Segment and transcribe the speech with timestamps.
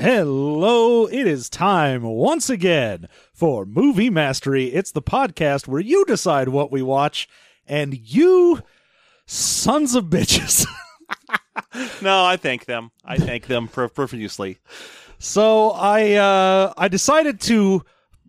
[0.00, 4.68] Hello, it is time once again for Movie Mastery.
[4.72, 7.28] It's the podcast where you decide what we watch,
[7.66, 8.62] and you
[9.26, 10.66] sons of bitches.
[12.00, 12.90] No, I thank them.
[13.04, 14.58] I thank them pro- profusely.
[15.18, 17.84] so I uh I decided to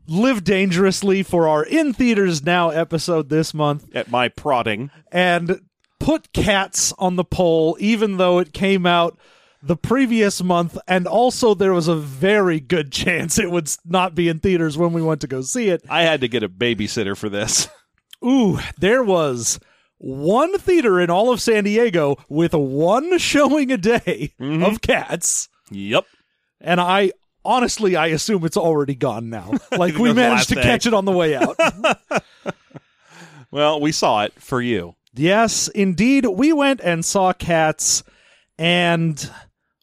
[0.08, 4.92] live dangerously for our in theaters now episode this month At my prodding.
[5.12, 5.62] and
[6.00, 9.18] put cats on the poll even though it came out
[9.64, 14.28] the previous month and also there was a very good chance it would not be
[14.28, 17.16] in theaters when we went to go see it I had to get a babysitter
[17.16, 17.68] for this.
[18.26, 19.60] Ooh, there was
[19.98, 24.64] one theater in all of San Diego with one showing a day mm-hmm.
[24.64, 25.50] of cats.
[25.72, 26.06] Yep.
[26.60, 29.54] And I honestly, I assume it's already gone now.
[29.72, 30.62] Like we it was the managed to day.
[30.62, 31.58] catch it on the way out.
[33.52, 34.96] Well, we saw it for you.
[35.14, 36.26] yes, indeed.
[36.26, 38.02] We went and saw cats
[38.58, 39.30] and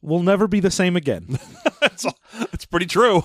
[0.02, 1.38] we'll never be the same again.
[1.80, 2.04] It's,
[2.52, 3.22] it's pretty true.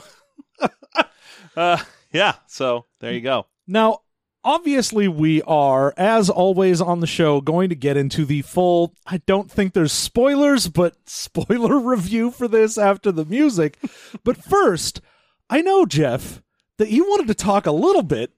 [1.58, 1.78] uh,
[2.12, 2.36] yeah.
[2.48, 3.48] So there you go.
[3.68, 4.02] Now,
[4.44, 8.94] obviously, we are, as always on the show, going to get into the full.
[9.08, 13.78] I don't think there's spoilers, but spoiler review for this after the music.
[14.24, 15.02] but first,
[15.50, 16.42] I know, Jeff,
[16.78, 18.34] that you wanted to talk a little bit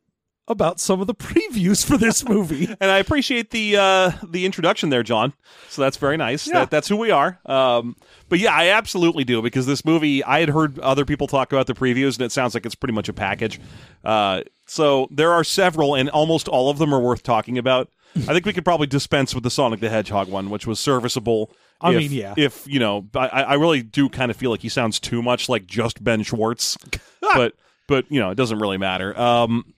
[0.47, 2.65] about some of the previews for this movie.
[2.79, 5.33] And I appreciate the uh, the introduction there, John.
[5.69, 6.47] So that's very nice.
[6.47, 6.53] Yeah.
[6.59, 7.39] That, that's who we are.
[7.45, 7.95] Um,
[8.29, 11.67] but yeah, I absolutely do because this movie, I had heard other people talk about
[11.67, 13.59] the previews, and it sounds like it's pretty much a package.
[14.03, 17.89] Uh, so there are several, and almost all of them are worth talking about.
[18.15, 21.51] I think we could probably dispense with the Sonic the Hedgehog one, which was serviceable.
[21.81, 22.33] I if- mean, yeah.
[22.37, 25.49] If you know, I, I really do kind of feel like he sounds too much
[25.49, 26.77] like just Ben Schwartz,
[27.21, 27.55] but
[27.87, 29.17] but you know, it doesn't really matter.
[29.19, 29.74] Um,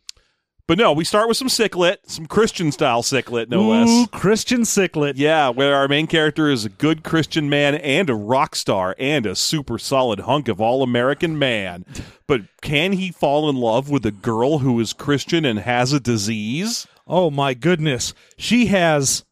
[0.68, 3.72] but no, we start with some sick lit, some Christian style sick lit, no Ooh,
[3.72, 4.08] less.
[4.12, 5.16] Christian Sick lit.
[5.16, 9.26] Yeah, where our main character is a good Christian man and a rock star and
[9.26, 11.86] a super solid hunk of all American man.
[12.28, 16.00] But can he fall in love with a girl who is Christian and has a
[16.02, 16.86] disease?
[17.08, 18.14] Oh my goodness.
[18.38, 19.24] She has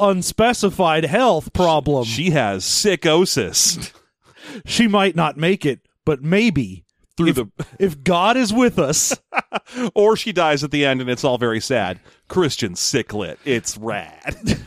[0.00, 2.08] unspecified health problems.
[2.08, 3.92] She has sickosis
[4.66, 6.83] she might not make it, but maybe
[7.16, 7.46] through if, the
[7.78, 9.16] if God is with us,
[9.94, 12.00] or she dies at the end and it's all very sad.
[12.28, 13.38] Christian sick lit.
[13.44, 14.36] It's rad.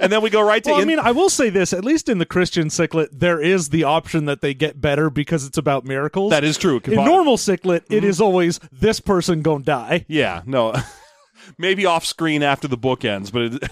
[0.00, 2.08] and then we go right to well, I mean, I will say this: at least
[2.08, 5.58] in the Christian sick lit, there is the option that they get better because it's
[5.58, 6.30] about miracles.
[6.30, 6.80] that is true.
[6.84, 8.06] in normal sick lit, it mm-hmm.
[8.06, 10.04] is always this person gonna die.
[10.08, 10.74] Yeah, no.
[11.58, 13.70] Maybe off screen after the book ends, but it,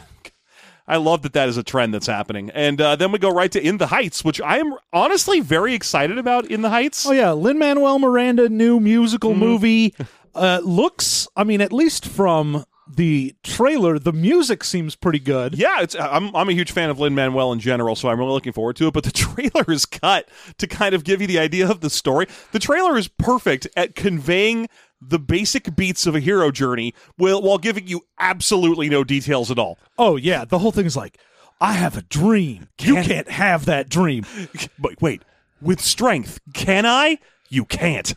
[0.91, 2.51] I love that that is a trend that's happening.
[2.51, 5.73] And uh, then we go right to In the Heights, which I am honestly very
[5.73, 6.47] excited about.
[6.51, 7.07] In the Heights.
[7.07, 9.95] Oh yeah, Lin Manuel Miranda new musical movie
[10.35, 11.29] uh, looks.
[11.37, 15.55] I mean, at least from the trailer, the music seems pretty good.
[15.55, 18.33] Yeah, it's I'm I'm a huge fan of Lin Manuel in general, so I'm really
[18.33, 18.93] looking forward to it.
[18.93, 20.29] But the trailer is cut
[20.59, 22.27] to kind of give you the idea of the story.
[22.51, 24.69] The trailer is perfect at conveying
[25.01, 29.59] the basic beats of a hero journey while while giving you absolutely no details at
[29.59, 29.79] all.
[29.99, 31.19] Oh yeah, the whole thing is like,
[31.61, 32.69] I have a dream.
[32.81, 34.25] You Can- can't have that dream.
[34.79, 35.23] But wait,
[35.61, 37.19] with strength, can I?
[37.49, 38.15] You can't.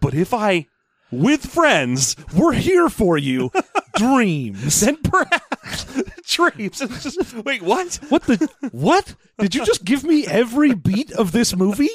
[0.00, 0.66] But if I,
[1.10, 3.50] with friends, We're here for you.
[3.96, 4.80] Dreams.
[4.80, 5.84] then perhaps
[6.28, 6.82] dreams.
[6.82, 7.98] It's just wait, what?
[8.10, 9.14] What the what?
[9.38, 11.88] Did you just give me every beat of this movie?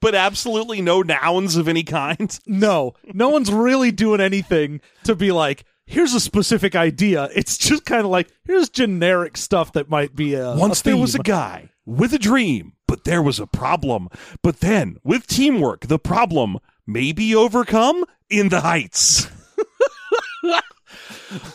[0.00, 2.38] But absolutely no nouns of any kind.
[2.46, 2.94] No.
[3.12, 7.28] No one's really doing anything to be like, here's a specific idea.
[7.34, 10.96] It's just kind of like, here's generic stuff that might be a Once a there
[10.96, 14.08] was a guy with a dream, but there was a problem.
[14.42, 19.28] But then, with teamwork, the problem may be overcome in the heights.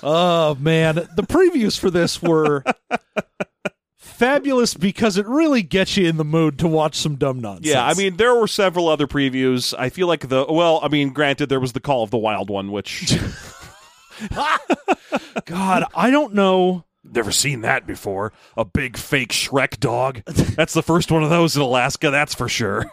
[0.02, 2.64] Oh man, the previews for this were
[4.16, 7.68] fabulous because it really gets you in the mood to watch some dumb nonsense.
[7.68, 9.74] Yeah, I mean, there were several other previews.
[9.78, 12.50] I feel like the well, I mean, granted, there was the Call of the Wild
[12.50, 13.18] one, which
[15.46, 16.86] God, I don't know.
[17.04, 18.34] never seen that before.
[18.58, 20.24] A big fake Shrek dog.
[20.26, 22.12] That's the first one of those in Alaska.
[22.12, 22.86] That's for sure.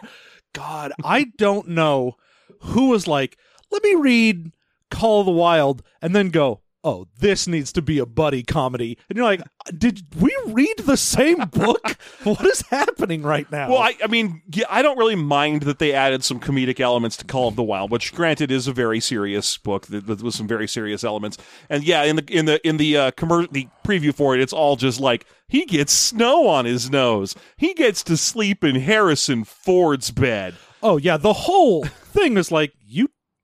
[0.53, 2.17] God, I don't know
[2.59, 3.37] who was like,
[3.71, 4.51] let me read
[4.91, 8.97] Call of the Wild and then go, oh, this needs to be a buddy comedy.
[9.09, 9.41] And you're like,
[9.77, 11.97] did we read the same book?
[12.23, 13.69] what is happening right now?
[13.69, 17.15] Well, I, I mean, yeah, I don't really mind that they added some comedic elements
[17.17, 20.67] to Call of the Wild, which, granted, is a very serious book with some very
[20.67, 21.37] serious elements.
[21.69, 24.53] And yeah, in the in the in the uh, commer- the preview for it, it's
[24.53, 27.35] all just like he gets snow on his nose.
[27.57, 30.55] He gets to sleep in Harrison Ford's bed.
[30.81, 32.73] oh, yeah, the whole thing is like,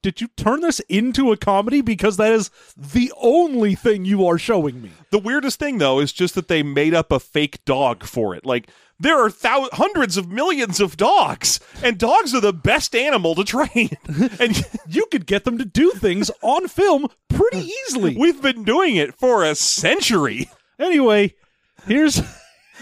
[0.01, 4.37] did you turn this into a comedy because that is the only thing you are
[4.37, 4.91] showing me.
[5.11, 8.45] The weirdest thing, though, is just that they made up a fake dog for it.
[8.45, 8.69] Like,
[8.99, 13.43] there are thou- hundreds of millions of dogs, and dogs are the best animal to
[13.43, 13.89] train.
[14.39, 18.15] and You could get them to do things on film pretty easily.
[18.19, 20.49] we've been doing it for a century.
[20.79, 21.35] Anyway,
[21.85, 22.21] here's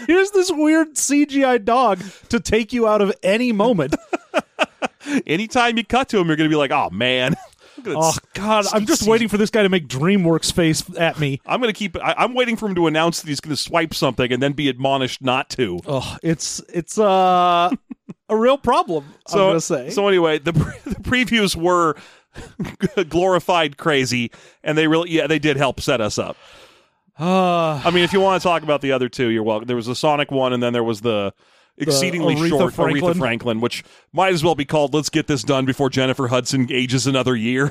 [0.06, 2.00] here's this weird CGI dog
[2.30, 3.94] to take you out of any moment.
[5.26, 7.36] Anytime you cut to him, you're going to be like, oh, man.
[7.86, 11.40] Oh God, I'm just waiting for this guy to make DreamWorks face at me.
[11.46, 11.96] I'm going to keep.
[11.96, 14.52] I, I'm waiting for him to announce that he's going to swipe something and then
[14.52, 15.78] be admonished not to.
[15.86, 17.70] Oh, it's it's uh
[18.28, 19.14] a real problem.
[19.28, 19.90] So, I'm gonna say.
[19.90, 21.94] so anyway, the, pre- the previews were
[23.08, 24.30] glorified crazy,
[24.62, 26.36] and they really, yeah, they did help set us up.
[27.18, 29.66] uh, I mean, if you want to talk about the other two, you're welcome.
[29.66, 31.32] There was the Sonic one, and then there was the
[31.78, 33.14] exceedingly Aretha short Franklin.
[33.14, 36.66] Aretha Franklin, which might as well be called "Let's get this done before Jennifer Hudson
[36.70, 37.70] ages another year."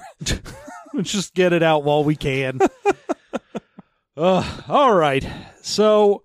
[0.94, 2.60] let's just get it out while we can.
[4.18, 5.28] uh, all right,
[5.62, 6.24] so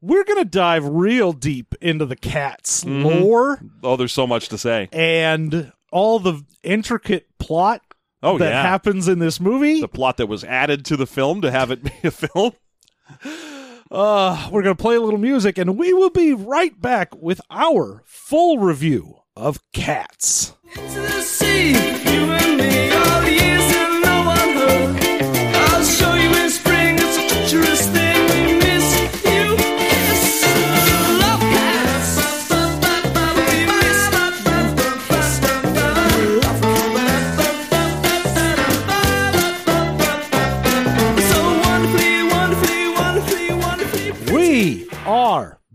[0.00, 3.22] we're gonna dive real deep into the cat's Mm-hmm.
[3.24, 4.88] lore oh, there's so much to say.
[4.92, 7.82] and all the intricate plot
[8.22, 9.80] Oh that yeah, happens in this movie.
[9.80, 12.52] the plot that was added to the film to have it be a film.
[13.90, 17.40] Uh, we're going to play a little music and we will be right back with
[17.50, 20.52] our full review of Cats.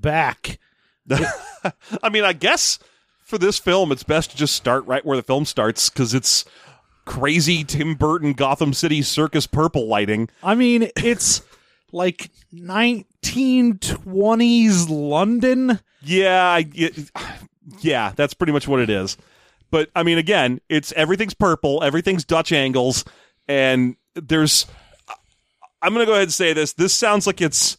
[0.03, 0.59] Back.
[2.03, 2.77] I mean, I guess
[3.23, 6.45] for this film, it's best to just start right where the film starts because it's
[7.05, 10.29] crazy Tim Burton Gotham City circus purple lighting.
[10.44, 11.41] I mean, it's
[11.91, 15.79] like 1920s London.
[16.01, 17.11] Yeah, it-
[17.79, 19.15] yeah, that's pretty much what it is.
[19.71, 23.03] But I mean, again, it's everything's purple, everything's Dutch angles,
[23.47, 24.65] and there's.
[25.81, 26.73] I'm going to go ahead and say this.
[26.73, 27.77] This sounds like it's.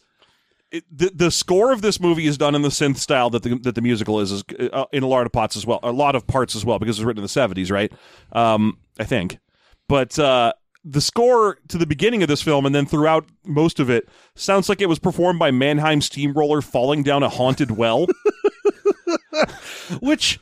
[0.75, 3.57] It, the, the score of this movie is done in the synth style that the
[3.59, 4.43] that the musical is, is
[4.73, 6.97] uh, in a lot of parts as well, a lot of parts as well because
[6.97, 7.91] it was written in the 70s, right?
[8.33, 9.39] Um, I think,
[9.87, 13.89] but uh, the score to the beginning of this film and then throughout most of
[13.89, 18.05] it sounds like it was performed by Mannheim Steamroller falling down a haunted well.
[20.01, 20.39] Which,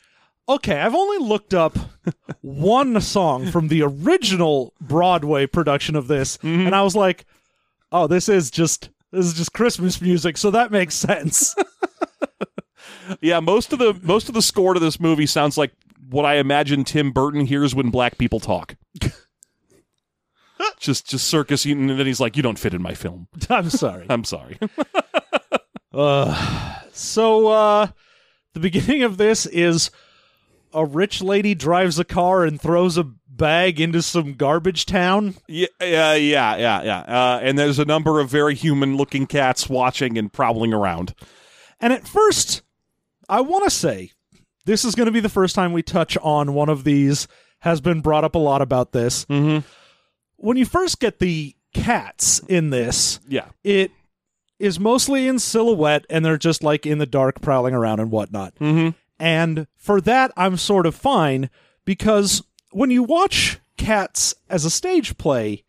[0.50, 1.78] okay, I've only looked up
[2.42, 7.26] one song from the original Broadway production of this, and I was like,
[7.92, 11.56] "Oh, this is just this is just Christmas music," so that makes sense.
[13.22, 15.72] Yeah, most of the most of the score to this movie sounds like
[16.10, 18.76] what I imagine Tim Burton hears when black people talk.
[20.80, 23.28] just just circus and then he's like, You don't fit in my film.
[23.50, 24.06] I'm sorry.
[24.10, 24.58] I'm sorry.
[25.94, 27.88] Uh, so, uh,
[28.54, 29.92] the beginning of this is
[30.74, 33.04] a rich lady drives a car and throws a
[33.36, 35.36] bag into some garbage town.
[35.48, 37.00] yeah, yeah, yeah, yeah, yeah.
[37.00, 41.14] Uh, and there's a number of very human looking cats watching and prowling around.
[41.80, 42.62] And at first,
[43.28, 44.12] I want to say
[44.66, 47.28] this is going to be the first time we touch on one of these.
[47.60, 49.24] Has been brought up a lot about this.
[49.28, 49.66] Mm-hmm.
[50.36, 53.46] When you first get the cats in this, Yeah.
[53.64, 53.92] it
[54.60, 58.54] is mostly in silhouette and they're just like in the dark prowling around and whatnot.
[58.56, 58.90] Mm-hmm.
[59.18, 61.50] And for that, I'm sort of fine
[61.86, 65.64] because when you watch Cats as a stage play,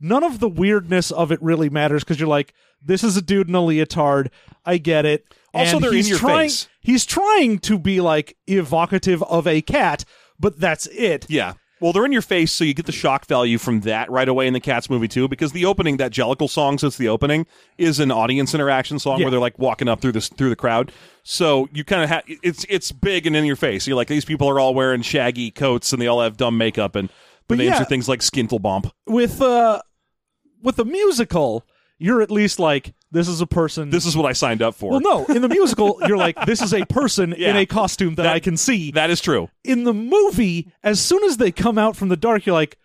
[0.00, 3.48] none of the weirdness of it really matters because you're like, this is a dude
[3.48, 4.30] in a leotard.
[4.64, 5.26] I get it.
[5.52, 6.68] Also, And they're in your trying, face.
[6.80, 10.04] He's trying to be like evocative of a cat,
[10.38, 11.26] but that's it.
[11.28, 11.54] Yeah.
[11.80, 14.46] Well, they're in your face, so you get the shock value from that right away
[14.46, 15.28] in the Cats movie too.
[15.28, 17.46] Because the opening, that Jellicle song, since the opening
[17.78, 19.24] is an audience interaction song Yeah.
[19.26, 20.92] where they're like walking up through this through the crowd.
[21.24, 23.86] So you kind of have it's it's big and in your face.
[23.86, 26.94] You're like these people are all wearing shaggy coats and they all have dumb makeup
[26.96, 27.12] and the
[27.48, 27.82] But names yeah.
[27.82, 28.90] are things like Skintlebomp.
[29.06, 29.82] With uh,
[30.62, 31.66] with a musical,
[31.98, 33.90] you're at least like, this is a person.
[33.90, 34.90] This is what I signed up for.
[34.92, 38.24] well, no, in the musical, you're like, this is a person in a costume that,
[38.24, 38.90] That- I can see.
[38.92, 39.48] that is true.
[39.62, 42.76] in the movie, as soon as they come out from the dark, you're like,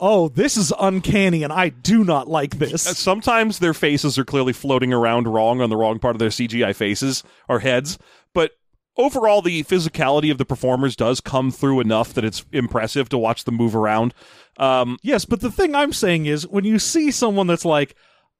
[0.00, 2.82] oh, this is uncanny, and I do not like this.
[2.82, 6.74] Sometimes their faces are clearly floating around wrong on the wrong part of their CGI
[6.74, 7.98] faces or heads,
[8.34, 8.52] but
[8.98, 13.44] overall the physicality of the performers does come through enough that it's impressive to watch
[13.44, 14.12] them move around.
[14.58, 17.94] Um, yes, but the thing I'm saying is, when you see someone that's like,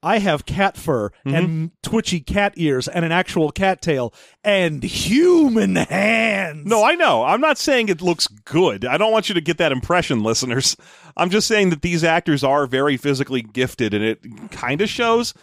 [0.06, 1.34] I have cat fur mm-hmm.
[1.34, 6.64] and twitchy cat ears and an actual cat tail and human hands.
[6.64, 7.24] No, I know.
[7.24, 8.84] I'm not saying it looks good.
[8.84, 10.76] I don't want you to get that impression, listeners.
[11.16, 14.20] I'm just saying that these actors are very physically gifted, and it
[14.52, 15.34] kind of shows.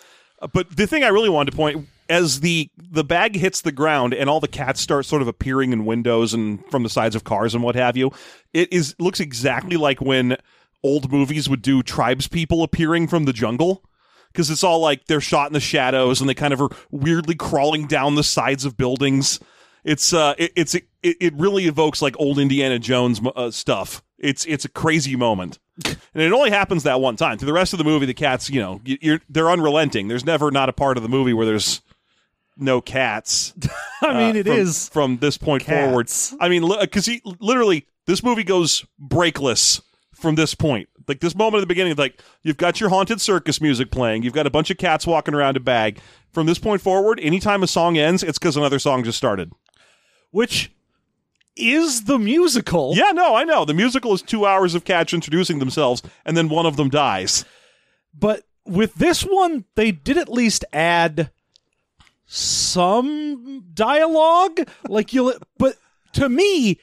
[0.54, 4.14] But the thing I really wanted to point as the the bag hits the ground
[4.14, 7.26] and all the cats start sort of appearing in windows and from the sides of
[7.26, 8.12] cars and what have you,
[8.54, 10.38] it is looks exactly like when
[10.84, 13.84] old movies would do tribes people appearing from the jungle.
[14.34, 17.36] Because it's all like they're shot in the shadows and they kind of are weirdly
[17.36, 19.40] crawling down the sides of buildings.
[19.84, 24.02] It's uh, it, it's it, it really evokes like old Indiana Jones uh, stuff.
[24.18, 27.38] It's it's a crazy moment, and it only happens that one time.
[27.38, 30.08] Through the rest of the movie, the cats, you know, you're they're unrelenting.
[30.08, 31.82] There's never not a part of the movie where there's
[32.58, 33.54] no cats.
[34.02, 34.90] I mean, uh, it from, is.
[34.90, 36.10] from this point forward.
[36.40, 39.82] I mean, because he literally this movie goes breakless
[40.24, 40.90] from this point.
[41.08, 44.34] Like this moment at the beginning, like you've got your haunted circus music playing, you've
[44.34, 46.00] got a bunch of cats walking around a bag.
[46.32, 49.52] From this point forward, anytime a song ends, it's because another song just started.
[50.32, 50.72] which
[51.56, 52.94] is the musical.
[52.96, 53.66] Yeah, no, I know.
[53.66, 57.46] The musical is two hours of cats introducing themselves, and then one of them dies.
[58.18, 61.30] But with this one, they did at least add
[62.26, 64.62] some dialogue.
[64.88, 65.78] Like you'll, but
[66.14, 66.80] to me,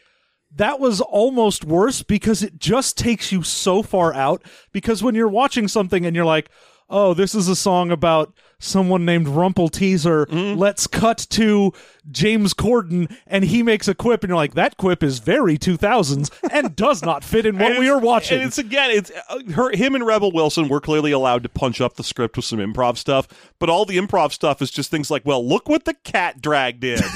[0.57, 4.43] that was almost worse because it just takes you so far out.
[4.73, 6.51] Because when you're watching something and you're like,
[6.89, 11.73] "Oh, this is a song about someone named Rumpleteazer," let's cut to
[12.11, 16.31] James Corden and he makes a quip, and you're like, "That quip is very 2000s
[16.51, 19.71] and does not fit in what we are watching." And it's again, it's uh, her,
[19.71, 22.97] him and Rebel Wilson were clearly allowed to punch up the script with some improv
[22.97, 23.29] stuff,
[23.59, 26.81] but all the improv stuff is just things like, "Well, look what the cat drag
[26.81, 27.01] did."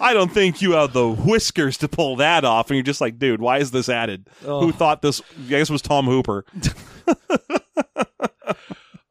[0.00, 3.18] I don't think you have the whiskers to pull that off, and you're just like,
[3.18, 4.28] dude, why is this added?
[4.42, 5.22] Who thought this?
[5.38, 6.44] I guess it was Tom Hooper.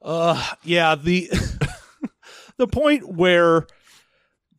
[0.06, 1.28] Uh, yeah, the
[2.58, 3.66] the point where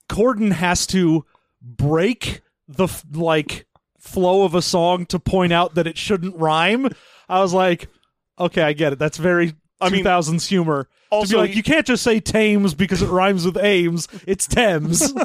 [0.08, 1.24] Corden has to
[1.62, 3.66] break the like
[3.96, 6.88] flow of a song to point out that it shouldn't rhyme.
[7.28, 7.88] I was like,
[8.38, 8.98] okay, I get it.
[8.98, 10.84] That's very I mean, 2000s humor.
[10.84, 14.08] to also be like, you can't just say Thames because it rhymes with Ames.
[14.26, 15.12] It's Thames.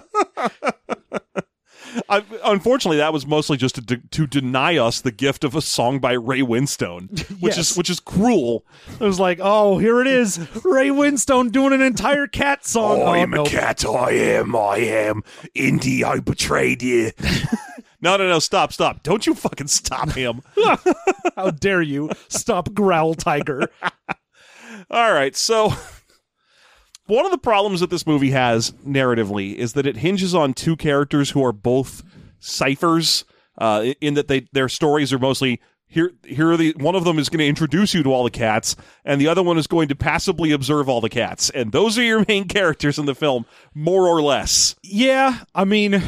[2.09, 5.61] I, unfortunately, that was mostly just to, de- to deny us the gift of a
[5.61, 7.09] song by Ray Winstone,
[7.41, 7.71] which Yes.
[7.71, 8.65] is which is cruel.
[8.93, 10.37] it was like, oh, here it is.
[10.63, 13.01] Ray Winstone doing an entire cat song.
[13.01, 13.43] I oh, no.
[13.45, 13.83] cat.
[13.85, 14.55] I am.
[14.55, 15.23] I am.
[15.53, 17.11] Indy, I betrayed you.
[18.01, 18.39] no, no, no.
[18.39, 19.03] Stop, stop.
[19.03, 20.41] Don't you fucking stop him.
[21.35, 22.09] How dare you?
[22.29, 23.67] Stop Growltiger.
[24.91, 25.33] All right.
[25.37, 25.73] So,
[27.07, 30.75] one of the problems that this movie has narratively is that it hinges on two
[30.75, 32.03] characters who are both
[32.39, 33.23] ciphers,
[33.57, 35.61] uh, in that they their stories are mostly.
[35.87, 38.31] Here, here are the one of them is going to introduce you to all the
[38.31, 41.97] cats, and the other one is going to passively observe all the cats, and those
[41.97, 44.77] are your main characters in the film, more or less.
[44.83, 46.01] Yeah, I mean,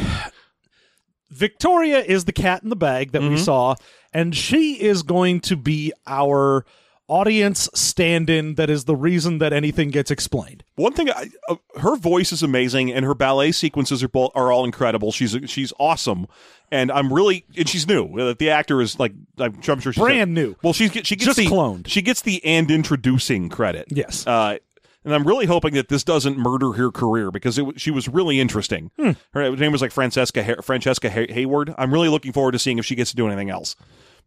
[1.29, 3.75] Victoria is the cat in the bag that we saw,
[4.13, 6.65] and she is going to be our
[7.13, 10.63] audience stand in that is the reason that anything gets explained.
[10.75, 14.51] One thing, I, uh, her voice is amazing, and her ballet sequences are both, are
[14.51, 15.11] all incredible.
[15.11, 16.25] She's she's awesome,
[16.71, 18.05] and I'm really and she's new.
[18.17, 20.55] Uh, The actor is like I'm sure she's Brand new.
[20.63, 21.87] Well, she's she gets Just the cloned.
[21.87, 23.85] She gets the and introducing credit.
[23.89, 24.25] Yes.
[24.25, 24.57] Uh,
[25.05, 28.39] and I'm really hoping that this doesn't murder her career because it, she was really
[28.39, 28.89] interesting.
[28.97, 29.11] Hmm.
[29.33, 31.75] Her name was like Francesca Francesca Hay- Hayward.
[31.77, 33.75] I'm really looking forward to seeing if she gets to do anything else.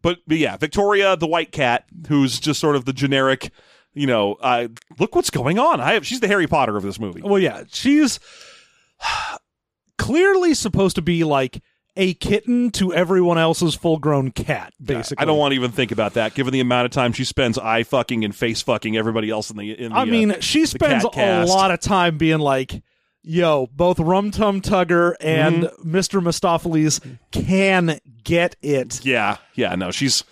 [0.01, 3.51] But, but yeah, Victoria, the white cat, who's just sort of the generic,
[3.93, 4.67] you know, uh,
[4.99, 5.81] look what's going on.
[5.81, 7.21] I have, she's the Harry Potter of this movie.
[7.21, 8.19] Well, yeah, she's
[9.97, 11.61] clearly supposed to be like
[11.97, 15.21] a kitten to everyone else's full grown cat, basically.
[15.21, 17.57] I don't want to even think about that, given the amount of time she spends
[17.57, 19.71] eye fucking and face fucking everybody else in the.
[19.71, 21.49] In the I uh, mean, she spends a cast.
[21.49, 22.83] lot of time being like,
[23.27, 25.95] yo, both Rum Tum Tugger and Mm-hmm.
[25.95, 26.21] Mr.
[26.21, 26.99] Mistoffelees
[27.31, 29.03] can get it.
[29.05, 30.23] yeah, yeah, no, she's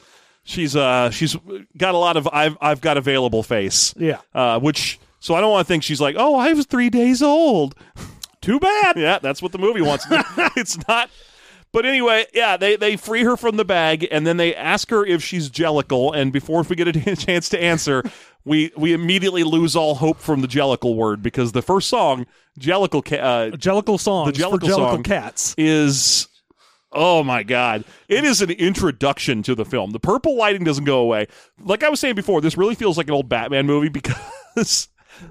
[0.43, 1.35] she's uh she's
[1.77, 3.93] got a lot of I've I've got available face.
[3.97, 4.19] Yeah.
[4.33, 7.21] uh, which so I don't want to think she's like, oh, I was three days
[7.23, 7.75] old.
[8.41, 8.97] Too bad.
[8.97, 10.05] yeah, that's what the movie wants.
[10.55, 11.09] it's not.
[11.75, 15.05] But anyway, yeah, they, they free her from the bag and then they ask her
[15.05, 16.15] if she's jellicle.
[16.15, 18.01] And before we get a chance to answer,
[18.45, 22.27] we we immediately lose all hope from the jellicle word because the first song,
[22.57, 25.03] jellicle, uh, Jellicle songs The Jellicle Jellicle song.
[25.03, 25.53] cats.
[25.57, 26.29] is
[26.93, 30.99] oh my god it is an introduction to the film the purple lighting doesn't go
[30.99, 31.27] away
[31.59, 34.87] like i was saying before this really feels like an old batman movie because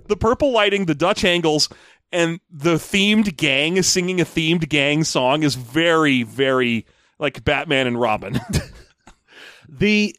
[0.08, 1.70] the purple lighting the dutch angles
[2.14, 6.86] and the themed gang is singing a themed gang song is very very
[7.18, 8.40] like batman and robin
[9.68, 10.14] The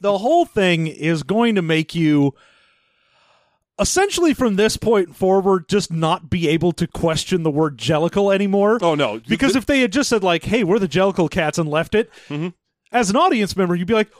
[0.00, 2.34] the whole thing is going to make you
[3.78, 8.78] essentially from this point forward just not be able to question the word jellicle anymore.
[8.82, 9.20] Oh, no.
[9.26, 12.10] Because if they had just said like, "Hey, we're the Jellicle cats" and left it,
[12.28, 12.48] Mm-hmm.
[12.92, 14.10] as an audience member, you'd be like,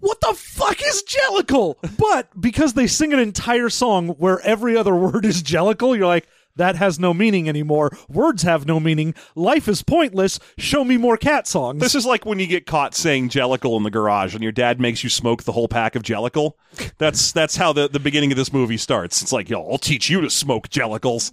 [0.00, 4.94] "What the fuck is Jellicle?" But because they sing an entire song where every other
[4.96, 6.26] word is Jellicle, you're like,
[6.58, 7.96] "That has no meaning anymore.
[8.08, 9.14] Words have no meaning.
[9.34, 10.38] Life is pointless.
[10.58, 13.82] Show me more cat songs." This is like when you get caught saying Jellicle in
[13.82, 16.52] the garage and your dad makes you smoke the whole pack of Jellicle.
[16.98, 19.22] That's that's how the, the beginning of this movie starts.
[19.22, 21.32] It's like, yo, I'll teach you to smoke Jellicles.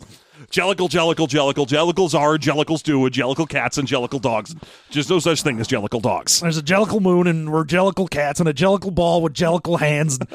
[0.51, 1.65] Jellicle, Jellicle, Jellicle.
[1.67, 4.55] Jellicles are, Jellicles do, with Jellicle cats and Jellicle dogs.
[4.89, 6.41] Just no such thing as Jellicle dogs.
[6.41, 10.19] There's a Jellicle moon, and we're Jellicle cats, and a Jellicle ball with Jellicle hands.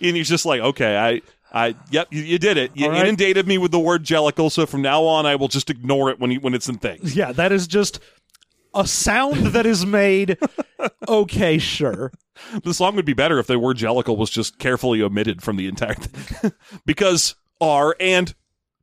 [0.00, 2.72] And he's just like, okay, I, I, yep, you, you did it.
[2.74, 3.02] You right.
[3.02, 6.18] inundated me with the word Jellicle, so from now on, I will just ignore it
[6.18, 7.14] when you, when it's in things.
[7.14, 8.00] yeah, that is just
[8.74, 10.38] a sound that is made.
[11.08, 12.10] Okay, sure.
[12.64, 15.68] The song would be better if the word Jellicle was just carefully omitted from the
[15.68, 16.52] entire thing,
[16.86, 18.34] because are and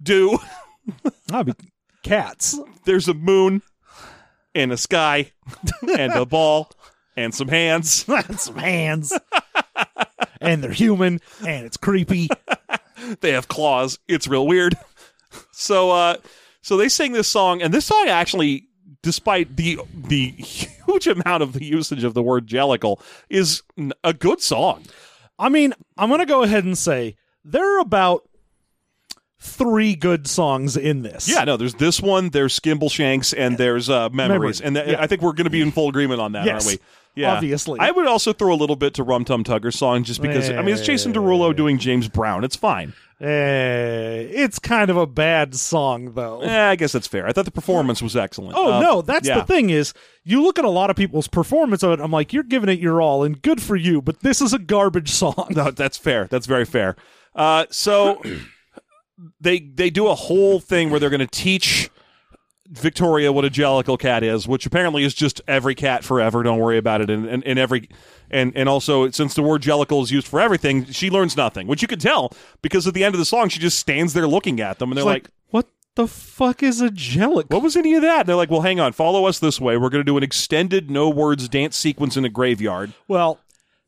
[0.01, 0.39] do.
[1.03, 1.53] I'll ah, be
[2.03, 2.57] cats.
[2.85, 3.63] there's a moon
[4.55, 5.31] and a sky
[5.97, 6.71] and a ball
[7.17, 8.05] and some hands.
[8.07, 9.11] and some hands.
[10.39, 12.29] and they're human, and it's creepy.
[13.21, 13.99] They have claws.
[14.07, 14.75] It's real weird.
[15.51, 16.15] So uh
[16.61, 18.67] so they sing this song and this song actually
[19.03, 22.99] despite the the huge amount of the usage of the word jellicle
[23.29, 23.61] is
[24.03, 24.85] a good song.
[25.37, 28.27] I mean, I'm going to go ahead and say there are about
[29.39, 31.29] three good songs in this.
[31.29, 34.17] Yeah, no, there's this one, there's Skimble Shanks and there's uh Memories.
[34.59, 35.01] Memories, And th- yeah.
[35.01, 36.85] I think we're going to be in full agreement on that, Yes, aren't we?
[37.19, 37.33] Yeah.
[37.35, 37.79] obviously.
[37.79, 40.61] I would also throw a little bit to Rum Tum Tugger's song just because I
[40.61, 42.43] mean it's Jason Derulo doing James Brown.
[42.43, 42.93] It's fine.
[43.21, 46.41] Eh, it's kind of a bad song, though.
[46.41, 47.27] Yeah, I guess that's fair.
[47.27, 48.55] I thought the performance was excellent.
[48.57, 49.39] Oh Um, no, that's yeah.
[49.39, 51.99] the thing is you look at a lot of people's performance of it.
[51.99, 54.01] I'm like, you're giving it your all, and good for you.
[54.01, 55.47] But this is a garbage song.
[55.49, 56.27] No, that's fair.
[56.27, 56.95] That's very fair.
[57.35, 58.21] Uh, so
[59.41, 61.89] they they do a whole thing where they're going to teach
[62.71, 66.43] Victoria what a jellicle cat is, which apparently is just every cat forever.
[66.43, 67.09] Don't worry about it.
[67.09, 67.89] And and, and every
[68.29, 71.81] and and also since the word jellicle is used for everything, she learns nothing, which
[71.81, 74.59] you could tell because at the end of the song she just stands there looking
[74.61, 77.49] at them, and they're like, like, what the fuck is a jellicle?
[77.49, 79.75] "What was any of that?" And they're like, "Well, hang on, follow us this way.
[79.75, 83.39] We're going to do an extended no words dance sequence in a graveyard." Well,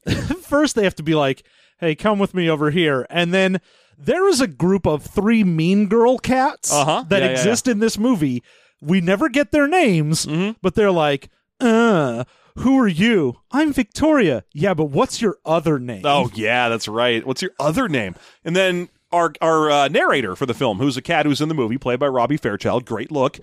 [0.42, 1.44] first they have to be like,
[1.80, 3.62] "Hey, come with me over here," and then
[3.98, 7.06] there is a group of three mean girl cats Uh-huh.
[7.10, 8.42] that Yeah, yeah, exist in this movie.
[8.82, 10.58] We never get their names, Mm-hmm.
[10.62, 12.24] but they're like, "Uh,
[12.58, 13.38] who are you?
[13.52, 14.44] I'm Victoria.
[14.54, 17.26] Yeah, but what's your other name?" Oh yeah, that's right.
[17.26, 18.16] What's your other name?
[18.44, 21.54] And then our our uh, narrator for the film, who's a cat who's in the
[21.56, 23.40] movie, played by Robbie Fairchild, great look,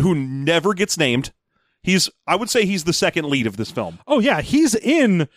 [0.00, 1.32] who never gets named.
[1.82, 3.98] He's I would say he's the second lead of this film.
[4.06, 5.28] Oh yeah, he's in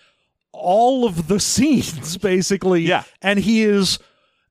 [0.54, 2.82] all of the scenes basically.
[2.82, 3.04] Yeah.
[3.22, 4.00] and he is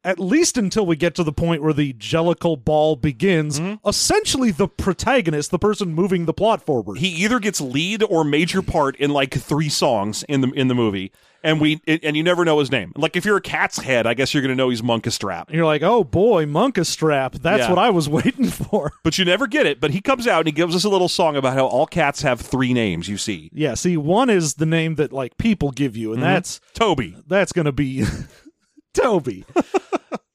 [0.05, 3.61] at least until we get to the point where the jellicle ball begins.
[3.61, 3.87] Mm-hmm.
[3.89, 6.99] Essentially, the protagonist, the person moving the plot forward.
[6.99, 10.75] He either gets lead or major part in like three songs in the in the
[10.75, 11.13] movie,
[11.45, 12.93] and we and you never know his name.
[12.97, 15.47] Like if you're a cat's head, I guess you're going to know he's Munkustrap.
[15.49, 17.41] and you're like, oh boy, Munkustrap.
[17.43, 17.69] That's Yeah.
[17.71, 18.93] what I was waiting for.
[19.03, 19.81] But you never get it.
[19.81, 22.23] But he comes out and he gives us a little song about how all cats
[22.23, 23.09] have three names.
[23.09, 23.75] You see, yeah.
[23.75, 27.17] See, one is the name that like people give you, and that's Toby.
[27.27, 28.05] that's going to be
[28.94, 29.44] Toby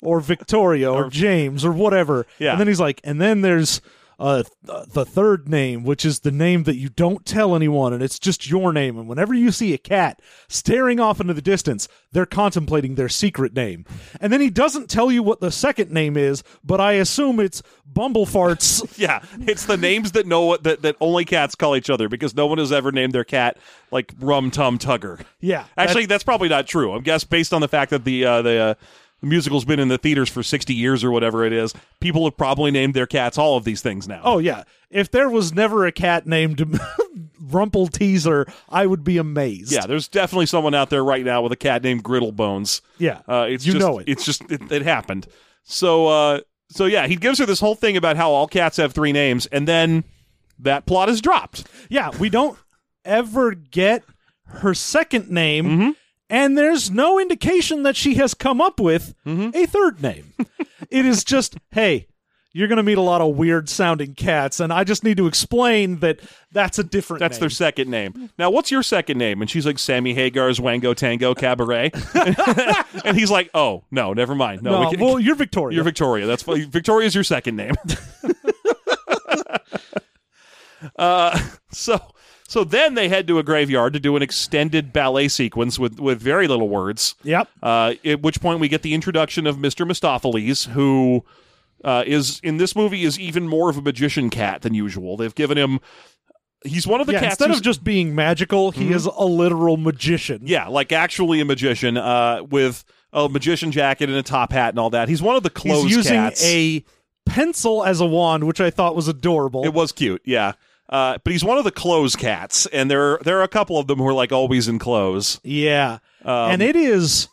[0.01, 2.25] or Victoria or, James or whatever.
[2.39, 2.51] Yeah.
[2.51, 3.81] And then he's like, and then there's
[4.19, 8.19] uh, the third name, which is the name that you don't tell anyone, and it's
[8.19, 8.97] just your name.
[8.97, 13.53] And whenever you see a cat staring off into the distance, they're contemplating their secret
[13.53, 13.85] name.
[14.21, 17.61] And then he doesn't tell you what the second name is, but I assume it's
[17.91, 18.83] Bumblefarts.
[18.97, 22.45] Yeah, it's the names that know that that only cats call each other because no
[22.45, 23.57] one has ever named their cat
[23.91, 25.21] like Rum Tum Tugger.
[25.41, 25.65] yeah.
[25.77, 26.93] Actually, that's probably not true.
[26.93, 28.73] I guess based on the fact that the uh, the, uh,
[29.25, 32.37] the musical's been in the theaters for sixty years or whatever it is, people have
[32.37, 34.21] probably named their cats all of these things now.
[34.23, 34.63] Oh yeah.
[34.89, 36.57] If there was never a cat named
[37.41, 39.71] Rumpleteazer, I would be amazed.
[39.71, 42.81] yeah, there's definitely someone out there right now with a cat named Griddlebones.
[42.97, 43.21] Yeah.
[43.27, 44.07] Uh, it's You just, know it.
[44.07, 45.27] It's just it, it happened.
[45.63, 48.93] So uh, so yeah, he gives her this whole thing about how all cats have
[48.93, 50.03] three names, and then
[50.59, 51.65] that plot is dropped.
[51.89, 52.57] Yeah, we don't
[53.03, 54.03] ever get
[54.47, 55.89] her second name, Mm-hmm.
[56.29, 59.51] And there's no indication that she has come up with Mm-hmm.
[59.55, 60.33] a third name.
[60.89, 62.07] it is just, hey,
[62.53, 65.27] you're going to meet a lot of weird sounding cats, and I just need to
[65.27, 66.21] explain that
[66.53, 67.39] that's a different That's name.
[67.41, 68.29] their second name.
[68.39, 69.41] Now, what's your second name?
[69.41, 71.91] And she's like, Sammy Hagar's Wango Tango Cabaret.
[73.03, 74.61] and he's like, oh, no, never mind.
[74.63, 75.75] No, No, we can- well, you're Victoria.
[75.75, 76.27] you're Victoria.
[76.27, 76.43] That's.
[76.43, 77.73] Victoria's your second name.
[80.97, 81.37] uh,
[81.71, 81.99] so,
[82.47, 86.21] So then they head to a graveyard to do an extended ballet sequence with with
[86.21, 87.15] very little words.
[87.23, 87.49] Yep.
[87.61, 89.85] Uh, at which point we get the introduction of Mr.
[89.89, 91.25] Mistoffelees, who
[91.83, 95.17] uh, is in this movie is even more of a magician cat than usual.
[95.17, 95.79] They've given him.
[96.63, 97.33] He's one of the yeah, cats.
[97.33, 100.41] instead of just being magical, he is a literal magician.
[100.45, 104.79] yeah, like actually a magician uh, with a magician jacket and a top hat and
[104.79, 105.07] all that.
[105.07, 106.43] He's one of the clothes He's using cats.
[106.43, 106.83] a
[107.25, 109.63] pencil as a wand, which I thought was adorable.
[109.63, 110.53] It was cute, yeah.
[110.89, 113.87] Uh, but he's one of the clothes cats, and there there are a couple of
[113.87, 115.39] them who are like always in clothes.
[115.43, 117.27] yeah, Um, and it is,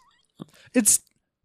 [0.74, 1.00] it's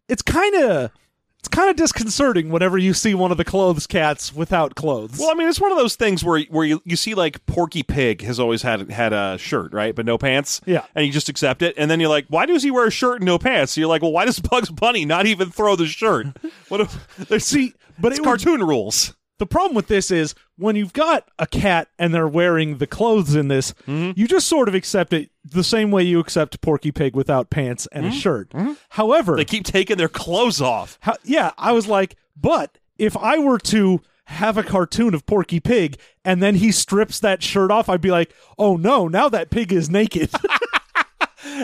[0.08, 0.90] it's kind of
[1.38, 5.18] it's kind of disconcerting whenever you see one of the clothes cats without clothes.
[5.18, 7.82] Well, I mean, it's one of those things where where you, you see like Porky
[7.82, 10.60] Pig has always had had a shirt, right, but no pants.
[10.64, 10.84] Yeah.
[10.94, 13.16] and you just accept it, and then you're like, why does he wear a shirt
[13.16, 13.72] and no pants?
[13.72, 16.26] So you're like, well, why does Bugs Bunny not even throw the shirt?
[16.68, 19.14] What if there's see, but it's it would- cartoon rules?
[19.38, 23.34] The problem with this is when you've got a cat and they're wearing the clothes
[23.34, 24.12] in this, mm-hmm.
[24.18, 27.86] you just sort of accept it the same way you accept Porky Pig without pants
[27.92, 28.18] and a mm-hmm.
[28.18, 28.50] shirt.
[28.50, 28.72] Mm-hmm.
[28.90, 30.98] However, They keep taking their clothes off.
[31.00, 35.60] How, yeah, I was like, but if I were to have a cartoon of Porky
[35.60, 39.50] Pig and then he strips that shirt off, I'd be like, oh no, now that
[39.50, 40.30] pig is naked.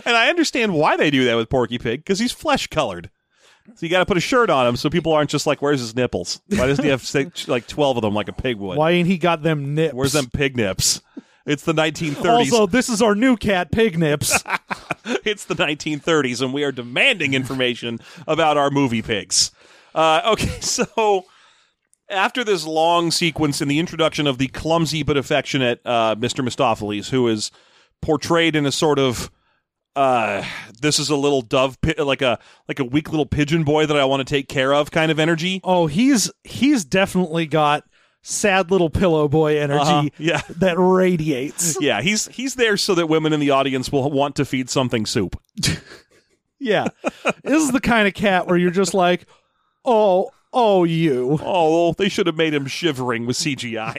[0.05, 3.11] And I understand why they do that with Porky Pig because he's flesh colored.
[3.74, 5.81] So you got to put a shirt on him so people aren't just like, "Where's
[5.81, 6.40] his nipples?
[6.48, 7.09] Why doesn't he have
[7.48, 8.77] like twelve of them like a pig would?
[8.77, 9.94] Why ain't he got them nips?
[9.94, 11.00] Where's them pig nips?"
[11.46, 12.24] It's the 1930s.
[12.24, 14.42] Also, this is our new cat, Pig Nips.
[15.24, 19.50] it's the 1930s, and we are demanding information about our movie pigs.
[19.94, 21.27] Uh, okay, so
[22.09, 26.46] after this long sequence in the introduction of the clumsy but affectionate uh, Mr.
[26.46, 27.50] Mistoffelees, who is
[28.00, 29.31] portrayed in a sort of
[29.96, 30.44] uh,
[30.80, 34.04] this is a little dove, like a like a weak little pigeon boy that I
[34.04, 35.61] want to take care of kind of energy.
[35.64, 37.85] oh, he's he's definitely got
[38.22, 40.40] sad little pillow boy energy Uh-huh, yeah.
[40.57, 41.76] that radiates.
[41.80, 45.07] Yeah, he's he's there so that women in the audience will want to feed something
[45.07, 45.40] soup.
[46.61, 46.87] Yeah.
[47.42, 49.26] this is the kind of cat where you're just like,
[49.85, 51.38] oh, oh, you.
[51.42, 53.98] Oh, they should have made him shivering with CGI.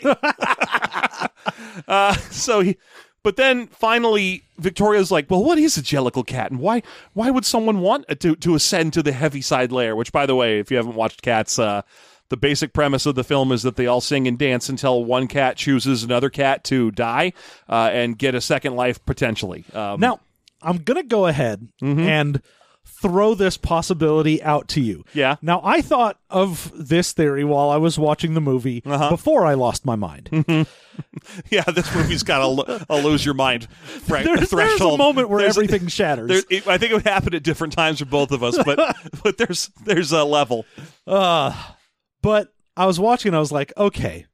[1.87, 2.77] uh, so he,
[3.25, 6.83] but then finally, Victoria's like, "Well, what is a jellicle cat, and why
[7.13, 10.59] why would someone want to to ascend to the Heaviside Layer?" Which, by the way,
[10.59, 11.81] if you haven't watched Cats, uh,
[12.29, 15.25] the basic premise of the film is that they all sing and dance until one
[15.27, 17.33] cat chooses another cat to die
[17.67, 19.65] uh, and get a second life potentially.
[19.73, 20.19] Um, Now,
[20.61, 22.41] I'm going to go ahead and
[22.85, 25.03] throw this possibility out to you.
[25.13, 25.35] Yeah.
[25.41, 29.09] Now, I thought of this theory while I was watching the movie uh-huh.
[29.09, 30.29] before I lost my mind.
[31.49, 35.29] yeah, this movie's got a, lo- a lose your mind thre- There's, there's a moment
[35.29, 36.29] where There's- everything shatters.
[36.29, 38.95] There, it, I think it would happen at different times for both of us, but
[39.23, 40.65] but there's there's a level.
[41.05, 44.25] But I was watching and I was like, okay,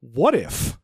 [0.00, 0.78] what if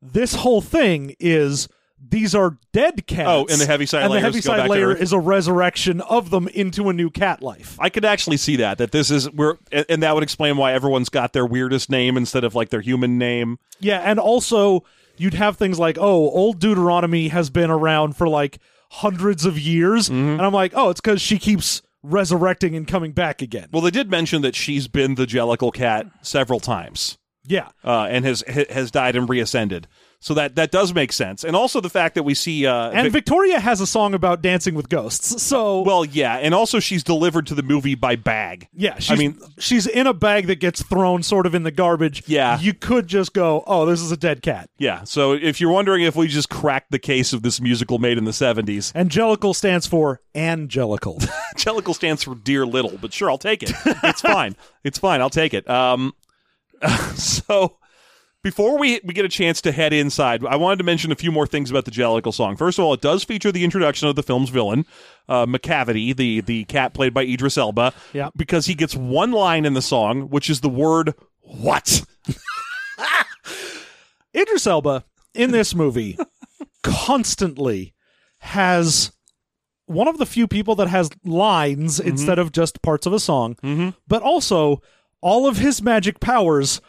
[0.00, 1.68] this whole thing is
[2.08, 3.28] these are dead cats?
[3.28, 6.88] Oh, and the Heaviside and the layers Heaviside Layer is a resurrection of them into
[6.88, 7.76] a new cat life.
[7.80, 10.72] I could actually see that that this is we're and, and that would explain why
[10.72, 13.58] everyone's got their weirdest name instead of like their human name.
[13.80, 14.84] Yeah, and also
[15.16, 18.58] you'd have things like, oh, old Deuteronomy has been around for like
[18.90, 20.14] hundreds of years, Mm-hmm.
[20.32, 23.68] and I'm like, oh, it's because she keeps resurrecting and coming back again.
[23.72, 28.24] Well, they did mention that she's been the Jellicle cat several times yeah, uh, and
[28.24, 29.88] has has died and reascended.
[30.24, 33.02] So that that does make sense, and also the fact that we see uh, and
[33.06, 35.42] Vic- Victoria has a song about dancing with ghosts.
[35.42, 38.68] So well, yeah, and also she's delivered to the movie by bag.
[38.72, 41.72] Yeah, she's, I mean- she's in a bag that gets thrown sort of in the
[41.72, 42.22] garbage.
[42.28, 42.60] Yeah.
[42.60, 46.02] you could just go, "Oh, this is a dead cat." Yeah, so if you're wondering
[46.04, 49.88] if we just cracked the case of this musical made in the 70s, Angelical stands
[49.88, 51.18] for angelical.
[51.56, 53.72] angelical stands for dear little, but sure, I'll take it.
[54.04, 54.54] It's fine.
[54.84, 55.20] It's fine.
[55.20, 55.68] I'll take it.
[55.70, 56.12] Um,
[57.14, 57.76] so
[58.42, 61.30] before we we get a chance to head inside, I wanted to mention a few
[61.32, 62.56] more things about the Jellicle song.
[62.56, 64.86] First of all, it does feature the introduction of the film's villain,
[65.28, 67.92] uh, Macavity, the the cat played by Idris Elba.
[68.12, 68.30] Yeah.
[68.36, 72.04] because he gets one line in the song, which is the word "what."
[74.34, 76.18] Idris Elba in this movie
[76.82, 77.92] constantly
[78.38, 79.12] has
[79.86, 82.08] one of the few people that has lines Mm-hmm.
[82.08, 84.80] instead of just parts of a song, but also
[85.20, 86.80] all of his magic powers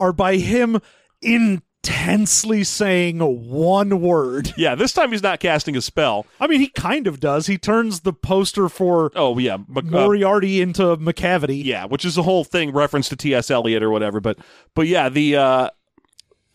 [0.00, 0.80] are by him
[1.22, 4.52] intensely saying one word.
[4.56, 6.26] Yeah, this time he's not casting a spell.
[6.40, 7.46] I mean, he kind of does.
[7.46, 11.64] He turns the poster for Oh yeah, Mc- uh, Moriarty into Macavity.
[11.64, 13.50] Yeah, which is the whole thing reference to T.S.
[13.50, 14.20] Eliot or whatever.
[14.20, 14.38] But
[14.74, 15.70] but yeah, the uh,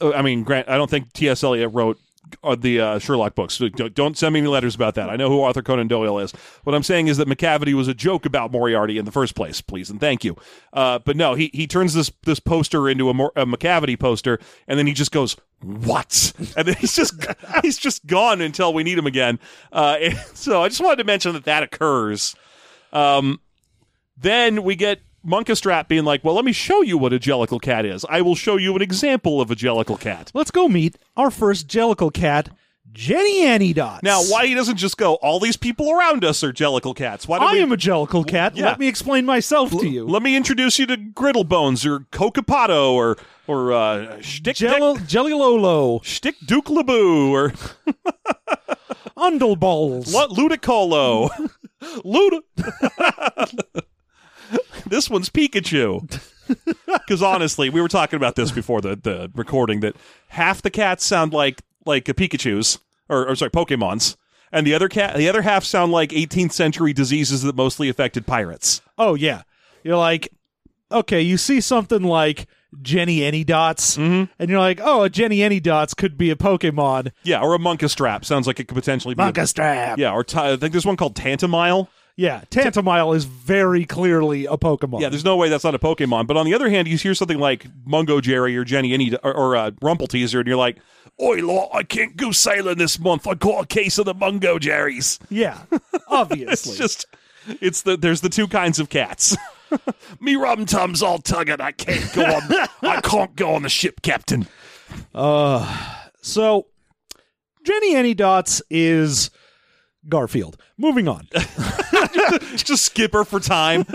[0.01, 1.43] uh, I mean, Grant, I don't think T.S.
[1.43, 1.99] Eliot wrote
[2.43, 3.61] uh, the uh, Sherlock books.
[3.93, 5.09] Don't send me any letters about that.
[5.09, 6.31] I know who Arthur Conan Doyle is.
[6.63, 9.61] What I'm saying is that Macavity was a joke about Moriarty in the first place.
[9.61, 10.35] Please and thank you.
[10.71, 14.39] Uh, but no, he he turns this this poster into a, Mor- a Macavity poster,
[14.67, 15.35] and then he just goes.
[15.61, 16.33] What?
[16.57, 17.25] And then he's just
[17.61, 19.39] he's just gone until we need him again.
[19.71, 22.35] Uh, so I just wanted to mention that that occurs.
[22.91, 23.39] Um,
[24.17, 27.85] then we get Munkustrap being like, "Well, let me show you what a Jellicle cat
[27.85, 28.05] is.
[28.09, 31.67] I will show you an example of a Jellicle cat." Let's go meet our first
[31.67, 32.49] Jellicle cat,
[32.91, 34.03] Jennyanydots.
[34.03, 37.39] Now, why he doesn't just go, "All these people around us are Jellicle cats." Why
[37.39, 37.61] don't I we?
[37.61, 38.55] am a Jellicle cat.
[38.55, 38.65] yeah.
[38.65, 40.05] Let me explain myself to you.
[40.05, 46.35] let me introduce you to Griddlebones or Cocapato or or uh, Shtick Jelly Lolo, Shtick
[46.45, 47.49] Duke Laboo or
[49.17, 50.13] Undleballs.
[50.13, 51.29] Lu- Ludicolo.
[52.05, 52.39] Luda.
[54.87, 56.19] this one's Pikachu.
[56.85, 59.95] Because honestly, we were talking about this before the, the recording that
[60.27, 64.17] half the cats sound like like a Pikachu's or, or sorry Pokemon's,
[64.51, 68.27] and the other cat the other half sound like 18th century diseases that mostly affected
[68.27, 68.81] pirates.
[68.97, 69.43] Oh yeah,
[69.83, 70.33] you're like,
[70.91, 72.45] okay, you see something like
[72.81, 74.31] Jennyanydots, Mm-hmm.
[74.39, 77.11] and you're like, oh, a Jennyanydots could be a Pokemon.
[77.23, 79.21] Yeah, or a Munkustrap sounds like it could potentially be.
[79.23, 79.25] a-
[79.97, 81.87] yeah, or t- I think there's one called Tantomile.
[82.15, 85.01] Yeah, Tantomile is very clearly a Pokemon.
[85.01, 86.27] Yeah, there's no way that's not a Pokemon.
[86.27, 89.55] But on the other hand, you hear something like Mungojerrie or Jenny Any or, or
[89.55, 90.77] uh, Rumpleteazer, and you're like,
[91.19, 93.25] "Oi, law, I can't go sailing this month.
[93.27, 95.63] I caught a case of the Mungo Jerrys." yeah,
[96.07, 96.73] obviously.
[96.73, 97.05] It's just,
[97.47, 99.35] it's the there's the two kinds of cats.
[100.19, 101.61] Me rum tums all tugging.
[101.61, 102.67] I can't go on.
[102.83, 104.45] I can't go on the ship, Captain.
[105.15, 106.67] Uh, so,
[107.65, 109.31] Jennyanydots is
[110.09, 110.57] Garfield.
[110.77, 111.27] Moving on.
[112.55, 113.83] Just skip her for time.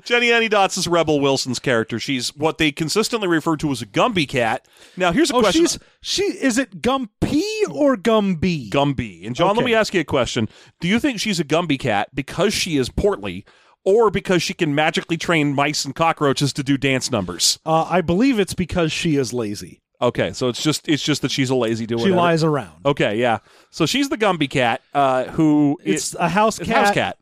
[0.00, 1.98] Jennyanydots is Rebel Wilson's character.
[1.98, 4.66] She's what they consistently refer to as a Gumby cat.
[4.96, 5.66] Now, here's a Oh, question.
[5.66, 6.22] she's she.
[6.24, 8.68] Is it Gumpy or Gumby?
[8.70, 9.26] Gumby.
[9.26, 10.48] And John, let me ask you a question.
[10.80, 13.44] Do you think she's a Gumby cat because she is portly
[13.84, 17.58] or because she can magically train mice and cockroaches to do dance numbers?
[17.64, 19.80] uh, I believe it's because she is lazy.
[20.02, 21.98] Okay, so it's just it's just that she's a lazy doer.
[21.98, 22.72] She lies around.
[22.86, 23.38] Okay, yeah.
[23.70, 26.68] So she's the Gumby cat uh, who It's it- a house cat.
[26.86, 27.18] house cat.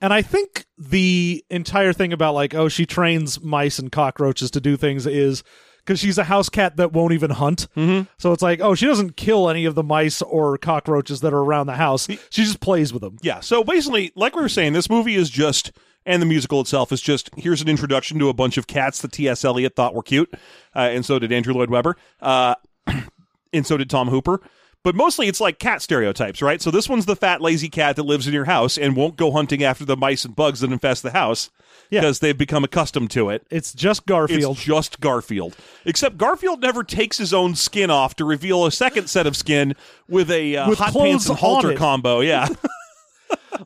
[0.00, 4.60] And I think the entire thing about like, oh, she trains mice and cockroaches to
[4.60, 5.44] do things is
[5.78, 7.68] because she's a house cat that won't even hunt.
[7.76, 8.08] Mm-hmm.
[8.18, 11.38] So it's like, oh, she doesn't kill any of the mice or cockroaches that are
[11.38, 12.06] around the house.
[12.08, 13.16] She just plays with them.
[13.22, 13.38] Yeah.
[13.40, 15.70] So basically, like we were saying, this movie is just,
[16.06, 19.12] and the musical itself is just here's an introduction to a bunch of cats that
[19.12, 19.44] T.S.
[19.44, 20.32] Eliot thought were cute,
[20.74, 22.54] uh, and so did Andrew Lloyd Webber, uh,
[23.52, 24.40] and so did Tom Hooper.
[24.84, 26.60] But mostly it's like cat stereotypes, right?
[26.60, 29.30] So this one's the fat, lazy cat that lives in your house and won't go
[29.30, 31.50] hunting after the mice and bugs that infest the house
[31.88, 33.46] because they've become accustomed to it.
[33.48, 34.56] It's just Garfield.
[34.56, 35.54] It's just Garfield.
[35.84, 39.76] Except Garfield never takes his own skin off to reveal a second set of skin
[40.08, 41.78] with a uh, With hot clothes pants and on halter it.
[41.78, 42.18] combo.
[42.20, 42.48] Yeah.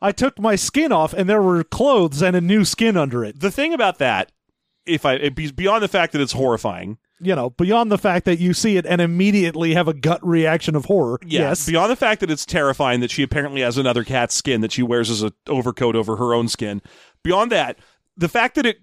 [0.02, 3.40] I took my skin off and there were clothes and a new skin under it.
[3.40, 4.32] the thing about that,
[4.84, 8.24] if I it be beyond the fact that it's horrifying, You know, beyond the fact
[8.26, 11.18] that you see it and immediately have a gut reaction of horror.
[11.26, 11.66] yeah, Yes.
[11.66, 14.82] beyond the fact that it's terrifying that she apparently has another cat's skin that she
[14.82, 16.82] wears as an overcoat over her own skin.
[17.24, 17.78] Beyond that,
[18.16, 18.78] the fact that it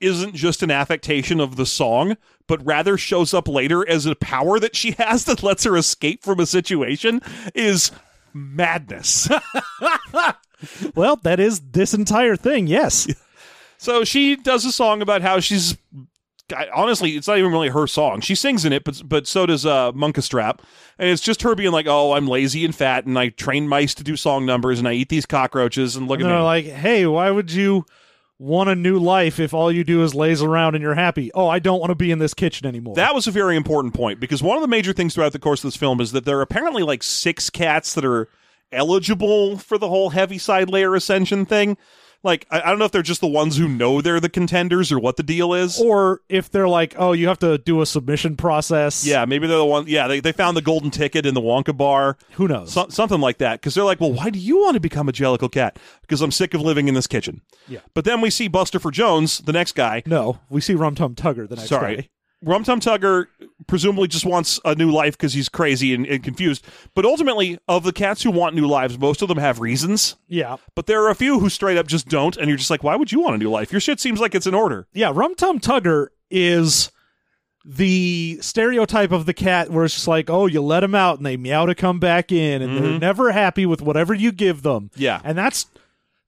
[0.00, 4.60] isn't just an affectation of the song, but rather shows up later as a power
[4.60, 7.22] that she has that lets her escape from a situation
[7.54, 7.90] is
[8.36, 9.28] madness.
[10.94, 12.66] Well, that is this entire thing.
[12.66, 13.06] Yes.
[13.76, 15.76] So she does a song about how she's.
[16.56, 18.20] I- Honestly, it's not even really her song.
[18.22, 20.60] She sings in it, but but so does uh, Munkustrap,
[20.98, 23.94] and it's just her being like, "Oh, I'm lazy and fat, and I train mice
[23.96, 26.44] to do song numbers, and I eat these cockroaches, and look And at they're me."
[26.44, 27.84] like, hey, why would you
[28.38, 31.30] want a new life if all you do is laze around and you're happy?
[31.34, 32.94] Oh, I don't want to be in this kitchen anymore.
[32.96, 35.60] that was a very important point because one of the major things throughout the course
[35.64, 38.28] of this film is that there are apparently like six cats that are
[38.72, 41.76] eligible for the whole Heaviside Layer ascension thing.
[42.22, 44.90] Like, I, I don't know if they're just the ones who know they're the contenders
[44.90, 45.80] or what the deal is.
[45.80, 49.06] or if they're like, oh, you have to do a submission process.
[49.06, 49.86] Yeah, maybe they're the one.
[49.86, 52.16] Yeah, they, they found the golden ticket in the Wonka bar.
[52.32, 52.72] Who knows?
[52.72, 53.60] So, something like that.
[53.60, 55.78] Because they're like, well, why do you want to become a Jellicle cat?
[56.02, 57.42] Because I'm sick of living in this kitchen.
[57.68, 57.80] Yeah.
[57.94, 60.02] But then we see Bustopher Jones, the next guy.
[60.06, 61.96] no, we see Rum Tum Tugger the next Sorry.
[61.96, 62.08] day.
[62.42, 63.26] Rum Tum Tugger
[63.66, 66.64] presumably just wants a new life because he's crazy and, and confused.
[66.94, 70.16] But ultimately, of the cats who want new lives, most of them have reasons.
[70.28, 70.56] Yeah.
[70.74, 72.36] But there are a few who straight up just don't.
[72.36, 73.72] And you're just like, why would you want a new life?
[73.72, 74.86] Your shit seems like it's in order.
[74.92, 76.90] Yeah, Rum Tum Tugger is
[77.64, 81.26] the stereotype of the cat where it's just like, oh, you let them out and
[81.26, 82.98] they meow to come back in and they're mm-hmm.
[82.98, 84.90] never happy with whatever you give them.
[84.94, 85.20] Yeah.
[85.24, 85.66] And that's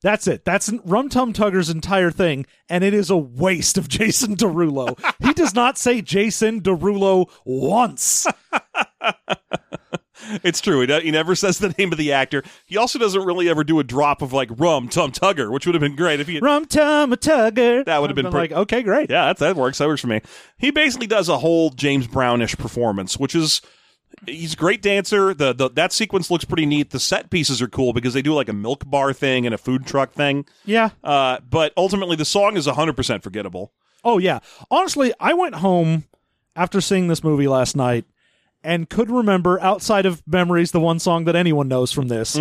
[0.03, 0.45] that's it.
[0.45, 4.99] That's Rum Tum Tugger's entire thing, and it is a waste of Jason Derulo.
[5.25, 8.27] he does not say Jason Derulo once.
[10.43, 10.87] It's true.
[10.87, 12.43] He, he never says the name of the actor.
[12.67, 15.75] He also doesn't really ever do a drop of like rum tum tugger, which would
[15.75, 16.35] have been great if he.
[16.35, 17.85] Had, Rum tum tugger.
[17.85, 19.11] That would have been been pretty- like, okay, great.
[19.11, 19.79] yeah, that that works.
[19.79, 20.21] That works for me.
[20.59, 23.63] He basically does a whole James Brownish performance, which is
[24.27, 25.35] he's a great dancer.
[25.35, 26.91] The, the that sequence looks pretty neat.
[26.91, 29.59] The set pieces are cool because they do like a milk bar thing and a
[29.59, 30.47] food truck thing.
[30.65, 30.91] Yeah.
[31.03, 33.73] Uh, but ultimately, the song is hundred percent forgettable.
[34.05, 34.41] Oh yeah.
[34.71, 36.05] Honestly, I went home
[36.55, 38.05] after seeing this movie last night
[38.63, 42.37] and could remember outside of memories the one song that anyone knows from this.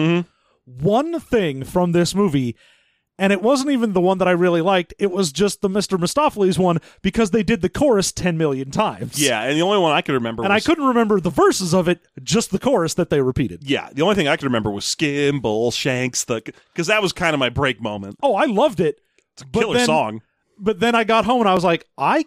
[0.65, 2.55] One thing from this movie
[3.19, 4.93] and it wasn't even the one that I really liked.
[4.99, 5.97] It was just the Mr.
[5.97, 9.21] Mistoffelees one because they did the chorus 10 million times.
[9.21, 11.87] Yeah, and the only one I could remember And I couldn't remember the verses of
[11.87, 13.63] it, just the chorus that they repeated.
[13.63, 16.41] Yeah, the only thing I could remember was Skimbleshanks, the
[16.73, 18.17] because that was kind of my break moment.
[18.21, 18.99] Oh, I loved it.
[19.33, 20.21] It's a killer then- song.
[20.59, 22.25] But then I got home and I was like, I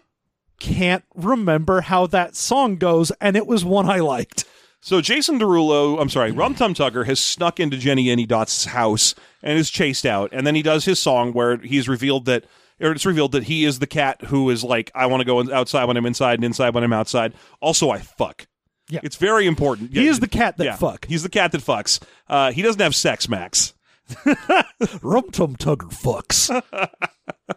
[0.57, 4.45] can't remember how that song goes, and it was one I liked.
[4.81, 9.69] So Jason Derulo, I'm sorry, Rum Tum Tugger has snuck into Jennyanydots' house and is
[9.69, 12.45] chased out, and then he does his song where he's revealed that.
[12.79, 15.53] Or it's revealed that he is the cat who is like, I want to go
[15.53, 17.33] outside when I'm inside and inside when I'm outside.
[17.59, 18.47] Also, I fuck.
[18.89, 19.01] Yeah.
[19.03, 19.91] It's very important.
[19.93, 21.05] He Yeah, is the cat that yeah, fuck.
[21.05, 22.01] He's the cat that fucks.
[22.27, 23.75] Uh, he doesn't have sex, Max.
[25.03, 26.49] Rum Tum Tugger fucks.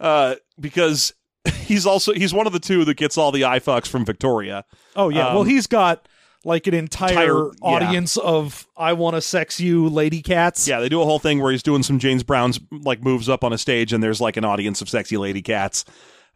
[0.00, 1.14] Uh, because
[1.62, 4.64] he's also he's one of the two that gets all the eye fucks from Victoria.
[4.94, 5.32] Oh yeah.
[5.32, 6.06] well, Um, he's got
[6.44, 7.52] like an entire, entire- yeah.
[7.62, 10.66] audience of "I want to sex you" lady cats.
[10.68, 13.44] Yeah, they do a whole thing where he's doing some James Brown's like moves up
[13.44, 15.84] on a stage, and there's like an audience of sexy lady cats.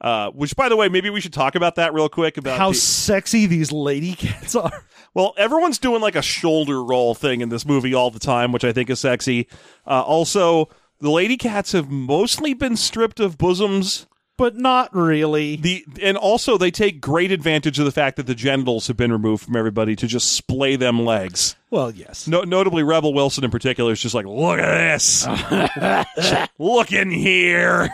[0.00, 2.36] Uh, which, by the way, maybe we should talk about that real quick.
[2.36, 4.84] About How the- sexy these lady cats are.
[5.14, 8.64] well, everyone's doing like a shoulder roll thing in this movie all the time, which
[8.64, 9.46] I think is sexy.
[9.86, 14.06] Uh, also, the lady cats have mostly been stripped of bosoms.
[14.42, 15.54] But not really.
[15.54, 19.12] The and also they take great advantage of the fact that the genitals have been
[19.12, 21.54] removed from everybody to just splay them legs.
[21.70, 22.26] well, yes.
[22.26, 25.26] No, notably, Rebel Wilson in particular is just like, look at this,
[26.58, 27.88] look in here.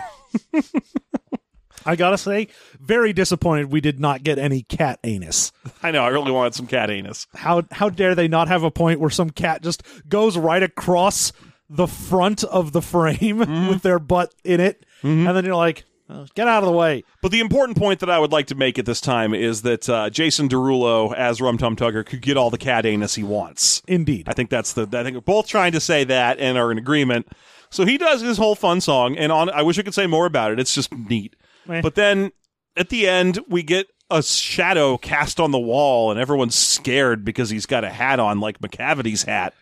[1.87, 2.49] I gotta say,
[2.81, 5.53] very disappointed we did not get any cat anus.
[5.83, 6.03] I know.
[6.05, 7.27] I really wanted some cat anus.
[7.35, 11.33] How how dare they not have a point where some cat just goes right across
[11.71, 13.69] the front of the frame Mm-hmm.
[13.69, 15.98] with their butt in it, and then you're like, "Oh,
[16.35, 17.05] get out of the way.
[17.23, 19.89] But the important point that I would like to make at this time is that
[19.89, 23.83] uh, Jason Derulo as Rum Tum Tugger could get all the cat anus he wants.
[23.87, 24.29] Indeed.
[24.29, 24.89] I think that's the.
[24.93, 27.29] I think we're both trying to say that and are in agreement.
[27.71, 29.51] So he does his whole fun song, and on.
[29.51, 30.61] I wish I could say more about it.
[30.61, 31.37] It's just neat.
[31.69, 31.81] Eh.
[31.83, 32.33] But then
[32.77, 37.51] at the end, we get a shadow cast on the wall, and everyone's scared because
[37.51, 39.55] he's got a hat on, like Macavity's hat.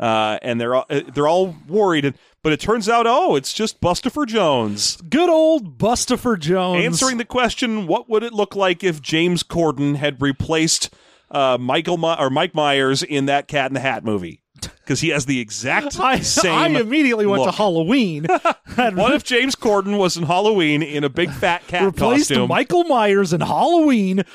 [0.00, 3.80] Uh, and they're all, uh, they're all worried, but it turns out, oh, it's just
[3.80, 4.96] Bustopher Jones.
[5.08, 9.96] Good old Bustopher Jones Answering the question, what would it look like if James Corden
[9.96, 10.90] had replaced
[11.30, 14.40] uh, Michael My- or Mike Myers in that Cat in the Hat movie?
[14.60, 16.76] Because he has the exact I, same.
[16.76, 17.50] I immediately went look.
[17.50, 18.26] to Halloween
[18.76, 22.48] What if James Corden was in Halloween in a big fat cat replaced costume?
[22.48, 24.24] Michael Myers in Halloween?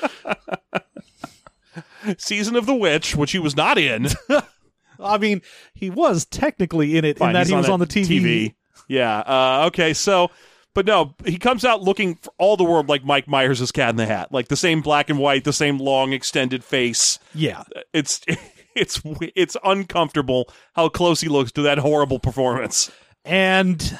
[2.18, 4.08] Season of the Witch, which he was not in.
[4.98, 5.42] I mean,
[5.74, 8.54] he was technically in it Fine, in that he was on the TV.
[8.88, 9.18] Yeah.
[9.20, 9.92] Uh, okay.
[9.94, 10.30] So,
[10.74, 13.96] but no, he comes out looking for all the world like Mike Myers' Cat in
[13.96, 17.18] the Hat, like the same black and white, the same long extended face.
[17.34, 17.64] Yeah.
[17.92, 18.20] It's
[18.74, 19.00] it's
[19.34, 22.90] it's uncomfortable how close he looks to that horrible performance.
[23.24, 23.98] And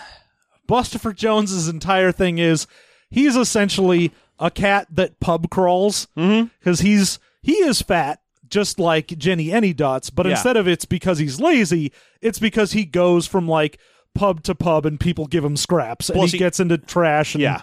[0.69, 2.67] Bustopher Jones's entire thing is
[3.11, 10.11] he's essentially a cat that pub crawls because he's he is fat just like Jennyanydots,
[10.15, 10.33] but Yeah.
[10.33, 13.79] instead of it's because he's lazy, it's because he goes from like
[14.15, 17.35] pub to pub and people give him scraps and he, he- gets into trash.
[17.35, 17.61] And, Yeah.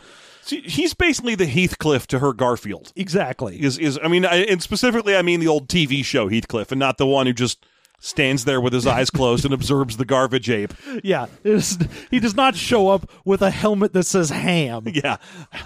[0.47, 2.93] He's basically the Heathcliff to her Garfield.
[2.95, 3.59] exactly.
[3.59, 6.77] Is is I mean, I, and specifically, I mean the old TV show Heathcliff, and
[6.79, 7.65] not the one who just
[7.99, 10.73] stands there with his eyes closed and observes the garbage ape.
[11.03, 11.77] Yeah, It's-
[12.11, 14.83] he does not show up with a helmet that says ham.
[14.93, 15.17] Yeah.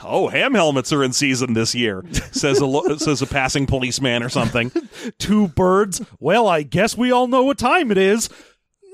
[0.04, 2.04] Oh, ham helmets are in season this year.
[2.32, 4.72] Says a lo- says a passing policeman or something.
[5.20, 6.02] Two birds.
[6.20, 8.30] Well, I guess we all know what time it is.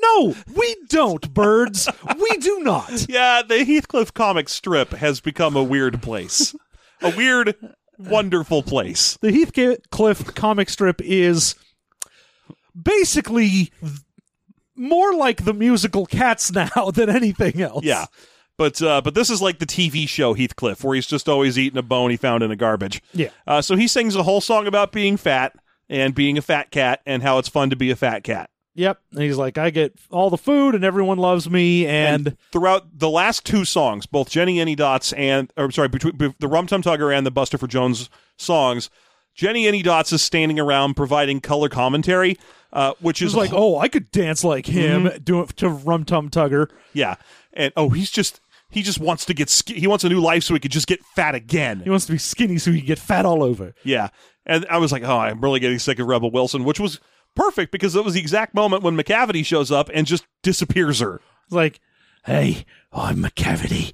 [0.01, 1.87] No, we don't, birds.
[2.19, 3.05] we do not.
[3.09, 6.53] Yeah, the Heathcliff comic strip has become a weird place.
[7.01, 7.55] A weird,
[7.97, 9.17] wonderful place.
[9.21, 11.55] The Heathcliff comic strip is
[12.79, 13.71] basically
[14.75, 17.83] more like the musical Cats now than anything else.
[17.83, 18.05] Yeah.
[18.57, 21.77] But uh, but this is like the TV show Heathcliff, where he's just always eating
[21.77, 23.01] a bone he found in a garbage.
[23.13, 23.29] Yeah.
[23.45, 25.53] Uh, so he sings a whole song about being fat
[25.89, 28.49] and being a fat cat and how it's fun to be a fat cat.
[28.75, 28.99] Yep.
[29.11, 31.87] And he's like, I get all the food and everyone loves me.
[31.87, 36.67] And, throughout the last two songs, both Jennyanydots and or sorry, between be- the Rum
[36.67, 38.89] Tum Tugger and the Bustopher Jones songs,
[39.37, 42.37] Jennyanydots is standing around providing color commentary,
[42.75, 45.23] uh, which is like, oh, I could dance like him Mm-hmm.
[45.23, 46.69] doing to Rum Tum Tugger.
[46.93, 47.15] yeah,
[47.53, 50.43] and oh, he's just he just wants to get sk- he wants a new life
[50.43, 51.79] so he could just get fat again.
[51.83, 53.73] He wants to be skinny so he can get fat all over.
[53.83, 54.09] Yeah.
[54.45, 56.99] And I was like, oh, I'm really getting sick of Rebel Wilson, which was
[57.35, 61.21] perfect because it was the exact moment when Macavity shows up and just disappears her.
[61.45, 61.79] It's like,
[62.25, 63.93] hey, I'm Macavity.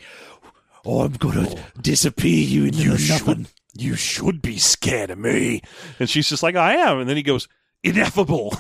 [0.83, 3.47] Oh, I'm gonna disappear you into nothing.
[3.73, 5.61] You should be scared of me.
[5.99, 6.99] And she's just like, I am.
[6.99, 7.47] And then he goes,
[7.83, 8.55] ineffable.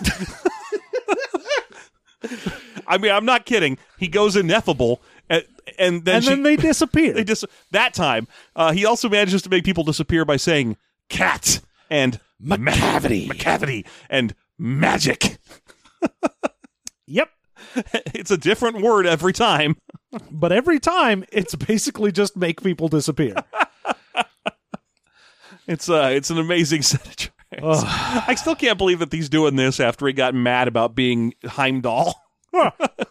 [2.87, 3.77] I mean, I'm not kidding.
[3.97, 5.01] He goes ineffable.
[5.29, 5.45] And,
[5.79, 7.13] and then, And she, then they disappear.
[7.15, 10.77] they dis- that time, uh, he also manages to make people disappear by saying
[11.09, 13.27] cat and Macavity.
[13.27, 15.37] Macavity and magic.
[17.05, 17.29] yep.
[18.13, 19.77] it's a different word every time.
[20.29, 23.35] But every time, it's basically just make people disappear.
[25.67, 27.15] It's uh it's an amazing set of
[27.63, 32.13] I still can't believe that he's doing this after he got mad about being Heimdall.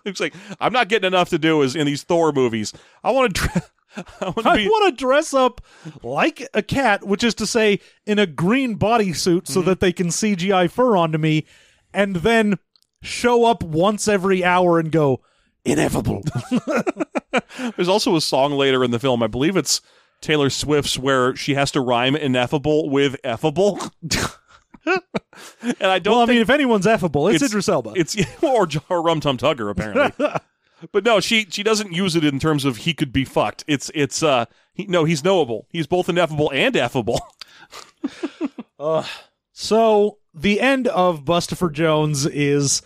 [0.04, 2.72] it's like I'm not getting enough to do as in these Thor movies.
[3.02, 3.42] I want to.
[3.42, 3.62] Dre-
[4.20, 4.68] I want to I be.
[4.68, 5.60] want to dress up
[6.02, 9.68] like a cat, which is to say, in a green bodysuit so mm-hmm.
[9.68, 11.44] that they can CGI fur onto me,
[11.92, 12.58] and then
[13.02, 15.22] show up once every hour and go,
[15.64, 16.22] ineffable.
[17.76, 19.22] There's also a song later in the film.
[19.22, 19.80] I believe it's
[20.20, 23.90] Taylor Swift's where she has to rhyme ineffable with effable.
[24.86, 26.14] And I don't.
[26.14, 27.92] well, I mean, if anyone's effable, it's, It's- Idris Elba.
[27.96, 30.26] It's or, or Rum Tum Tugger apparently.
[30.92, 33.64] but no, she she doesn't use it in terms of he could be fucked.
[33.66, 35.66] It's it's uh he, no, he's knowable.
[35.70, 37.18] He's both ineffable and effable.
[39.52, 42.80] So the end of Bustopher Jones is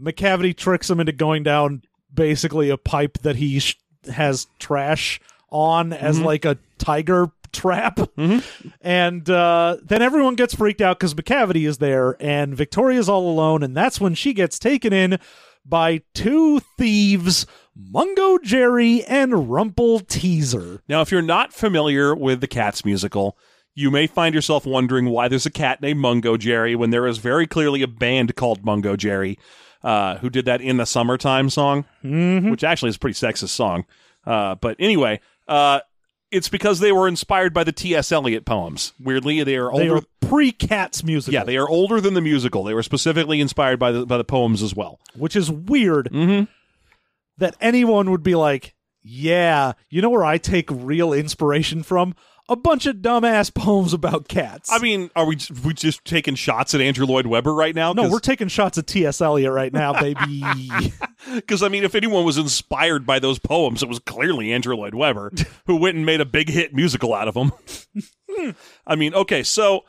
[0.00, 1.82] Macavity tricks him into going down
[2.12, 3.76] basically a pipe that he sh-
[4.12, 5.20] has trash
[5.50, 8.00] on as like a tiger trap.
[8.80, 13.62] And uh, then everyone gets freaked out because Macavity is there and Victoria's all alone.
[13.62, 15.18] And that's when she gets taken in
[15.64, 17.46] by two thieves,
[17.78, 20.80] Mungojerrie and Rumpleteazer.
[20.88, 23.38] Now, if you're not familiar with the Cats musical,
[23.74, 27.46] you may find yourself wondering why there's a cat named Mungojerrie when there is very
[27.46, 29.38] clearly a band called Mungo Jerry
[29.82, 31.84] uh, who did that in the summertime song,
[32.50, 33.84] which actually is a pretty sexist song.
[34.26, 35.80] Uh, but anyway, uh,
[36.30, 38.10] it's because they were inspired by the T.S.
[38.12, 38.92] Eliot poems.
[39.00, 39.96] Weirdly, they are They older.
[39.96, 41.34] are pre Cats musical.
[41.34, 42.64] yeah, they are older than the musical.
[42.64, 44.98] They were specifically inspired by the by the poems as well.
[45.16, 46.44] which is weird Mm-hmm.
[47.38, 52.14] that anyone would be like, yeah, you know where I take real inspiration from?
[52.48, 54.70] A bunch of dumbass poems about cats.
[54.70, 57.92] I mean, are we we just taking shots at Andrew Lloyd Webber right now?
[57.94, 59.20] no, we're taking shots at T.S.
[59.22, 60.42] Eliot right now, baby.
[61.34, 64.94] Because I mean, if anyone was inspired by those poems, it was clearly Andrew Lloyd
[64.94, 65.32] Webber,
[65.66, 67.50] who went and made a big hit musical out of them.
[68.86, 69.84] I mean, okay, so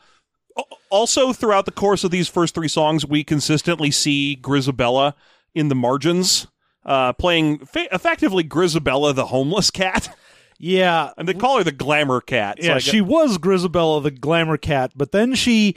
[0.88, 5.12] also throughout the course of these first three songs, we consistently see Grisabella
[5.54, 6.46] in the margins,
[6.86, 10.16] uh, playing fa- effectively Grisabella, the homeless cat,
[10.58, 11.12] yeah.
[11.16, 12.58] and they call her the glamour cat.
[12.60, 15.76] So Yeah, gu- she was Grisabella the glamour cat, but then she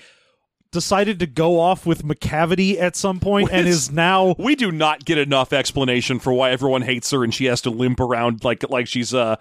[0.71, 5.03] decided to go off with Macavity at some point and is now we do not
[5.03, 8.69] get enough explanation for why everyone hates her and she has to limp around like
[8.69, 9.35] like she's uh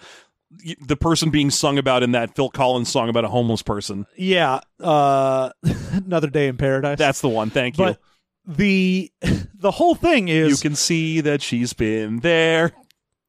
[0.80, 4.06] the person being sung about in that Phil Collins song about a homeless person.
[4.16, 5.50] yeah, uh
[5.92, 6.96] another day in paradise.
[6.96, 7.50] That's the one.
[7.50, 7.84] Thank you.
[7.84, 8.00] but
[8.46, 9.12] the
[9.54, 12.72] the whole thing is you can see that she's been there.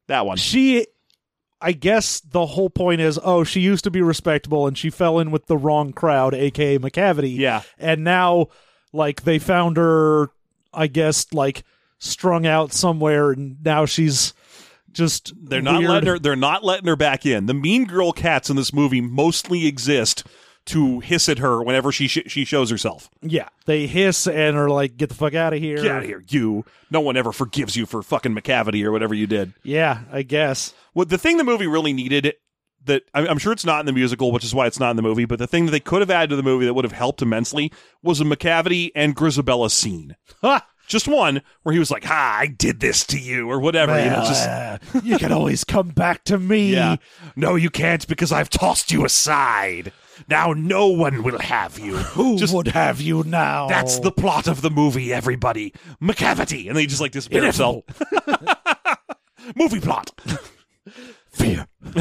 [0.08, 0.38] That one.
[0.38, 0.86] she
[1.60, 5.18] I guess the whole point is, oh, she used to be respectable and she fell
[5.18, 7.36] in with the wrong crowd, aka Macavity.
[7.36, 7.62] Yeah.
[7.78, 8.48] And now
[8.92, 10.30] like they found her
[10.72, 11.64] I guess like
[11.98, 14.32] strung out somewhere and now she's
[14.92, 15.90] just They're not weird.
[15.90, 17.46] letting her they're not letting her back in.
[17.46, 20.26] The mean girl cats in this movie mostly exist
[20.70, 23.08] to hiss at her whenever she sh- she shows herself.
[23.22, 23.48] Yeah.
[23.66, 25.76] They hiss and are like, get the fuck out of here.
[25.76, 26.64] Get out of here, you.
[26.90, 29.52] No one ever forgives you for fucking Macavity or whatever you did.
[29.62, 30.74] Yeah, I guess.
[30.92, 32.34] What the thing the movie really needed
[32.86, 34.96] that I'm I'm sure it's not in the musical, which is why it's not in
[34.96, 35.24] the movie.
[35.26, 37.20] But the thing that they could have added to the movie that would have helped
[37.22, 37.70] immensely
[38.02, 40.16] was a Macavity and Grisabella scene.
[40.86, 43.96] Just one where he was like, "Ha, I did this to you," or whatever.
[44.02, 46.72] you know, just uh, you can always come back to me.
[46.72, 46.96] yeah.
[47.36, 49.92] No, you can't because I've tossed you aside.
[50.30, 51.96] Now no one will have you.
[51.96, 53.66] Who Just would have you now?
[53.66, 55.12] that's the plot of the movie.
[55.12, 57.84] Everybody, Macavity, and then he just like disappear himself.
[59.56, 60.12] movie plot.
[61.32, 61.66] fear.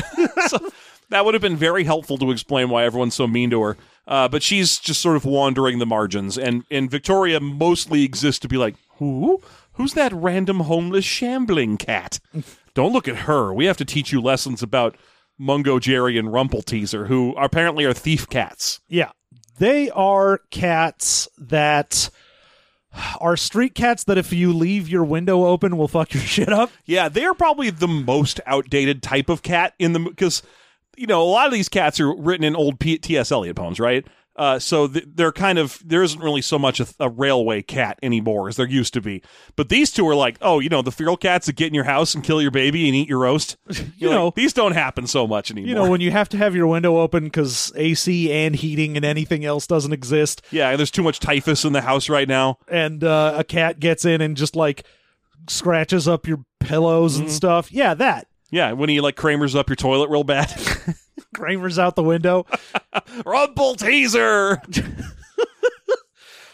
[1.09, 3.77] That would have been very helpful to explain why everyone's so mean to her.
[4.07, 8.47] Uh, but she's just sort of wandering the margins, and and Victoria mostly exists to
[8.47, 9.41] be like, who?
[9.73, 12.19] Who's that random homeless shambling cat?
[12.75, 13.51] Don't look at her.
[13.51, 14.97] We have to teach you lessons about
[15.39, 18.81] Mungojerrie and Rumpleteazer, who apparently are thief cats.
[18.87, 19.11] Yeah.
[19.57, 22.09] They are cats that
[23.19, 26.71] are street cats that if you leave your window open will fuck your shit up.
[26.85, 30.41] Yeah, they are probably the most outdated type of cat in the because
[30.97, 33.31] you know a lot of these cats are written in old P- T.S.
[33.31, 34.05] Eliot poems, right?
[34.39, 37.99] Uh, so th- they're kind of there isn't really so much a, a railway cat
[38.01, 39.21] anymore as there used to be.
[39.57, 41.83] But these two are like, oh, you know, the feral cats that get in your
[41.83, 43.57] house and kill your baby and eat your roast.
[43.97, 45.67] You're know- like, these don't happen so much anymore.
[45.67, 49.05] You know, when you have to have your window open because AC and heating and
[49.05, 52.59] anything else doesn't exist, yeah, there's too much typhus in the house right now.
[52.69, 54.85] and uh, a cat gets in and just like
[55.49, 57.71] scratches up your pillows and stuff.
[57.73, 58.27] Yeah, that.
[58.51, 60.49] Yeah, when he like Kramer's up your toilet real bad.
[61.35, 62.43] Kramer's out the window.
[63.25, 64.59] Rumpleteazer.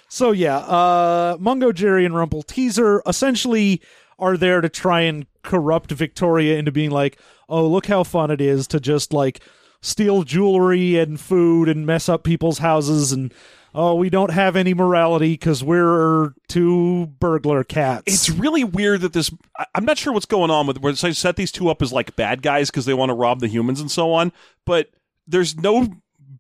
[0.07, 3.81] So yeah, uh Mungojerrie and Rumpleteazer essentially
[4.17, 7.19] are there to try and corrupt Victoria into being like,
[7.49, 9.41] "Oh, look how fun it is to just like
[9.81, 13.33] steal jewelry and food and mess up people's houses and
[13.75, 19.13] oh, we don't have any morality cuz we're two burglar cats." It's really weird that
[19.13, 19.29] this.
[19.75, 22.15] I'm not sure what's going on with where they set these two up as like
[22.15, 24.31] bad guys because they want to rob the humans and so on.
[24.65, 24.89] But
[25.27, 25.89] there's no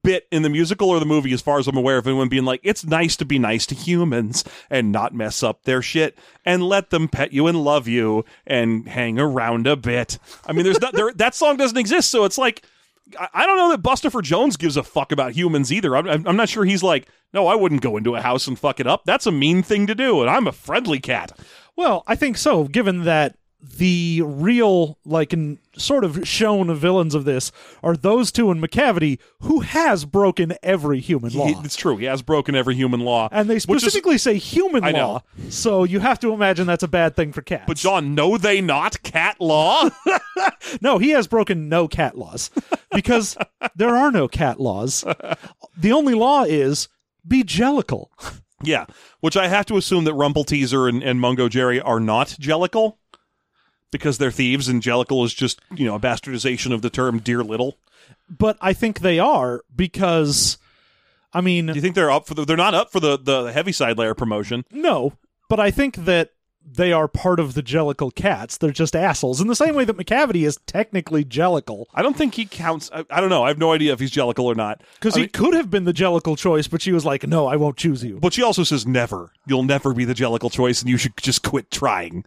[0.03, 2.45] bit in the musical or the movie, as far as I'm aware, of anyone being
[2.45, 6.15] like, "It's nice to be nice to humans and not mess up their shit
[6.45, 10.63] and let them pet you and love you and hang around a bit." I mean,
[10.63, 12.63] there's not there, that song doesn't exist, so it's like.
[13.19, 15.95] I- don't know that Bustopher Jones gives a fuck about humans either.
[15.95, 18.79] I'm I'm not sure he's like, no, I wouldn't go into a house and fuck
[18.79, 19.03] it up.
[19.05, 21.31] That's a mean thing to do, and I'm a friendly cat.
[21.75, 23.35] Well, I think so, given that
[23.77, 27.51] the real, like, in sort of shown villains of this
[27.83, 31.47] are those two in Macavity, who has broken every human law.
[31.47, 31.97] He- it's true.
[31.97, 33.27] He has broken every human law.
[33.31, 35.07] and they which is- specifically say human I know.
[35.07, 35.23] law.
[35.49, 37.63] So you have to imagine that's a bad thing for cats.
[37.67, 39.89] but John, know they not cat law?
[40.81, 42.51] no, he has broken no cat laws
[42.93, 43.35] because
[43.75, 45.03] there are no cat laws.
[45.77, 46.87] The only law is
[47.27, 48.07] be Jellicle.
[48.63, 48.85] yeah.
[49.19, 52.97] Which I have to assume that Rumpleteazer and, and Mungojerrie are not Jellicle
[53.91, 57.43] because they're thieves, and Jellicle is just you know a bastardization of the term dear
[57.43, 57.77] little.
[58.29, 60.57] But I think they are because,
[61.33, 62.45] I mean, Do you think they're up for the?
[62.45, 64.65] They're not up for the the Heaviside Layer promotion.
[64.71, 65.13] No,
[65.49, 66.31] but I think that
[66.67, 68.57] they are part of the Jellicle cats.
[68.57, 69.39] They're just assholes.
[69.39, 71.85] In the same way that Macavity is technically Jellicle.
[71.93, 72.89] I don't think he counts.
[72.91, 73.43] I, I don't know.
[73.43, 74.81] I have no idea if he's Jellicle or not.
[74.95, 77.55] Because he mean- could have been the Jellicle choice, but she was like, no, I
[77.55, 78.17] won't choose you.
[78.19, 79.31] But she also says never.
[79.45, 82.25] You'll never be the Jellicle choice, and you should just quit trying.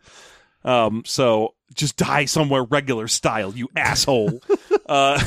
[0.65, 4.43] Um, so just die somewhere regular style, you asshole.
[4.87, 5.23] uh,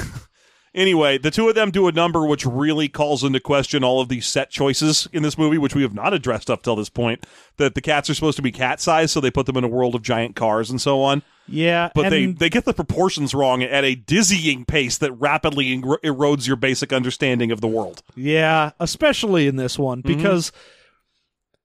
[0.73, 4.09] anyway, the two of them do a number which really calls into question all of
[4.09, 7.25] these set choices in this movie, which we have not addressed up till this point.
[7.57, 9.67] That the cats are supposed to be cat size, so they put them in a
[9.69, 11.21] world of giant cars and so on.
[11.47, 15.97] Yeah, But they, they get the proportions wrong at a dizzying pace that rapidly ero-
[16.03, 18.01] erodes your basic understanding of the world.
[18.15, 20.15] yeah, especially in this one Mm-hmm.
[20.17, 20.51] because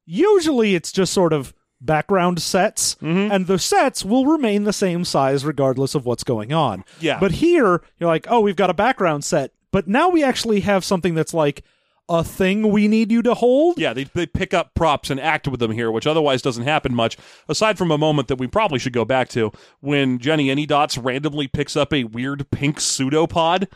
[0.05, 3.31] usually it's just sort of background sets, Mm-hmm.
[3.33, 6.85] and the sets will remain the same size regardless of what's going on.
[7.01, 7.20] Yeah.
[7.20, 10.85] But here, you're like, oh, we've got a background set, but now we actually have
[10.85, 11.62] something that's like
[12.09, 13.79] a thing we need you to hold.
[13.79, 16.95] Yeah, they, they pick up props and act with them here, which otherwise doesn't happen
[16.95, 17.16] much,
[17.49, 19.51] aside from a moment that we probably should go back to
[19.81, 23.66] when Jennyanydots randomly picks up a weird pink pseudopod.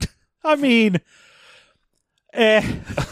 [0.44, 1.00] I mean,
[2.32, 2.62] eh.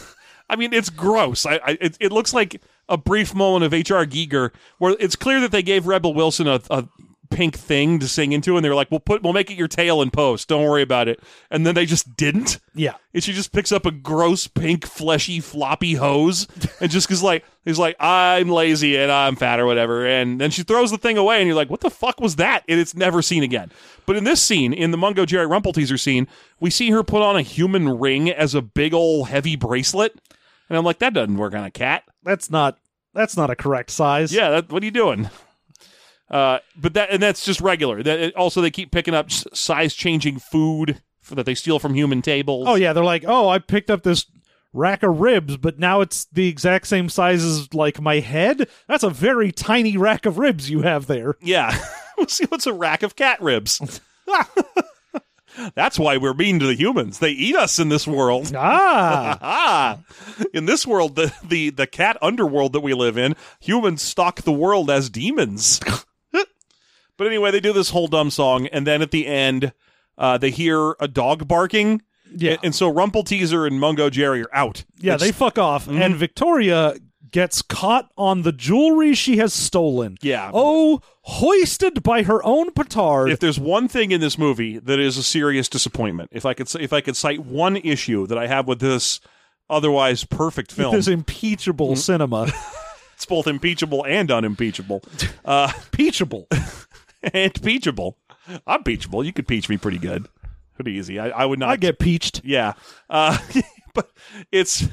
[0.49, 1.45] I mean, it's gross.
[1.45, 4.05] I, I it, it looks like a brief moment of H.R.
[4.05, 6.87] Giger where it's clear that they gave Rebel Wilson a, a
[7.29, 9.67] pink thing to sing into, and they were like, "We'll put, we'll make it your
[9.67, 10.47] tail in post.
[10.47, 11.19] Don't worry about it."
[11.49, 12.59] And then they just didn't.
[12.73, 12.95] Yeah.
[13.13, 16.47] And she just picks up a gross pink fleshy floppy hose
[16.81, 20.51] and just goes like he's like I'm lazy and I'm fat or whatever and then
[20.51, 22.95] she throws the thing away and you're like what the fuck was that and it's
[22.95, 23.71] never seen again.
[24.05, 26.27] But in this scene in the Mungojerrie Rumple teaser scene
[26.59, 30.19] we see her put on a human ring as a big old heavy bracelet
[30.69, 32.03] and I'm like that doesn't work on a cat.
[32.23, 32.77] That's not
[33.13, 34.33] that's not a correct size.
[34.33, 35.29] Yeah, that, what are you doing?
[36.29, 38.03] Uh, but that and that's just regular.
[38.03, 42.21] That also they keep picking up size changing food for, that they steal from human
[42.21, 42.65] tables.
[42.67, 44.25] Oh yeah, they're like, "Oh, I picked up this
[44.73, 48.67] rack of ribs, but now it's the exact same size as like my head.
[48.87, 51.77] That's a very tiny rack of ribs you have there." Yeah.
[52.17, 54.01] Let's see what's a rack of cat ribs.
[55.75, 57.19] That's why we're mean to the humans.
[57.19, 58.51] They eat us in this world.
[58.55, 59.37] Ah.
[59.41, 59.99] Ah,
[60.53, 64.51] in this world, the, the the cat underworld that we live in, humans stalk the
[64.51, 65.79] world as demons.
[67.17, 69.73] but anyway, they do this whole dumb song, and then at the end,
[70.17, 72.01] uh, they hear a dog barking.
[72.35, 72.53] Yeah.
[72.53, 74.83] and, and so Rumpleteazer and Mungojerrie are out.
[74.97, 76.95] yeah, It's- they fuck off and Victoria
[77.35, 80.17] gets caught on the jewelry she has stolen.
[80.21, 80.49] Yeah.
[80.53, 83.29] Oh, hoisted by her own petard.
[83.29, 86.69] if there's one thing in this movie that is a serious disappointment, if I could
[86.69, 89.19] say, if I could cite one issue that I have with this
[89.69, 90.95] otherwise perfect film.
[90.95, 91.99] This impeachable Mm-hmm.
[91.99, 92.51] cinema.
[93.15, 95.01] It's both impeachable and unimpeachable.
[95.45, 96.47] Uh, Peachable.
[97.33, 98.17] and peachable.
[98.67, 99.23] I'm peachable.
[99.25, 100.27] You could peach me pretty good.
[100.75, 101.17] Pretty easy.
[101.19, 102.41] I, I would not I get peached.
[102.43, 102.73] Yeah.
[103.09, 103.37] Uh,
[103.93, 104.09] but
[104.51, 104.87] it's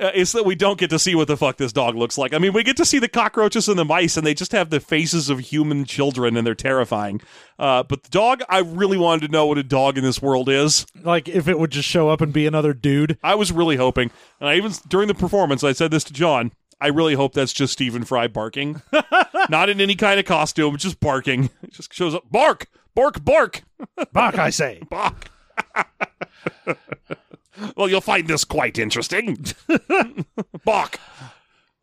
[0.00, 2.32] uh, it's that we don't get to see what the fuck this dog looks like.
[2.32, 4.70] I mean, we get to see the cockroaches and the mice, and they just have
[4.70, 7.20] the faces of human children, and they're terrifying.
[7.58, 10.48] Uh, but the dog, I really wanted to know what a dog in this world
[10.48, 10.86] is.
[11.02, 13.18] Like if it would just show up and be another dude.
[13.22, 16.52] I was really hoping, and I even during the performance, I said this to John.
[16.80, 18.80] I really hope that's just Stephen Fry barking,
[19.50, 21.50] not in any kind of costume, just barking.
[21.62, 23.62] It just shows up, bark, bark, bark.
[24.12, 24.82] Bach, I say.
[24.90, 25.30] Bach.
[27.76, 29.44] well, you'll find this quite interesting.
[30.64, 30.98] Bach.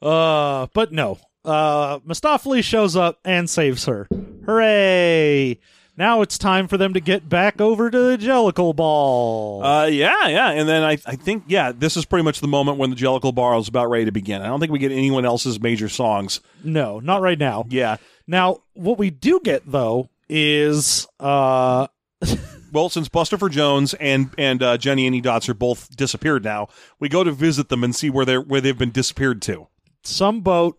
[0.01, 1.19] Uh, but no.
[1.45, 4.07] Uh, Mistoffelees shows up and saves her.
[4.45, 5.59] Hooray!
[5.95, 9.63] Now it's time for them to get back over to the Jellicle Ball.
[9.63, 10.51] Uh, yeah, yeah.
[10.51, 13.33] And then I, I think, yeah, this is pretty much the moment when the Jellicle
[13.33, 14.41] Ball is about ready to begin.
[14.43, 16.39] I don't think we get anyone else's major songs.
[16.63, 17.65] no, not right now.
[17.69, 17.97] Yeah.
[18.27, 21.87] Now, what we do get though is uh
[22.71, 26.67] Well, since Buster for Jones and and uh, Jennyanydots are both disappeared now,
[26.99, 29.67] we go to visit them and see where they're where they've been disappeared to.
[30.03, 30.77] some boat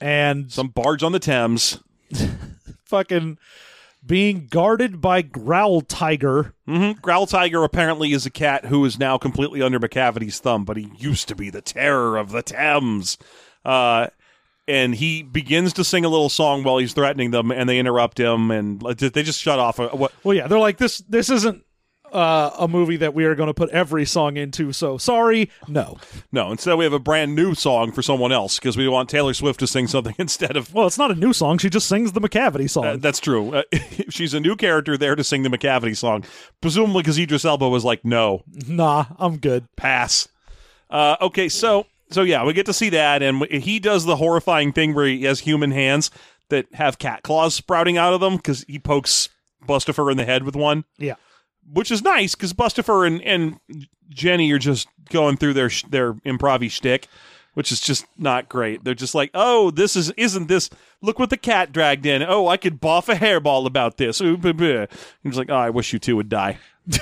[0.00, 1.78] and Some barge on the Thames.
[2.84, 3.38] fucking
[4.06, 6.52] being guarded by Growltiger.
[6.66, 10.90] hmm Growltiger apparently is a cat who is now completely under Macavity's thumb, but he
[10.96, 13.18] used to be the terror of the Thames.
[13.64, 14.06] Uh,
[14.68, 18.20] and he begins to sing a little song while he's threatening them, and they interrupt
[18.20, 19.78] him, and they just shut off.
[19.78, 20.12] What?
[20.22, 20.98] Well, yeah, they're like this.
[20.98, 21.64] This isn't
[22.12, 24.72] uh, a movie that we are going to put every song into.
[24.72, 25.96] So sorry, no.
[26.32, 29.34] No, instead we have a brand new song for someone else because we want Taylor
[29.34, 30.72] Swift to sing something instead of.
[30.72, 31.58] Well, it's not a new song.
[31.58, 32.86] She just sings the Macavity song.
[32.86, 33.54] Uh, that's true.
[33.54, 33.62] Uh,
[34.10, 36.24] she's a new character there to sing the Macavity song,
[36.60, 39.66] presumably because Idris Elba was like, "No, nah, I'm good.
[39.76, 40.28] pass.
[40.90, 44.72] Uh, okay, so so yeah, we get to see that, and he does the horrifying
[44.72, 46.10] thing where he has human hands
[46.48, 49.28] that have cat claws sprouting out of them because he pokes
[49.66, 51.14] Bustopher in the head with one, Yeah.
[51.70, 53.58] which is nice because Bustopher and and
[54.08, 57.08] Jenny are just going through their sh- their improv shtick.
[57.54, 58.84] Which is just not great.
[58.84, 60.70] They're just like, oh, this is isn't this?
[61.02, 62.22] Look what the cat dragged in.
[62.22, 64.20] Oh, I could boff a hairball about this.
[64.20, 64.36] Ooh.
[65.24, 66.58] He's like, oh, I wish you two would die.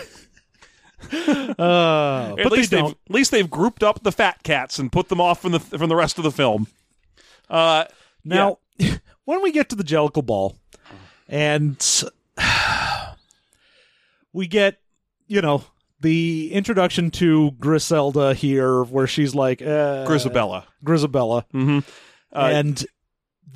[1.58, 2.98] Uh, At but least they've don't.
[3.08, 5.88] at least they've grouped up the fat cats and put them off from the from
[5.88, 6.66] the rest of the film.
[7.48, 7.84] Uh,
[8.24, 8.58] Now,
[9.24, 10.56] when we get to the Jellicle Ball,
[11.28, 11.78] and
[14.32, 14.80] we get,
[15.26, 15.64] you know,
[16.00, 20.64] the introduction to Griselda here, where she's like, uh, Grisabella.
[20.84, 21.44] Grisabella.
[21.54, 21.84] Mhm.
[22.34, 22.86] Uh, and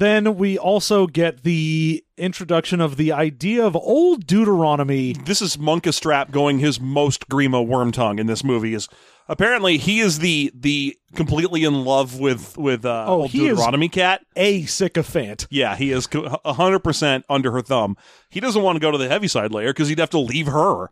[0.01, 5.13] then we also get the introduction of the idea of old Deuteronomy.
[5.13, 8.75] This is Munkustrap going his most Grima Wormtongue in this movie.
[8.75, 8.89] Is
[9.29, 13.51] apparently he is the the completely in love with with uh, Oh, old he is-
[13.59, 14.25] Deuteronomy cat.
[14.37, 15.47] A sycophant.
[15.51, 16.09] Yeah, he is
[16.45, 17.97] a hundred percent under her thumb.
[18.29, 20.91] He doesn't want to go to the heaviside layer because he'd have to leave her.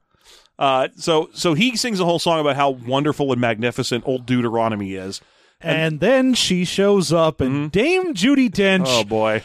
[0.59, 4.95] Uh, so so he sings a whole song about how wonderful and magnificent old Deuteronomy
[4.95, 5.21] is.
[5.61, 9.43] And, then she shows up, and Dame Judi Dench, Oh boy.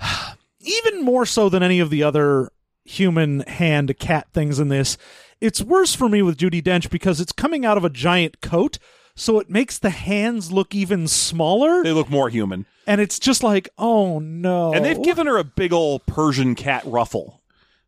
[0.60, 2.50] even more so than any of the other
[2.84, 4.96] human hand cat things in this,
[5.40, 8.78] it's worse for me with Judi Dench because it's coming out of a giant coat,
[9.14, 12.66] so it makes the hands look even smaller, They look more human.
[12.86, 14.72] and it's just like, oh no.
[14.72, 17.40] And they've given her a big old Persian cat ruffle.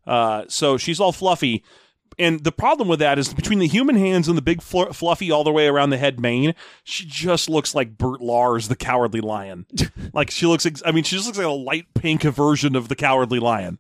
[0.07, 1.63] Uh, so she's all fluffy.
[2.19, 5.31] And the problem with that is between the human hands and the big fl- fluffy
[5.31, 9.21] all the way around the head mane, she just looks like Bert Lahr, the cowardly
[9.21, 9.67] lion.
[10.13, 12.89] like she looks, ex- I mean, she just looks like a light pink version of
[12.89, 13.79] the cowardly lion.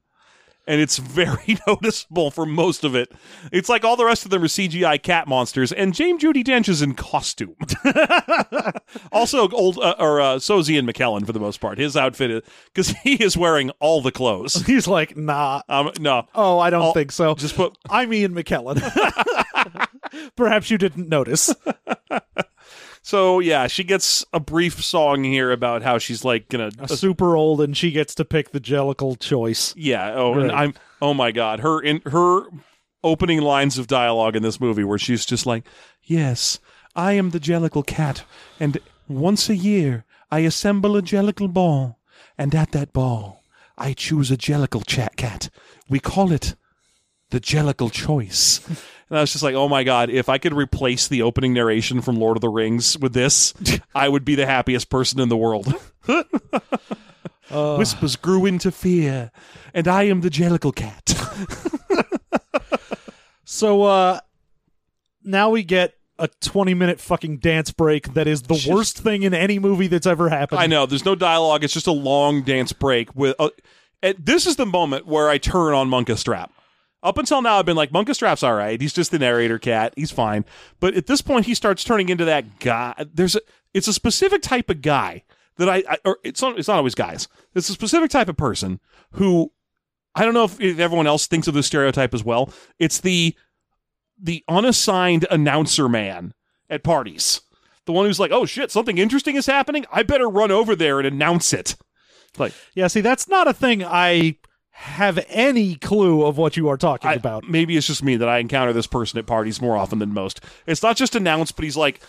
[0.69, 3.11] And it's very noticeable for most of it.
[3.51, 6.69] It's like all the rest of them are CGI cat monsters, and James Judi Dench
[6.69, 7.57] is in costume.
[9.12, 11.79] also, old uh, or uh, Ian McKellen for the most part.
[11.79, 14.55] His outfit is because he is wearing all the clothes.
[14.66, 15.62] He's like, nah.
[15.71, 17.35] Um, no, Oh, I don't I'll- think so.
[17.35, 18.79] just put I'm Ian McKellen.
[20.37, 21.55] Perhaps you didn't notice.
[23.09, 23.68] So yeah.
[23.68, 26.70] She gets a brief song here about how she's like gonna.
[26.88, 29.74] Super old, and she gets to pick the Jellicle choice.
[29.78, 30.12] yeah.
[30.14, 30.74] Oh, and I'm.
[31.00, 31.61] Oh my god.
[31.61, 32.42] Her in her
[33.02, 35.64] opening lines of dialogue in this movie where she's just like,
[36.02, 36.59] "Yes,
[36.94, 38.24] I am the Jellicle cat,
[38.61, 38.76] and
[39.09, 41.98] once a year I assemble a Jellicle ball,
[42.36, 43.42] and at that ball
[43.78, 45.48] I choose a Jellicle chat cat.
[45.88, 46.56] We call it
[47.30, 48.61] the Jellicle choice."
[49.11, 50.11] And I was just like, "Oh my god!
[50.11, 53.54] If I could replace the opening narration from Lord of the Rings with this,
[53.94, 55.72] I would be the happiest person in the world."
[57.50, 59.30] Whispers grew into fear,
[59.72, 61.14] and I am the Jellicle cat.
[63.50, 64.20] So uh
[65.24, 69.32] now we get a 20 minute fucking dance break that is the worst thing in
[69.32, 70.61] any movie that's ever happened.
[70.61, 70.84] I know.
[70.84, 71.64] There's no dialogue.
[71.64, 73.14] It's just a long dance break.
[73.16, 73.48] With uh,
[74.02, 76.50] and this is the moment where I turn on Munkustrap.
[77.03, 78.80] Up until now, I've been like, Munkustrap's all right.
[78.80, 79.94] He's just the narrator cat.
[79.96, 80.44] He's fine.
[80.80, 82.94] But at this point, he starts turning into that guy.
[83.12, 83.40] There's a,
[83.72, 85.22] it's a specific type of guy
[85.59, 87.28] that I, I or it's not, it's not always guys.
[87.55, 88.80] It's a specific type of person
[89.12, 89.53] who
[90.14, 92.53] I don't know if, if everyone else thinks of this stereotype as well.
[92.78, 93.36] It's the
[94.20, 96.34] the unassigned announcer man
[96.68, 97.40] at parties.
[97.86, 99.86] The one who's like, "Oh shit, something interesting is happening.
[99.92, 101.76] I better run over there and announce it."
[102.36, 104.36] Like, Yeah, see, that's not a thing I
[104.81, 107.45] have any clue of what you are talking I- about.
[107.49, 110.41] maybe it's just me that I encounter this person at parties more often than most.
[110.66, 112.01] It's not just announced, but he's like,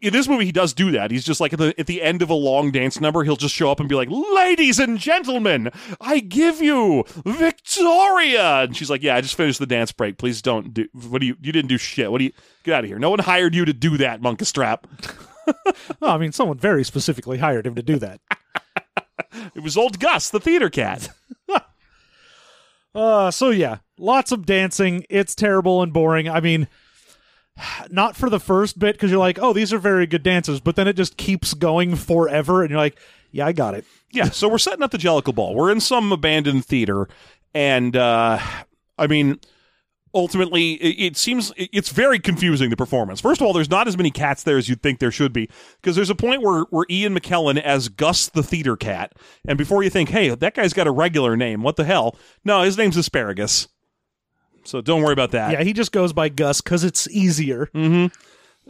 [0.00, 1.10] in this movie, he does do that.
[1.10, 3.54] He's just like at the at the end of a long dance number, he'll just
[3.54, 5.70] show up and be like, "Ladies and gentlemen,
[6.00, 10.16] I give you Victoria." And she's like, "Yeah, I just finished the dance break.
[10.16, 10.86] Please don't do.
[11.08, 11.36] What do you?
[11.42, 12.10] You didn't do shit.
[12.10, 12.32] What do you?
[12.62, 12.98] Get out of here.
[12.98, 14.84] No one hired you to do that, Munkustrap.
[16.00, 18.20] Oh, I mean, someone very specifically hired him to do that.
[19.54, 21.08] It was old Gus, the theater cat.
[22.94, 25.04] Uh, so yeah, lots of dancing.
[25.10, 26.28] It's terrible and boring.
[26.28, 26.68] I mean,
[27.90, 30.76] not for the first bit because you're like, oh, these are very good dancers, but
[30.76, 32.98] then it just keeps going forever, and you're like,
[33.30, 33.84] yeah, I got it.
[34.12, 35.54] Yeah, so we're setting up the Jellicle Ball.
[35.54, 37.08] We're in some abandoned theater,
[37.52, 38.38] and uh,
[38.96, 39.40] I mean,
[40.14, 42.70] ultimately, it, it seems it- it's very confusing.
[42.70, 43.20] The performance.
[43.20, 45.48] First of all, there's not as many cats there as you'd think there should be,
[45.80, 49.12] because there's a point where where Ian McKellen as Gus the theater cat,
[49.46, 52.16] and before you think, hey, that guy's got a regular name, what the hell?
[52.44, 53.68] No, his name's Asparagus.
[54.64, 55.52] So don't worry about that.
[55.52, 57.68] Yeah, he just goes by Gus because it's easier.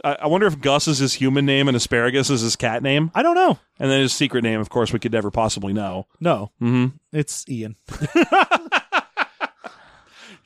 [0.03, 3.11] I, I wonder if Gus is his human name and Asparagus is his cat name,
[3.15, 3.59] I don't know.
[3.79, 6.07] and then his secret name, of course, we could never possibly know.
[6.19, 6.97] No, mm-hmm.
[7.17, 7.77] it's Ian.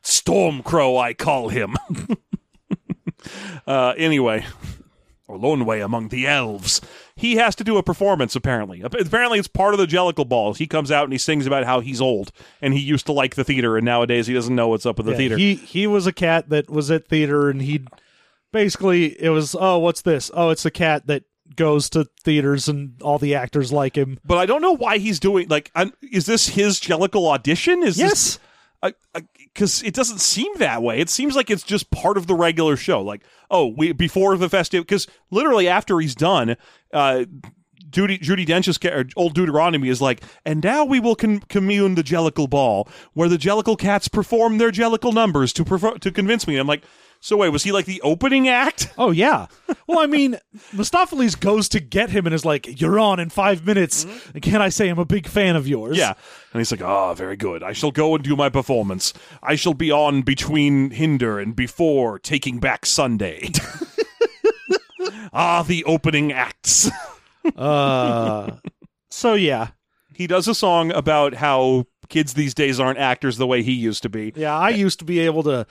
[0.09, 1.75] Stormcrow, I call him.
[3.67, 4.45] uh, anyway,
[5.27, 6.81] or Loneway among the elves.
[7.15, 8.81] He has to do a performance, apparently.
[8.81, 10.57] Apparently, it's part of the Jellicle Balls.
[10.57, 12.31] He comes out and he sings about how he's old
[12.61, 15.05] and he used to like the theater, and nowadays he doesn't know what's up with
[15.05, 15.37] the Yeah, theater.
[15.37, 17.85] He he was a cat that was at theater, and he
[18.51, 20.31] basically it was oh, what's this?
[20.33, 21.23] Oh, it's a cat that
[21.55, 24.17] goes to theaters, and all the actors like him.
[24.23, 25.71] but I don't know why he's doing like.
[25.75, 27.83] I'm, is this his Jellicle audition?
[27.83, 28.09] Is Yes.
[28.11, 28.39] this
[29.53, 30.99] because it doesn't seem that way.
[30.99, 33.01] It seems like it's just part of the regular show.
[33.01, 36.55] Like, oh, we before the festival, because literally after he's done,
[36.93, 37.25] uh,
[37.89, 38.79] Judy Judi Dench's
[39.15, 43.77] old Deuteronomy is like, and now we will commune the Jellicle Ball, where the Jellicle
[43.77, 45.63] cats perform their Jellicle numbers to
[45.99, 46.57] to convince me.
[46.57, 46.83] I'm like,
[47.19, 48.87] so wait, was he like the opening act?
[48.97, 49.47] Oh yeah.
[49.87, 50.37] Well, I mean,
[50.73, 54.61] Mistoffelees goes to get him and is like, "You're on in five minutes." And can
[54.61, 55.97] I say I'm a big fan of yours?
[55.97, 56.13] Yeah.
[56.53, 57.63] And he's like, ah, very good.
[57.63, 59.13] I shall go and do my performance.
[59.41, 63.51] I shall be on between Hinder and before taking back Sunday.
[65.33, 66.89] ah, the opening acts.
[67.55, 68.57] Uh,
[69.09, 69.69] so yeah,
[70.13, 74.03] he does a song about how kids these days aren't actors the way he used
[74.03, 74.33] to be.
[74.35, 74.55] yeah.
[74.55, 75.65] I used to be able to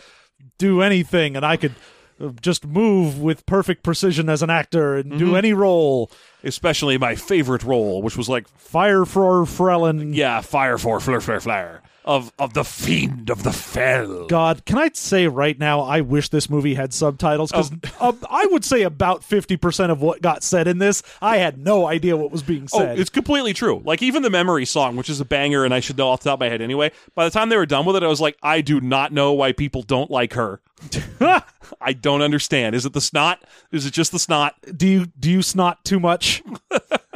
[0.58, 1.74] do anything, and I could
[2.20, 6.10] uh, just move with perfect precision as an actor and do any role.
[6.44, 10.14] Especially my favorite role, which was like, Fire for Frelin.
[10.14, 14.26] yeah, fire for flare flare flare of of the fiend of the fell.
[14.26, 18.18] God, can I say right now, I wish this movie had subtitles because um, um,
[18.28, 21.86] I would say about fifty percent of what got said in this, I had no
[21.86, 22.98] idea what was being Oh, said.
[22.98, 23.82] it's completely true.
[23.84, 26.30] Like even the memory song, which is a banger, and I should know off the
[26.30, 26.90] top of my head anyway.
[27.14, 29.34] By the time they were done with it, I was like, I do not know
[29.34, 30.60] why people don't like her.
[31.80, 32.74] I don't understand.
[32.74, 33.42] Is it the snot?
[33.70, 34.54] Is it just the snot?
[34.76, 36.42] do you do you snot too much?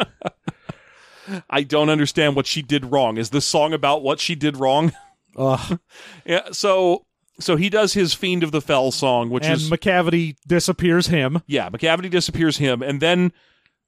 [1.49, 3.17] I don't understand what she did wrong.
[3.19, 4.93] Is this song about what she did wrong?
[5.37, 5.79] Ugh.
[6.25, 6.49] yeah.
[6.53, 7.05] So
[7.41, 11.43] so he does his fiend of the fell song, which and is Macavity disappears him.
[11.47, 13.33] yeah, Macavity disappears him, and then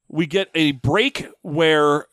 [0.09, 2.07] we get a break where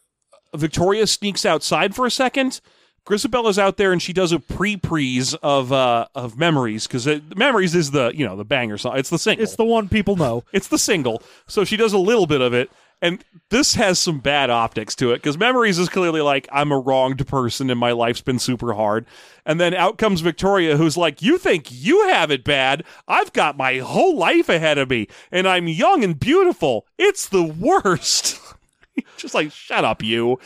[0.55, 2.61] Victoria sneaks outside for a second.
[3.05, 7.91] Grisabella's out there and she does a pre-prees of uh of memories because memories is
[7.91, 8.97] the you know the banger song.
[8.97, 9.43] It's the single.
[9.43, 10.43] It's the one people know.
[10.53, 11.23] It's the single.
[11.47, 12.69] So she does a little bit of it.
[13.01, 16.79] And this has some bad optics to it because Memories is clearly like, I'm a
[16.79, 19.05] wronged person and my life's been super hard.
[19.45, 22.83] And then out comes Victoria, who's like, You think you have it bad?
[23.07, 26.85] I've got my whole life ahead of me and I'm young and beautiful.
[26.99, 28.39] It's the worst.
[29.17, 30.39] Just like, shut up, you.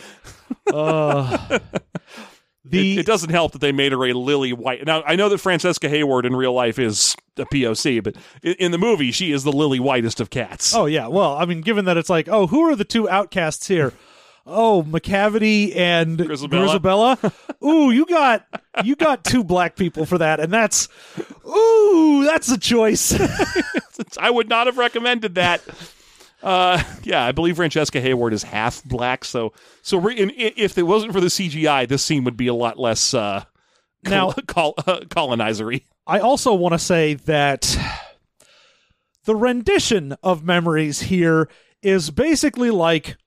[0.71, 1.59] Uh,
[2.65, 4.85] the It, it doesn't help that they made her a lily white.
[4.85, 8.71] Now, I know that Francesca Hayward in real life is a POC, but in, in
[8.71, 10.73] the movie, she is the lily whitest of cats.
[10.75, 11.07] oh yeah.
[11.07, 13.93] Well, I mean, given that it's like, oh, who are the two outcasts here?
[14.47, 17.33] Oh, Macavity and Grisabella.
[17.65, 18.45] Ooh, you got
[18.83, 20.87] you got two black people for that, and that's
[21.47, 23.19] ooh, that's a choice.
[24.19, 25.63] I would not have recommended that.
[26.45, 30.83] Uh, yeah, I believe Francesca Hayward is half black, so so re- in, if it
[30.83, 33.43] wasn't for the CGI, this scene would be a lot less uh,
[34.03, 35.83] Now- col- uh, colonizery.
[36.07, 37.75] I also want to say that
[39.25, 41.49] the rendition of memories here
[41.81, 43.17] is basically like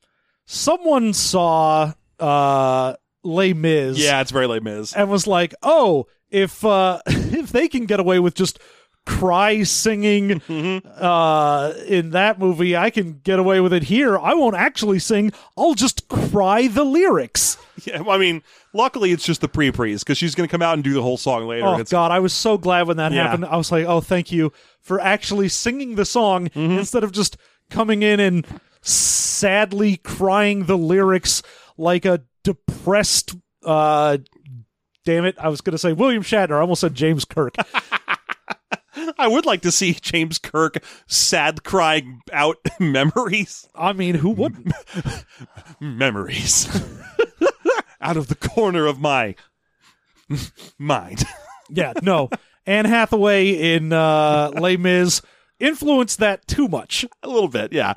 [0.47, 2.95] someone saw uh
[3.25, 4.93] Les Mis Yeah, it's very late, Miz.
[4.95, 8.59] and was like, "Oh, if uh if they can get away with just
[9.09, 10.43] cry singing
[11.01, 14.19] uh in that movie, I can get away with it here.
[14.19, 15.33] I won't actually sing.
[15.57, 18.43] I'll just cry the lyrics." Yeah, well, I mean,
[18.75, 21.17] luckily it's just the pre-pre's because she's going to come out and do the whole
[21.17, 21.65] song later.
[21.65, 23.23] Oh it's, God, I was so glad when that Yeah.
[23.23, 23.45] happened.
[23.47, 26.73] I was like, "Oh, thank you for actually singing the song Mm-hmm.
[26.79, 27.37] instead of just
[27.71, 28.45] coming in and
[28.83, 31.41] sadly crying the lyrics
[31.77, 34.19] like a depressed." uh
[35.05, 35.37] Damn it!
[35.39, 36.57] I was going to say William Shatner.
[36.57, 37.55] I almost said James Kirk.
[39.18, 43.68] I would like to see James Kirk sad crying out memories.
[43.74, 44.72] I mean, who wouldn't?
[45.80, 46.68] Memories.
[48.01, 49.34] out of the corner of my
[50.78, 51.24] mind.
[51.70, 52.28] yeah, no.
[52.66, 55.22] Anne Hathaway in uh, Les Mis
[55.59, 57.05] influenced that too much.
[57.22, 57.94] a little bit, yeah.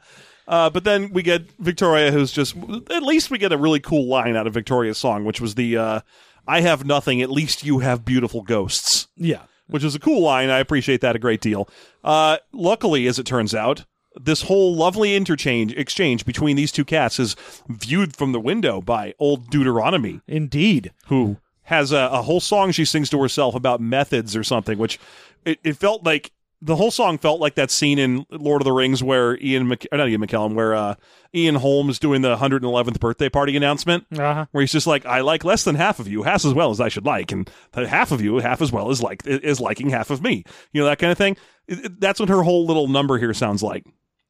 [0.47, 2.55] Uh, but then we get Victoria, who's just
[2.89, 5.77] at least we get a really cool line out of Victoria's song, which was the
[5.77, 5.99] uh,
[6.47, 10.49] "I have nothing, at least you have beautiful ghosts," Yeah, which is a cool line.
[10.49, 11.67] I appreciate that a great deal.
[12.03, 17.19] Uh, luckily, as it turns out, this whole lovely interchange exchange between these two cats
[17.19, 17.36] is
[17.67, 20.91] viewed from the window by old Deuteronomy, indeed.
[21.07, 24.99] who has a, a whole song she sings to herself about methods or something, which
[25.45, 26.32] it, it felt like
[26.62, 29.88] the whole song felt like that scene in Lord of the Rings where Ian, Mc,
[29.91, 30.95] not Ian McKellen, where uh,
[31.34, 34.45] Ian Holm's doing the 111th birthday party announcement, Uh-huh.
[34.51, 36.80] where he's just like, "I like less than half of you, half as well as
[36.80, 40.09] I should like, and half of you, half as well as like is liking half
[40.12, 41.36] of me." You know that kind of thing.
[41.68, 43.86] That's what her whole little number here sounds like.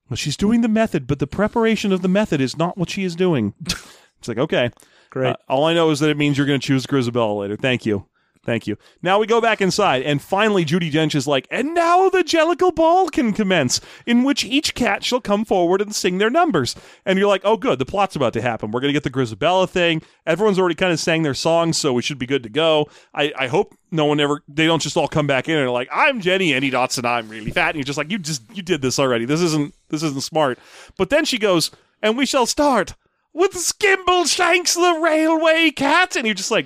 [0.10, 3.04] Well, she's doing the method, but the preparation of the method is not what she
[3.04, 3.54] is doing.
[3.66, 4.70] it's like okay.
[5.10, 5.32] Great.
[5.32, 7.58] Uh, all I know is that it means you're going to choose Grisabella later.
[7.58, 8.06] Thank you.
[8.44, 8.76] Thank you.
[9.04, 12.74] Now we go back inside, and finally Judi Dench is like, and now the Jellicle
[12.74, 16.76] Ball can commence, in which each cat shall come forward and sing their numbers.
[17.06, 18.72] And you're like, oh, good, the plot's about to happen.
[18.72, 20.02] We're going to get the Grisabella thing.
[20.26, 22.90] Everyone's already kind of sang their songs, so we should be good to go.
[23.14, 25.70] I, I hope no one ever, they don't just all come back in and are
[25.70, 27.70] like, I'm Jenny Annie and I'm really fat.
[27.70, 29.26] And you're just like, you just, you did this already.
[29.26, 30.58] This isn't, this isn't smart.
[30.98, 31.70] But then she goes,
[32.02, 32.96] and we shall start
[33.34, 36.16] with Skimbleshanks the Railway Cat.
[36.16, 36.66] And you're just like,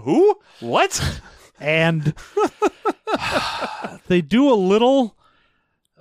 [0.00, 0.38] who?
[0.60, 1.20] What?
[1.60, 2.14] and
[4.08, 5.16] they do a little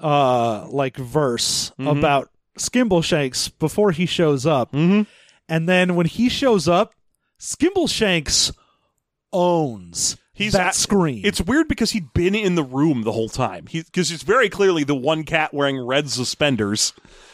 [0.01, 1.87] uh like verse Mm-hmm.
[1.99, 4.71] about Skimbleshanks before he shows up.
[4.73, 5.07] Mhm.
[5.49, 6.93] And then when he shows up,
[7.39, 8.53] Skimbleshanks
[9.31, 11.21] owns He's that screen.
[11.23, 13.65] It's weird because he'd been in the room the whole time.
[13.71, 16.93] Because it's very clearly the one cat wearing red suspenders.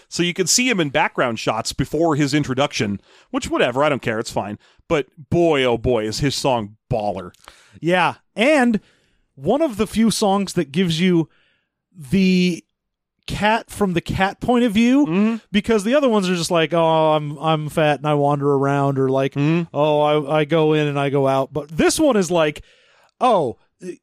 [0.09, 2.99] So you can see him in background shots before his introduction,
[3.29, 4.19] which, whatever, I don't care.
[4.19, 4.57] It's fine.
[4.87, 7.31] But boy, oh boy, is his song baller.
[7.79, 8.15] yeah.
[8.35, 8.79] And
[9.35, 11.29] one of the few songs that gives you
[11.95, 12.63] the
[13.27, 15.35] cat from the cat point of view Mm-hmm.
[15.51, 18.97] because the other ones are just like oh I'm I'm fat and I wander around
[18.97, 19.69] or like Mm-hmm.
[19.71, 22.63] oh I I go in and I go out but this one is like
[23.21, 23.57] oh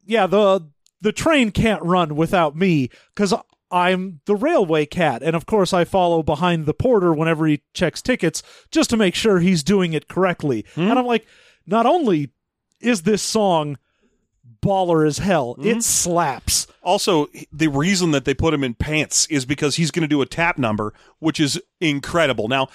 [0.04, 0.68] yeah the
[1.00, 3.34] the train can't run without me cuz
[3.70, 5.22] I'm the railway cat.
[5.22, 9.14] And of course I follow behind the porter whenever he checks tickets just to make
[9.14, 10.64] sure he's doing it correctly.
[10.74, 10.82] Hmm?
[10.82, 11.26] And I'm like
[11.66, 12.30] not only
[12.80, 13.78] is this song
[14.64, 15.66] baller as hell hmm?
[15.66, 16.66] it slaps.
[16.82, 20.22] Also, the reason that they put him in pants is because he's going to do
[20.22, 22.46] a tap number, which is incredible.
[22.46, 22.68] Now,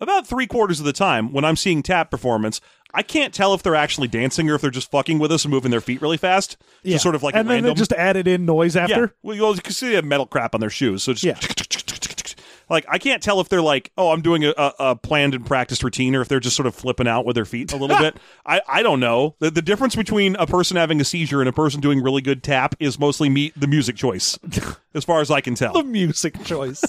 [0.00, 2.60] about three quarters of the time when I'm seeing tap performance,
[2.96, 5.52] I can't tell if they're actually dancing or if they're just fucking with us and
[5.52, 6.56] moving their feet really fast.
[6.82, 7.74] Just sort of like and then random.
[7.74, 8.84] they just added in noise yeah.
[8.84, 11.38] after Well, you can see they have metal crap on their shoes, so just Yeah.
[12.70, 15.44] like I can't tell if they're like, oh, I'm doing a, a, a planned and
[15.44, 17.98] practiced routine, or if they're just sort of flipping out with their feet a little
[18.00, 18.16] bit.
[18.46, 19.36] I, I don't know.
[19.40, 22.42] The, the difference between a person having a seizure and a person doing really good
[22.42, 24.38] tap is mostly me the music choice,
[24.94, 25.74] as far as I can tell.
[25.74, 26.82] the music choice.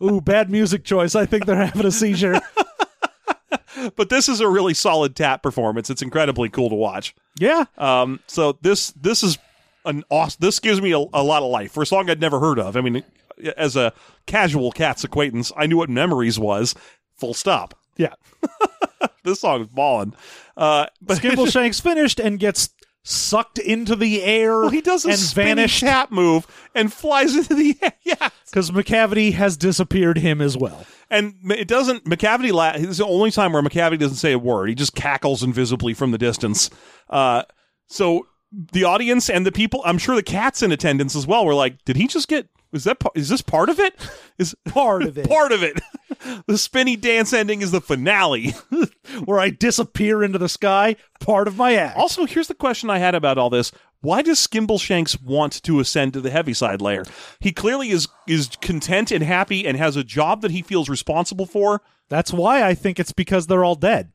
[0.00, 1.16] Ooh, bad music choice.
[1.16, 2.40] I think they're having a seizure.
[3.96, 5.90] But this is a really solid tap performance.
[5.90, 7.14] It's incredibly cool to watch.
[7.38, 7.64] Yeah.
[7.76, 9.38] Um, so this this is
[9.84, 10.38] an awesome.
[10.40, 12.76] This gives me a, a lot of life for a song I'd never heard of.
[12.76, 13.02] I mean,
[13.56, 13.92] as a
[14.26, 16.74] casual Cats acquaintance, I knew what Memories was.
[17.16, 17.78] Full stop.
[17.96, 18.14] Yeah.
[19.24, 20.14] This song is balling.
[20.54, 22.68] Uh, but Skimbleshanks finished and gets
[23.04, 27.54] sucked into the air well, he does a and vanished tap move and flies into
[27.54, 27.92] the air.
[28.04, 30.84] Yeah, because Macavity has disappeared him as well.
[31.10, 32.04] and it doesn't.
[32.04, 32.52] Macavity.
[32.52, 34.68] La- this is the only time where Macavity doesn't say a word.
[34.68, 36.68] He just cackles invisibly from the distance.
[37.08, 37.44] Uh,
[37.88, 38.26] so
[38.72, 41.84] the audience and the people, I'm sure the cats in attendance as well, were like,
[41.84, 42.48] "Did he just get?
[42.74, 43.00] Is that?
[43.14, 43.94] Is this part of it?
[44.38, 45.28] Is Part of it.
[45.28, 45.80] part of it?
[46.46, 48.54] the spinny dance ending is the finale."
[49.24, 51.96] Where I disappear into the sky, part of my act.
[51.96, 53.70] Also, here's the question I had about all this.
[54.00, 57.04] Why does Skimbleshanks want to ascend to the heaviside layer?
[57.38, 61.46] He clearly is is content and happy and has a job that he feels responsible
[61.46, 61.80] for.
[62.08, 64.12] That's why I think it's because they're all dead.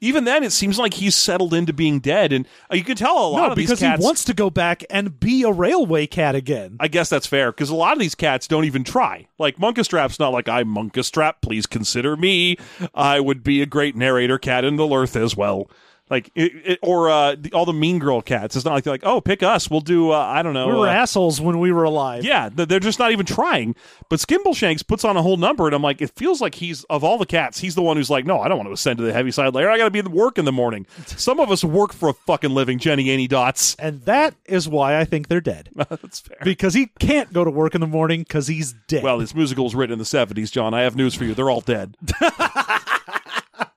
[0.00, 3.16] Even then, it seems like he's settled into being dead, and uh, you can tell
[3.16, 4.00] a lot No, of these because cats.
[4.00, 6.76] he wants to go back and be a railway cat again.
[6.78, 9.26] I guess that's fair because a lot of these cats don't even try.
[9.38, 11.36] Like Munkustrap's not like I'm Munkustrap.
[11.40, 12.58] Please consider me.
[12.94, 15.70] I would be a great narrator cat in the Earth as well.
[16.08, 18.54] Like it, it, or uh, the, all the Mean Girl cats.
[18.54, 19.68] It's not like they're like, oh, pick us.
[19.68, 20.12] We'll do.
[20.12, 20.68] Uh, I don't know.
[20.68, 22.24] we were uh, assholes when we were alive.
[22.24, 23.74] Yeah, they're just not even trying.
[24.08, 27.02] But Skimbleshanks puts on a whole number, and I'm like, it feels like he's of
[27.02, 29.04] all the cats, he's the one who's like, no, I don't want to ascend to
[29.04, 29.68] the Heaviside Layer.
[29.68, 30.86] I got to be at work in the morning.
[31.06, 33.74] Some of us work for a fucking living, Jennyanydots.
[33.78, 35.70] And that is why I think they're dead.
[35.76, 36.38] That's fair.
[36.44, 39.02] because he can't go to work in the morning because he's dead.
[39.02, 40.72] Well, this musical was written in the 70s, John.
[40.72, 41.34] I have news for you.
[41.34, 41.96] They're all dead.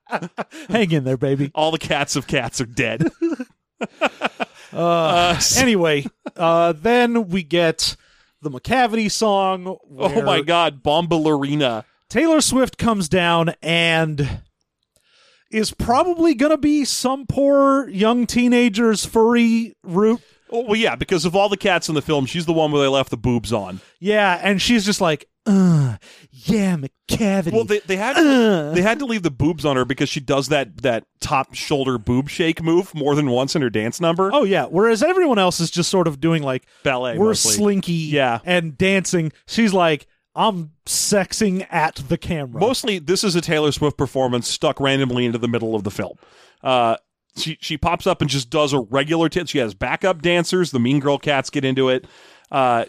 [0.69, 1.51] hang in there, baby.
[1.53, 3.09] All the cats of cats are dead.
[5.57, 6.05] anyway,
[6.35, 7.95] uh, then we get
[8.41, 9.77] the Macavity song.
[9.97, 11.85] oh my God, Bombalurina.
[12.09, 14.41] Taylor Swift comes down and
[15.51, 20.21] is probably going to be some poor young teenager's furry root.
[20.51, 22.81] Oh, well, yeah, because of all the cats in the film, she's the one where
[22.81, 23.81] they left the boobs on.
[23.99, 25.97] Yeah, and she's just like, uh,
[26.31, 27.51] yeah, Macavity.
[27.51, 28.71] Well, they, they had Uh.
[28.71, 31.97] they had to leave the boobs on her because she does that that top shoulder
[31.97, 34.29] boob shake move more than once in her dance number.
[34.33, 37.53] oh yeah, whereas everyone else is just sort of doing like ballet, we're mostly.
[37.53, 38.39] slinky, Yeah.
[38.45, 39.31] and dancing.
[39.47, 42.59] She's like, I'm sexing at the camera.
[42.61, 46.17] Mostly, this is a Taylor Swift performance stuck randomly into the middle of the film.
[46.63, 46.97] Uh,
[47.37, 49.29] she she pops up and just does a regular.
[49.29, 50.71] T- she has backup dancers.
[50.71, 52.05] The Mean Girl cats get into it.
[52.51, 52.85] Uh,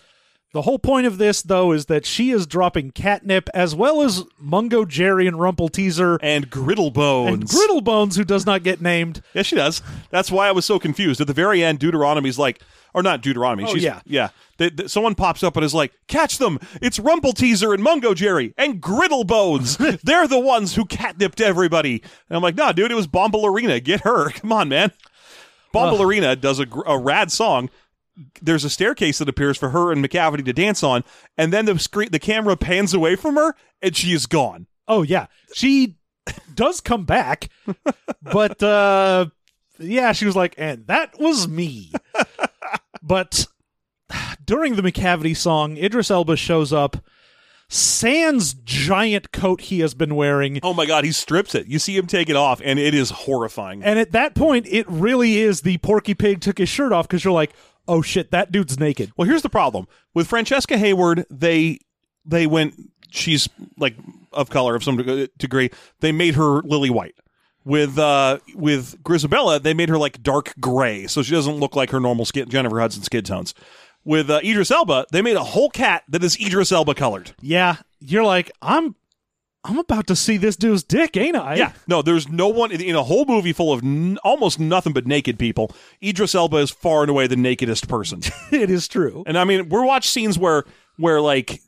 [0.53, 4.25] The whole point of this, though, is that she is dropping catnip as well as
[4.43, 7.29] Mungojerrie and Rumpleteazer and Griddlebones.
[7.29, 9.23] and Griddlebones, who does not get named.
[9.33, 9.81] Yeah, she does.
[10.11, 11.21] That's why I was so confused.
[11.21, 12.61] At the very end, Deuteronomy's like,
[12.93, 13.63] or not Deuteronomy.
[13.69, 14.01] Oh, she's, yeah.
[14.05, 14.31] yeah.
[14.57, 16.59] They- they- someone pops up and is like, catch them!
[16.83, 20.01] It's Rumpleteazer and Mungojerrie and Griddlebones.
[20.03, 22.03] They're the ones who catnipped everybody.
[22.29, 23.83] And I'm like, nah, dude, it was Bombalurina.
[23.85, 24.31] Get her.
[24.35, 24.91] Come on, man.
[25.73, 27.71] Bombalurina does a, a rad song.
[28.43, 31.05] There's a staircase that appears for her and Macavity to dance on,
[31.37, 34.67] and then the screen, the camera pans away from her, and she is gone.
[34.89, 35.97] Oh yeah, she
[36.55, 37.49] does come back,
[38.23, 39.27] but uh,
[39.79, 41.93] yeah, she was like, and that was me.
[43.03, 43.47] but
[44.45, 46.97] during the Macavity song, Idris Elba shows up.
[47.73, 50.59] Sans giant coat he has been wearing.
[50.61, 51.69] Oh my god, he strips it.
[51.69, 53.85] You see him take it off, and it is horrifying.
[53.85, 57.23] And at that point, it really is the Porky Pig took his shirt off because
[57.23, 57.53] you're like,
[57.91, 59.13] oh shit, that dude's naked.
[59.17, 61.27] Well, here's the problem with Francesca Hayward.
[61.29, 61.81] They
[62.25, 62.75] they went.
[63.11, 63.97] She's like
[64.33, 65.71] of color of some degree.
[65.99, 67.17] They made her lily white.
[67.65, 71.91] With uh with Grisabella, they made her like dark gray, so she doesn't look like
[71.91, 73.53] her normal skin, Jennifer Hudson skin tones.
[74.03, 77.33] With uh, Idris Elba, they made a whole cat that is Idris Elba colored.
[77.43, 78.97] Yeah, you're like, I'm,
[79.63, 81.57] I'm about to see this dude's dick, ain't I?
[81.57, 85.07] Yeah, no, there's no one in, a whole movie full of n- almost nothing but
[85.07, 85.73] naked people.
[86.03, 88.23] Idris Elba is far and away the nakedest person.
[88.53, 89.23] it is true.
[89.27, 90.65] And I mean, we're watch scenes where
[90.97, 91.61] where like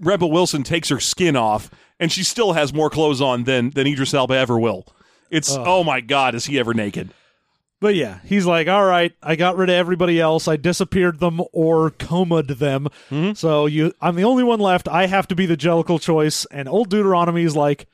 [0.00, 1.70] Rebel Wilson takes her skin off
[2.00, 4.86] and she still has more clothes on than than Idris Elba ever will.
[5.30, 7.12] It's oh my god, is he ever naked?
[7.80, 10.48] But yeah, he's like, all right, I got rid of everybody else.
[10.48, 12.88] I disappeared them or comaed them.
[13.10, 13.34] Mm-hmm.
[13.34, 14.88] So you, I'm the only one left.
[14.88, 16.46] I have to be the Jellicle choice.
[16.46, 17.86] And old Deuteronomy is like,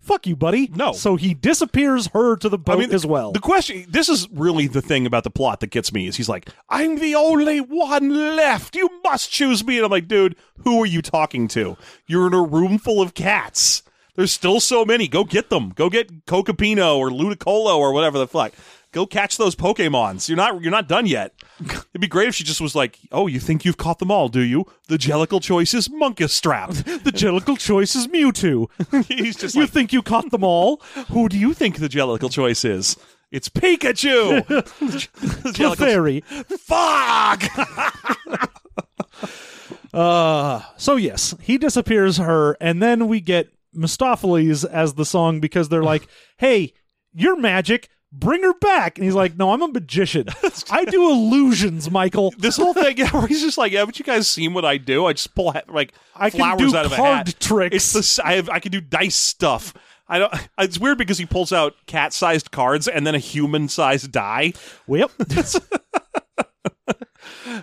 [0.00, 0.70] fuck you, buddy.
[0.74, 0.92] No.
[0.92, 3.32] So he disappears her to the boat as well.
[3.32, 6.30] The question this is really the thing about the plot that gets me is he's
[6.30, 8.74] like, I'm the only one left.
[8.74, 9.76] You must choose me.
[9.76, 11.76] And I'm like, dude, who are you talking to?
[12.06, 13.82] You're in a room full of cats.
[14.14, 15.08] There's still so many.
[15.08, 15.70] Go get them.
[15.76, 18.54] Go get Cocopino or Ludicolo or whatever the fuck.
[18.96, 20.26] Go catch those Pokemons.
[20.26, 21.34] You're not you're not done yet.
[21.60, 24.30] It'd be great if she just was like, "Oh, you think you've caught them all,
[24.30, 24.64] do you?
[24.88, 28.70] The Jellicle choice is Munkustrap." the Jellicle choice is Mewtwo.
[29.06, 30.80] He's just you like, think you caught them all?
[31.10, 32.96] "Who do you think the Jellicle choice is?"
[33.30, 34.46] It's Pikachu.
[35.42, 36.22] The The fairy.
[36.58, 37.42] Fuck.
[39.92, 45.68] Uh, so yes, he disappears her, and then we get Mistoffelees as the song because
[45.68, 46.06] they're like,
[46.38, 46.72] "Hey,
[47.14, 50.26] you're magic, bring her back." And he's like, "No, I'm a magician.
[50.70, 52.32] I do illusions, Michael.
[52.38, 54.76] this whole thing, yeah, where he's just like, "Yeah, but you guys seen what I
[54.78, 55.06] do?
[55.06, 57.40] I just pull like I can flowers do out of a card hat.
[57.40, 59.72] tricks." It's the I have I can do dice stuff.
[60.08, 60.32] I don't.
[60.58, 64.52] It's weird because he pulls out cat-sized cards and then a human-sized die.
[64.86, 65.10] Well,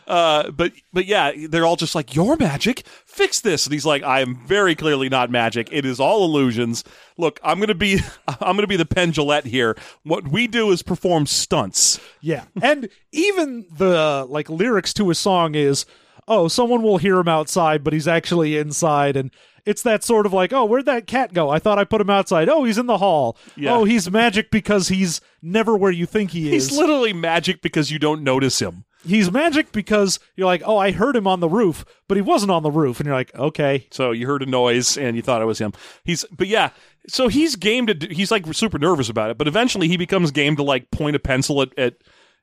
[0.07, 2.85] uh, but but yeah, they're all just like, "You're magic.
[3.05, 5.69] Fix this." And he's like, "I am very clearly not magic.
[5.71, 6.83] It is all illusions.
[7.17, 9.75] Look, I'm gonna be I'm gonna be the pendulette here.
[10.03, 12.45] What we do is perform stunts." Yeah.
[12.61, 15.85] And even the like lyrics to his song is,
[16.27, 19.31] oh, someone will hear him outside, but he's actually inside and
[19.65, 21.49] it's that sort of like, oh, where'd that cat go?
[21.49, 22.49] I thought I put him outside.
[22.49, 23.37] Oh, he's in the hall.
[23.55, 23.73] Yeah.
[23.73, 26.69] Oh, he's magic because he's never where you think he is.
[26.69, 28.85] He's literally magic because you don't notice him.
[29.05, 32.51] He's magic because you're like, oh, I heard him on the roof, but he wasn't
[32.51, 32.99] on the roof.
[32.99, 33.87] And you're like, okay.
[33.91, 35.73] So you heard a noise and you thought it was him.
[36.03, 36.69] He's, but yeah.
[37.07, 38.07] So he's game to.
[38.09, 41.19] He's like super nervous about it, but eventually he becomes game to like point a
[41.19, 41.95] pencil at at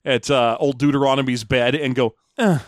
[0.05, 2.59] at uh, old Deuteronomy's bed and go, eh,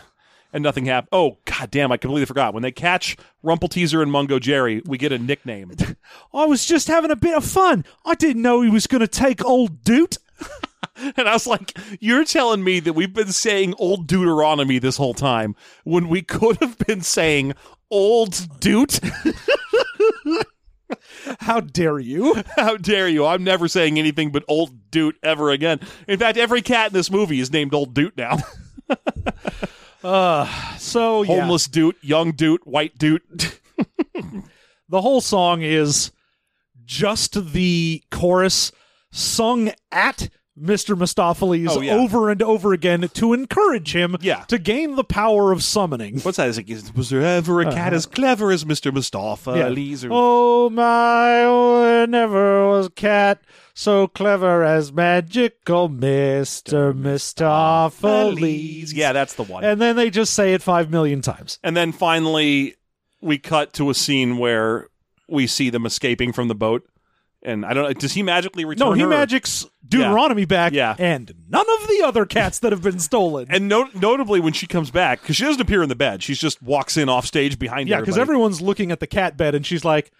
[0.51, 1.09] and nothing happened.
[1.11, 1.91] Oh god damn!
[1.91, 2.53] I completely forgot.
[2.53, 5.71] When they catch Rumpleteazer and Mungojerrie, we get a nickname.
[6.33, 7.85] I was just having a bit of fun.
[8.05, 10.17] I didn't know he was going to take old Doot.
[11.17, 15.13] And I was like, "You're telling me that we've been saying old Deuteronomy this whole
[15.13, 17.53] time when we could have been saying
[17.91, 18.99] old Doot?
[21.39, 22.41] How dare you?
[22.55, 23.25] How dare you?
[23.25, 25.79] I'm never saying anything but old Doot ever again.
[26.07, 28.37] In fact, every cat in this movie is named Old Doot now.
[30.03, 30.45] Uh,
[30.77, 31.39] so, yeah.
[31.39, 33.57] Homeless Doot, young Doot, white Doot.
[34.89, 36.11] the whole song is
[36.83, 38.71] just the chorus
[39.11, 40.29] sung at
[40.59, 40.95] Mr.
[40.95, 41.95] Mistoffelees Oh, yeah.
[41.95, 44.43] over and over again to encourage him Yeah.
[44.49, 46.19] to gain the power of summoning.
[46.19, 46.47] What's that?
[46.47, 47.95] Is it, is- was there ever a cat uh-huh.
[47.95, 48.91] as clever as Mr.
[48.91, 50.05] Mistoffelees?
[50.05, 53.41] Or- Oh my, oh, there never was a cat
[53.73, 56.93] so clever as magical Mr.
[56.93, 58.93] Mistoffelees.
[58.93, 59.63] Yeah, that's the one.
[59.63, 61.59] And then they just say it five million times.
[61.63, 62.75] And then finally,
[63.21, 64.87] we cut to a scene where
[65.27, 66.87] we see them escaping from the boat.
[67.45, 67.93] And I don't know.
[67.93, 68.87] Does he magically return?
[68.87, 69.07] No, he her?
[69.07, 70.95] magics Deuteronomy back, Yeah.
[70.97, 73.47] and none of the other cats that have been stolen.
[73.49, 76.33] And not- notably, when she comes back, because she doesn't appear in the bed, she
[76.35, 77.89] just walks in off stage behind.
[77.89, 80.11] yeah, because everyone's looking at the cat bed, and she's like,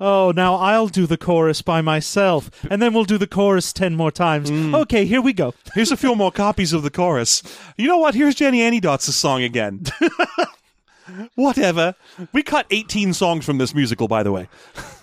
[0.00, 3.94] "Oh, now I'll do the chorus by myself, and then we'll do the chorus ten
[3.94, 4.74] more times." Mm.
[4.82, 5.54] Okay, here we go.
[5.74, 7.44] Here's a few more copies of the chorus.
[7.78, 8.16] You know what?
[8.16, 9.84] Here's Jennyanydots' song again.
[11.34, 11.94] Whatever.
[12.32, 14.48] We cut 18 songs from this musical, by the way.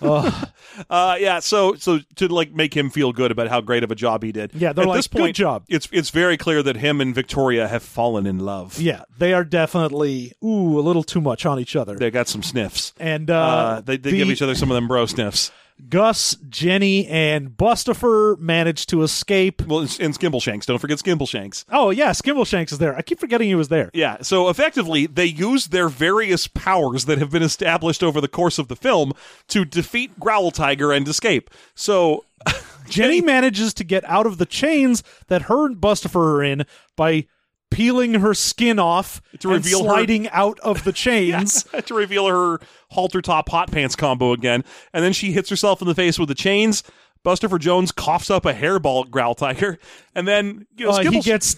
[0.90, 1.40] uh, yeah.
[1.40, 4.32] So, so to like make him feel good about how great of a job he
[4.32, 4.52] did.
[4.54, 7.14] Yeah, they're At like, this "Good point, job." It's it's very clear that him and
[7.14, 8.80] Victoria have fallen in love.
[8.80, 11.96] Yeah, they are definitely ooh a little too much on each other.
[11.96, 12.92] They got some sniffs.
[12.98, 15.50] and uh, Uh, they they the- give each other some of them bro sniffs.
[15.88, 19.62] Gus, Jenny, and Bustopher manage to escape.
[19.66, 20.66] Well, and, and Skimbleshanks.
[20.66, 21.64] Don't forget Skimbleshanks.
[21.70, 22.96] Oh yeah, Skimbleshanks is there.
[22.96, 23.90] I keep forgetting he was there.
[23.94, 28.58] Yeah, so effectively, they use their various powers that have been established over the course
[28.58, 29.12] of the film
[29.48, 31.50] to defeat Growl Tiger and escape.
[31.74, 32.24] So,
[32.88, 36.64] Jenny manages to get out of the chains that her and Bustopher are in
[36.96, 37.26] by
[37.70, 41.64] peeling her skin off To and reveal her- sliding out of the chains.
[41.86, 42.58] to reveal her
[42.90, 46.28] halter top hot pants combo again, and then she hits herself in the face with
[46.28, 46.82] the chains.
[47.24, 49.76] Bustopher Jones coughs up a hairball at Growltiger,
[50.14, 51.56] and then you know, Uh, he gets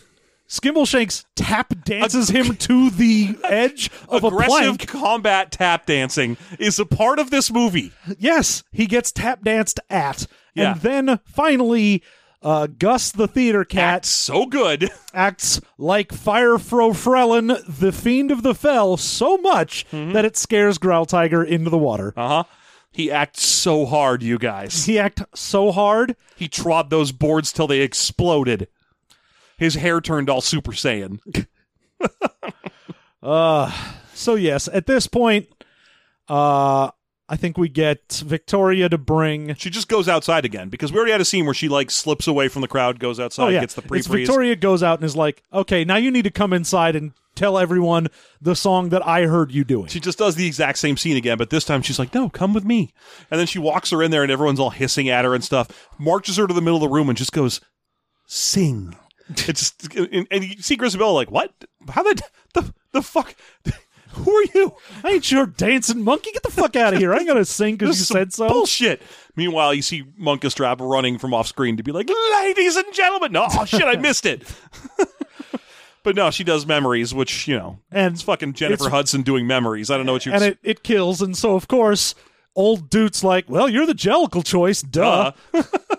[0.48, 4.86] Skimbleshanks tap dances him to the edge of a aggressive plank.
[4.88, 7.90] combat tap dancing is a part of this movie.
[8.18, 10.72] Yes, he gets tap danced at, Yeah.
[10.72, 12.02] and then finally.
[12.43, 14.90] Uh, Gus the theater cat That's so good.
[15.14, 20.12] acts like Firefrorefiddle, the fiend of the fell, so much Mm-hmm.
[20.12, 22.12] that it scares Growltiger into the water.
[22.16, 22.45] Uh huh.
[22.90, 24.84] He acts so hard, you guys.
[24.84, 26.14] He act so hard.
[26.36, 28.68] He trod those boards till they exploded.
[29.57, 31.18] His hair turned all Super Saiyan.
[33.22, 33.70] Uh,
[34.14, 35.47] so yes, at this point,
[36.28, 36.90] uh,
[37.33, 39.55] I think we get Victoria to bring.
[39.55, 42.26] She just goes outside again because we already had a scene where she like slips
[42.26, 44.26] away from the crowd, goes outside, Oh yeah, gets the it's pre-freeze.
[44.26, 47.57] Victoria goes out and is like, "Okay, now you need to come inside and tell
[47.59, 48.09] everyone
[48.43, 51.39] the song that I heard you doing." She just does the exact same scene again,
[51.39, 52.93] but this time she's like, "No, come with me."
[53.30, 55.89] And then she walks her in there, and everyone's all hissing at her and stuff.
[55.98, 57.62] Marches her to the middle of the room and just goes,
[58.27, 58.94] "Sing."
[59.48, 61.55] It's just, and, and you see Grisabella like, "What?
[61.89, 62.20] How the
[62.52, 63.35] the the fuck?
[64.14, 64.74] Who are you?"
[65.05, 66.30] I ain't your dancing monkey.
[66.32, 67.14] Get the fuck out of here!
[67.14, 68.48] I ain't gonna sing because you said so.
[68.48, 69.02] Bullshit.
[69.36, 73.47] Meanwhile, you see Munkustrap running from off screen to be like, "Ladies and gentlemen!" No,
[73.51, 74.43] oh shit, I missed it.
[76.02, 79.47] but no, she does memories, which you know, And it's fucking Jennifer it's- Hudson doing
[79.47, 79.90] memories.
[79.90, 80.32] I don't know what you.
[80.32, 82.14] and it, it kills, and so of course,
[82.55, 85.62] old dude's like, "Well, you're the Jellicle choice, duh." Uh,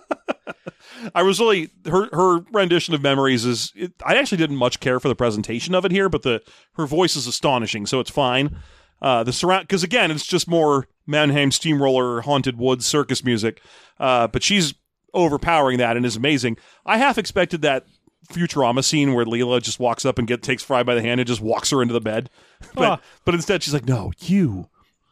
[1.15, 3.72] I was really her her rendition of memories is.
[3.76, 6.41] It, I actually didn't much care for the presentation of it here, but the
[6.76, 8.57] her voice is astonishing, so it's fine.
[9.02, 13.61] Uh, the surround because again, it's just more Mannheim Steamroller Haunted Woods circus music,
[13.99, 14.73] uh, but she's
[15.14, 16.57] overpowering that and is amazing.
[16.85, 17.85] I half expected that
[18.30, 21.27] Futurama scene where Leela just walks up and get takes Fry by the hand and
[21.27, 22.30] just walks her into the bed.
[22.73, 23.02] But Ah.
[23.26, 24.69] but instead she's like, "No, you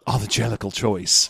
[0.07, 1.29] are the jellicle choice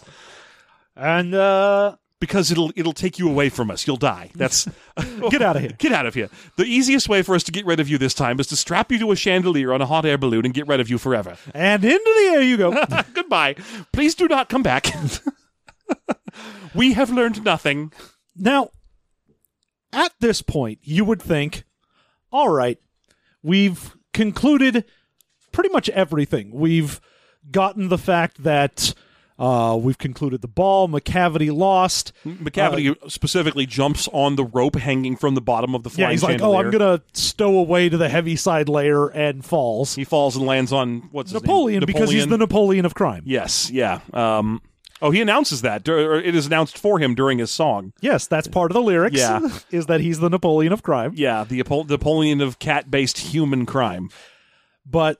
[0.95, 3.85] And uh, because it'll it'll take you away from us.
[3.85, 4.31] You'll die.
[4.35, 4.65] That's
[5.30, 5.72] get out of here.
[5.77, 6.30] Get out of here.
[6.56, 8.91] The easiest way for us to get rid of you this time is to strap
[8.91, 11.35] you to a chandelier on a hot air balloon and get rid of you forever.
[11.53, 12.72] And into the air you go.
[13.14, 13.56] Goodbye.
[13.91, 14.88] Please do not come back.
[16.73, 17.91] we have learned nothing.
[18.38, 18.69] Now,
[19.91, 21.64] at this point, you would think,
[22.31, 22.77] all right,
[23.43, 24.85] we've concluded
[25.52, 26.52] pretty much everything.
[26.52, 27.02] We've
[27.49, 28.93] gotten the fact that
[29.41, 32.13] uh, we've concluded the ball, Macavity lost.
[32.26, 36.23] Macavity specifically jumps on the rope hanging from the bottom of the Yeah, flying he's
[36.23, 39.95] like, oh, I'm going to stow away to the Heaviside Layer and falls.
[39.95, 41.88] He falls and lands on what's his Napoleon, name?
[41.88, 43.23] because he's the Napoleon of crime.
[43.26, 44.01] yes, yeah.
[44.13, 44.61] Um,
[45.01, 45.89] oh, he announces that.
[45.89, 47.93] Or It is announced for him during his song.
[47.99, 49.18] Yes, that's part of the lyrics.
[49.18, 49.39] Yeah.
[49.72, 51.13] is that he's the Napoleon of crime.
[51.15, 54.09] Yeah, the Apo- Napoleon of cat-based human crime.
[54.85, 55.19] But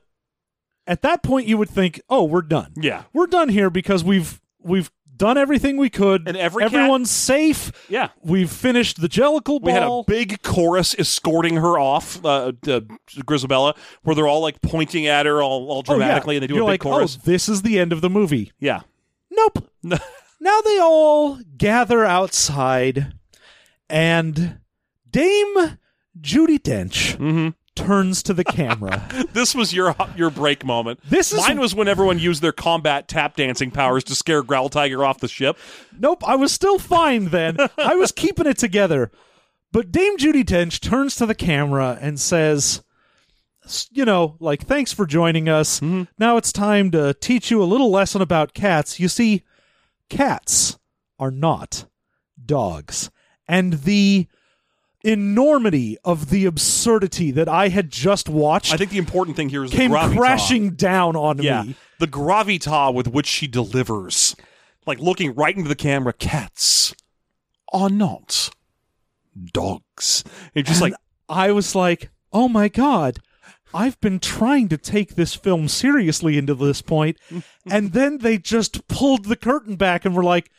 [0.86, 2.72] at that point, you would think, oh, we're done.
[2.76, 6.26] Yeah, we're done here because we've we've done everything we could.
[6.26, 7.70] And every cat- everyone's safe.
[7.88, 8.08] yeah.
[8.22, 9.60] We've finished the Jellicle ball.
[9.60, 12.80] We had a big chorus escorting her off, uh, uh,
[13.20, 15.98] Grisabella, where they're all like pointing at her all, all Oh, yeah.
[15.98, 17.18] dramatically, and they do You're a big like, chorus.
[17.20, 18.50] Oh, this is the end of the movie.
[18.58, 18.80] Yeah,
[19.30, 19.70] Nope.
[19.84, 23.12] now they all gather outside,
[23.88, 24.58] and
[25.08, 25.78] Dame
[26.20, 27.48] Judi Dench Mm-hmm.
[27.74, 29.08] Turns to the camera.
[29.32, 31.00] this was your your break moment.
[31.08, 35.06] This is- mine was when everyone used their combat tap dancing powers to scare Growltiger
[35.06, 35.56] off the ship.
[35.98, 37.56] Nope, I was still fine then.
[37.78, 39.10] I was keeping it together.
[39.72, 42.82] But Dame Judi Dench turns to the camera and says,
[43.90, 45.80] you know, like, thanks for joining us.
[45.80, 46.02] Mm-hmm.
[46.18, 49.00] Now it's time to teach you a little lesson about cats.
[49.00, 49.44] You see,
[50.10, 50.78] cats
[51.18, 51.86] are not
[52.44, 53.10] dogs.
[53.48, 54.26] And the
[55.04, 59.64] enormity of the absurdity that I had just watched I think the important thing here
[59.64, 61.74] is came crashing down on Yeah, me.
[61.98, 64.36] the gravita with which she delivers,
[64.86, 66.12] like looking right into the camera.
[66.12, 66.94] Cats
[67.72, 68.50] are not
[69.52, 70.24] dogs.
[70.54, 70.94] It's just like
[71.28, 73.18] I was like, oh my God,
[73.74, 77.16] I've been trying to take this film seriously into this point,
[77.70, 80.50] and then they just pulled the curtain back and were like,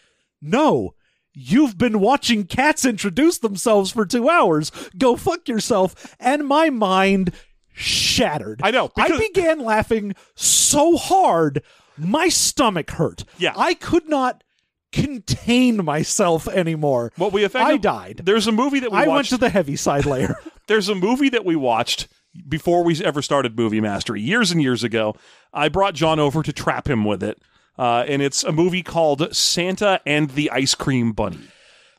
[0.41, 0.95] no.
[1.33, 4.71] You've been watching cats introduce themselves for two hours.
[4.97, 6.15] Go fuck yourself.
[6.19, 7.33] And my mind
[7.73, 8.61] shattered.
[8.63, 11.63] I know, I began laughing so hard,
[11.97, 13.23] my stomach hurt.
[13.37, 13.53] Yeah.
[13.55, 14.43] I could not
[14.91, 17.11] contain myself anymore.
[17.17, 18.21] what we effectively I died.
[18.23, 19.09] There's a movie that we watched.
[19.09, 20.35] I went to the Heaviside Layer.
[20.67, 22.07] there's a movie that we watched
[22.47, 25.15] before we ever started Movie Mastery years and years ago.
[25.51, 27.41] I brought John over to trap him with it.
[27.77, 31.39] Uh, and it's a movie called Santa and the Ice Cream Bunny.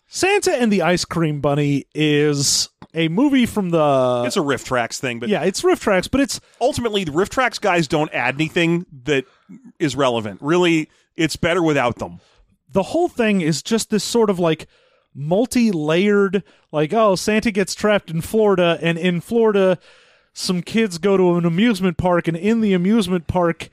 [0.07, 4.23] Santa and the Ice Cream Bunny is a movie from the.
[4.27, 8.13] It's a RiffTrax thing, but yeah, it's RiffTrax, but it's ultimately the RiffTrax guys don't
[8.15, 9.25] add anything that
[9.81, 10.41] is relevant.
[10.41, 12.21] Really, it's better without them.
[12.71, 14.69] the whole thing is just this sort of like
[15.17, 16.43] multi-layered
[16.73, 19.79] like oh santa gets trapped in florida and in florida
[20.33, 23.69] some kids go to an amusement park and in the amusement park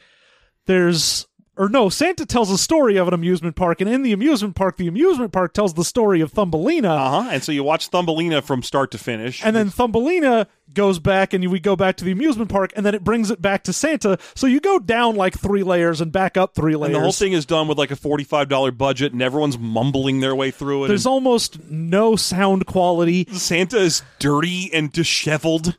[0.68, 1.26] there's
[1.62, 4.78] or no santa tells a story of an amusement park and in the amusement park
[4.78, 7.30] the amusement park tells the story of thumbelina Uh huh.
[7.32, 9.44] And so you watch Thumbelina from start to finish.
[9.46, 12.96] and then Thumbelina goes back, and we go back to the amusement park, and then
[12.96, 14.18] it brings it back to Santa.
[14.36, 16.88] So you go down like three layers and back up three layers.
[16.88, 20.22] And the whole thing is done with like a forty-five dollar budget, and everyone's mumbling
[20.22, 20.88] their way through it.
[20.88, 23.28] There's almost no sound quality.
[23.34, 25.78] Santa is dirty and disheveled.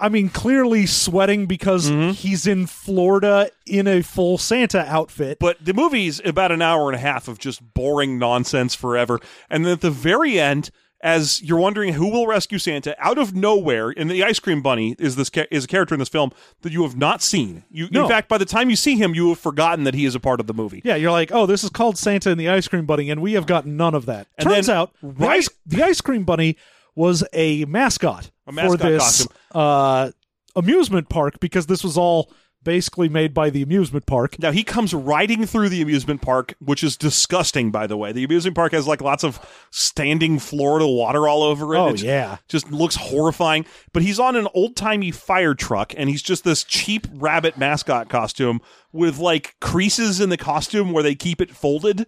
[0.00, 2.10] I mean, clearly sweating because Mm-hmm.
[2.12, 5.38] he's in Florida in a full Santa outfit.
[5.38, 9.20] But the movie's about an hour and a half of just boring nonsense forever.
[9.50, 10.70] And then at the very end,
[11.02, 14.96] as you're wondering who will rescue Santa, out of nowhere, and the ice cream bunny
[14.98, 16.32] is this ca- is a character in this film
[16.62, 17.64] that you have not seen.
[17.70, 18.04] You, No.
[18.04, 20.20] in fact, by the time you see him, you have forgotten that he is a
[20.20, 20.80] part of the movie.
[20.84, 23.34] Yeah, you're like, oh, this is called Santa and the Ice Cream Bunny, and we
[23.34, 24.26] have gotten none of that.
[24.38, 26.56] And Turns out, the, ice, the Ice Cream Bunny
[26.96, 30.10] was a mascot, A mascot for this uh,
[30.56, 32.32] amusement park because this was all
[32.64, 34.40] basically made by the amusement park.
[34.40, 38.10] Now he comes riding through the amusement park, which is disgusting, by the way.
[38.10, 39.38] The amusement park has like lots of
[39.70, 41.78] standing Florida water all over it.
[41.78, 42.38] Oh, It's- yeah.
[42.48, 43.66] just looks horrifying.
[43.92, 48.08] But he's on an old timey fire truck, and he's just this cheap rabbit mascot
[48.08, 48.60] costume
[48.92, 52.06] with like creases in the costume where they keep it folded.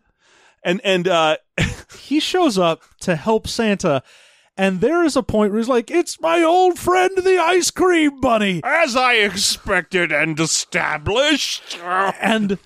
[0.64, 1.36] And and uh,
[2.00, 4.02] he shows up to help Santa,
[4.58, 8.20] and there is a point where he's like, "It's my old friend, the Ice Cream
[8.20, 12.58] Bunny," as I expected and established, and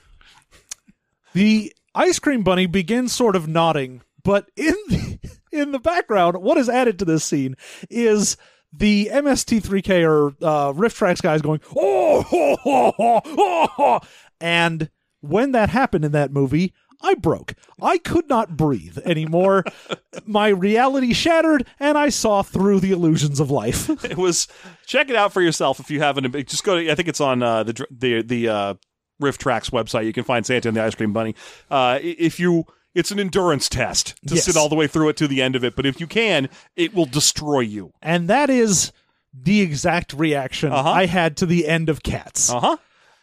[1.35, 5.19] the Ice Cream Bunny begins sort of nodding, but in the,
[5.53, 7.57] in the background, what is added to this scene
[7.91, 8.39] is
[8.73, 14.01] the MST3K or uh, RiffTrax guys going, oh, ho, ho, ho, ho, ho."
[14.41, 14.91] and
[15.21, 17.55] when that happened in that movie, I broke.
[17.83, 19.65] I could not breathe anymore.
[20.27, 23.89] My reality shattered, and I saw through the illusions of life.
[24.05, 24.47] it was
[24.87, 27.43] check it out for yourself if you haven't just go to i think it's on
[27.43, 28.75] uh, the the the uh
[29.23, 31.35] RiffTrax website you can find santa and the ice cream bunny
[31.71, 32.65] uh if you
[32.95, 34.45] it's an endurance test to Yes.
[34.45, 36.49] sit all the way through it to the end of it but if you can
[36.77, 38.93] it will destroy you and that is
[39.33, 40.91] the exact reaction Uh-huh.
[40.91, 42.51] I had to the end of Cats.
[42.53, 42.77] uh-huh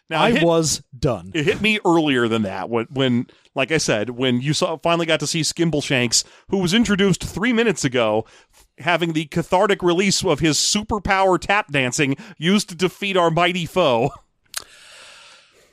[0.09, 1.31] now I hit, was done.
[1.33, 5.05] it hit me earlier than that when when like i said when you saw finally
[5.05, 8.25] got to see skimbleshanks who was introduced three minutes ago
[8.79, 14.11] having the cathartic release of his superpower tap dancing used to defeat our mighty foe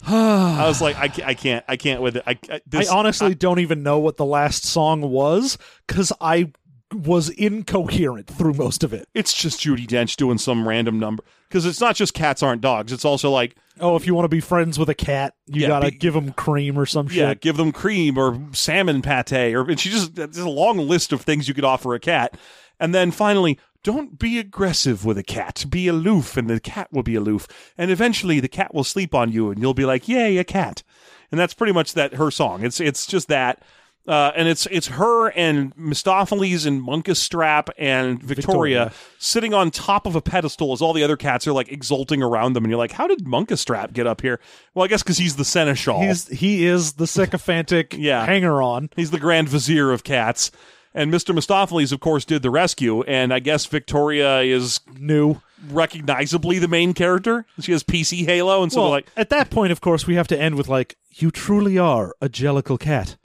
[0.08, 2.22] I was like, I, I can't, I can't with it.
[2.26, 6.52] I, I, this, I honestly don't even know what the last song was because I
[6.94, 9.08] was incoherent through most of it.
[9.12, 12.92] it's just Judi Dench doing some random number because it's not just cats aren't dogs.
[12.92, 15.68] It's also like, Oh, if you want to be friends with a cat, you Yeah,
[15.68, 17.16] gotta be- give them cream or some shit.
[17.18, 17.40] yeah, shit.
[17.42, 21.22] give them cream or salmon pate, or and she just there's a long list of
[21.22, 22.36] things you could offer a cat,
[22.80, 23.58] and then finally.
[23.82, 25.64] Don't be aggressive with a cat.
[25.70, 27.46] Be aloof, and the cat will be aloof.
[27.78, 30.82] And eventually, the cat will sleep on you, and you'll be like, "Yay, a cat!"
[31.30, 32.64] And that's pretty much that her song.
[32.64, 33.62] It's it's just that,
[34.08, 38.92] uh, and it's it's her and Mistoffelees and Munkustrap and Victoria, Victoria.
[39.18, 42.52] sitting on top of a pedestal as all the other cats are like exulting around
[42.52, 44.38] them, and you're like, "How did Munkustrap get up here?"
[44.74, 46.00] Well, I guess because he's the seneschal.
[46.00, 48.24] He's he is the sycophantic Yeah.
[48.26, 48.90] hanger on.
[48.96, 50.50] He's the Grand Vizier of cats.
[50.94, 51.34] And Mr.
[51.34, 53.02] Mistoffelees, of course, did the rescue.
[53.02, 55.42] And I guess Victoria is New.
[55.68, 57.44] recognizably the main character.
[57.60, 58.62] She has PC Halo.
[58.62, 60.96] And so well, like, at that point, of course, we have to end with like,
[61.14, 63.16] "You truly are a jellicle cat,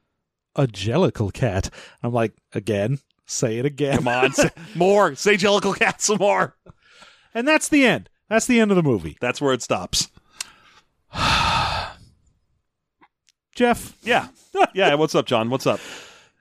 [0.55, 1.69] a jellicle cat."
[2.03, 5.15] I'm like, again, say it again, come on, say, more.
[5.15, 6.55] Say Jellicle Cat some more.
[7.33, 8.09] and that's the end.
[8.29, 9.17] That's the end of the movie.
[9.21, 10.09] That's where it stops.
[13.55, 14.27] Jeff, Yeah.
[14.73, 14.93] Yeah.
[14.95, 15.49] What's up, John?
[15.49, 15.79] What's up?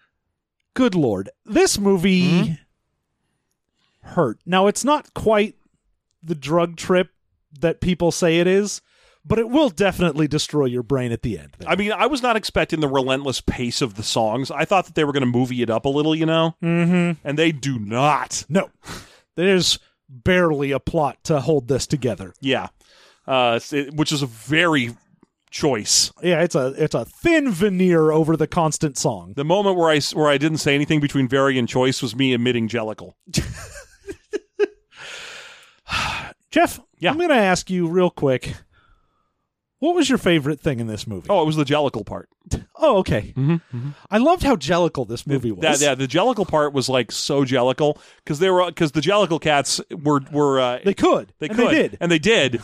[0.75, 4.09] good lord, this movie Mm-hmm.
[4.15, 4.39] hurt.
[4.47, 5.57] Now, it's not quite
[6.23, 7.11] the drug trip
[7.61, 8.81] that people say it is,
[9.25, 11.57] but it will definitely destroy your brain at the end.
[11.67, 14.51] I mean, I was not expecting the relentless pace of the songs.
[14.51, 16.57] I thought that they were going to movie it up a little, you know?
[16.63, 17.27] mm-hmm.
[17.27, 18.45] And they do not.
[18.49, 18.71] No,
[19.37, 19.79] there's
[20.09, 22.33] barely a plot to hold this together.
[22.41, 22.69] Yeah.
[23.27, 24.97] Uh, it- which is a very
[25.51, 26.13] choice.
[26.23, 29.33] Yeah, it's a it's a thin veneer over the constant song.
[29.37, 32.33] The moment where I where I didn't say anything between very and choice was me
[32.35, 33.15] admitting Jellicle.
[36.51, 37.11] Jeff, Yeah.
[37.11, 38.55] I'm going to ask you real quick.
[39.81, 41.27] What was your favorite thing in this movie?
[41.31, 42.29] Oh, it was the Jellicle part.
[42.77, 43.35] Oh, okay.
[44.11, 45.63] I loved how jellicle this movie was.
[45.63, 49.41] That, yeah, the Jellicle part was like so Jellicle because they were because the Jellicle
[49.41, 51.33] cats were were uh, They could.
[51.39, 51.99] they and could They did.
[52.01, 52.61] and they did.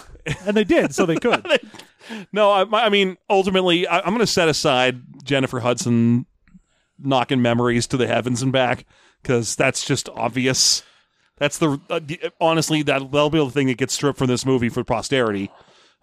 [0.47, 1.47] and they did, so they could.
[2.32, 6.26] no, I, I mean ultimately I, I'm going to set aside Jennifer Hudson
[6.98, 8.84] knocking memories to the heavens and back
[9.22, 10.82] because that's just obvious.
[11.38, 12.01] That's the uh,
[12.40, 15.51] honestly that that'll be the thing that gets stripped from this movie for posterity.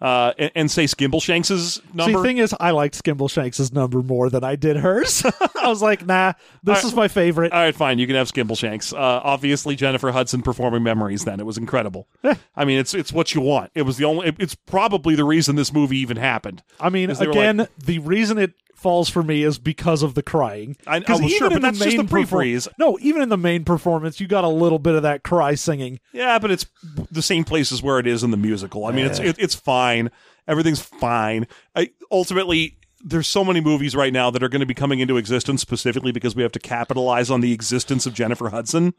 [0.01, 2.17] Uh, and, and say Skimbleshanks' See, number.
[2.19, 5.23] the thing is, I liked Skimbleshanks' number more than I did hers.
[5.61, 7.53] I was like, nah, this All is my favorite.
[7.53, 7.99] All right, fine.
[7.99, 8.93] You can have Skimbleshanks.
[8.93, 12.07] Uh, obviously, Jennifer Hudson performing "Memories." Then it was incredible.
[12.55, 13.71] I mean, it's it's what you want.
[13.75, 14.27] It was the only.
[14.27, 16.63] it- it's probably the reason this movie even happened.
[16.81, 18.53] I mean, again, the reason it
[18.83, 20.75] falls for me is because of the crying.
[20.85, 22.67] I- oh, well, sure, but that's just the pre-freeze.
[22.77, 25.99] No, even in the main performance, you got a little bit of that cry singing.
[26.11, 26.67] Yeah, but it's
[27.09, 28.85] the same places where it is in the musical.
[28.85, 30.11] I mean, it's it, it's fine.
[30.47, 31.47] Everything's fine.
[31.75, 35.17] I, ultimately, there's so many movies right now that are going to be coming into
[35.17, 38.93] existence specifically because we have to capitalize on the existence of Jennifer Hudson.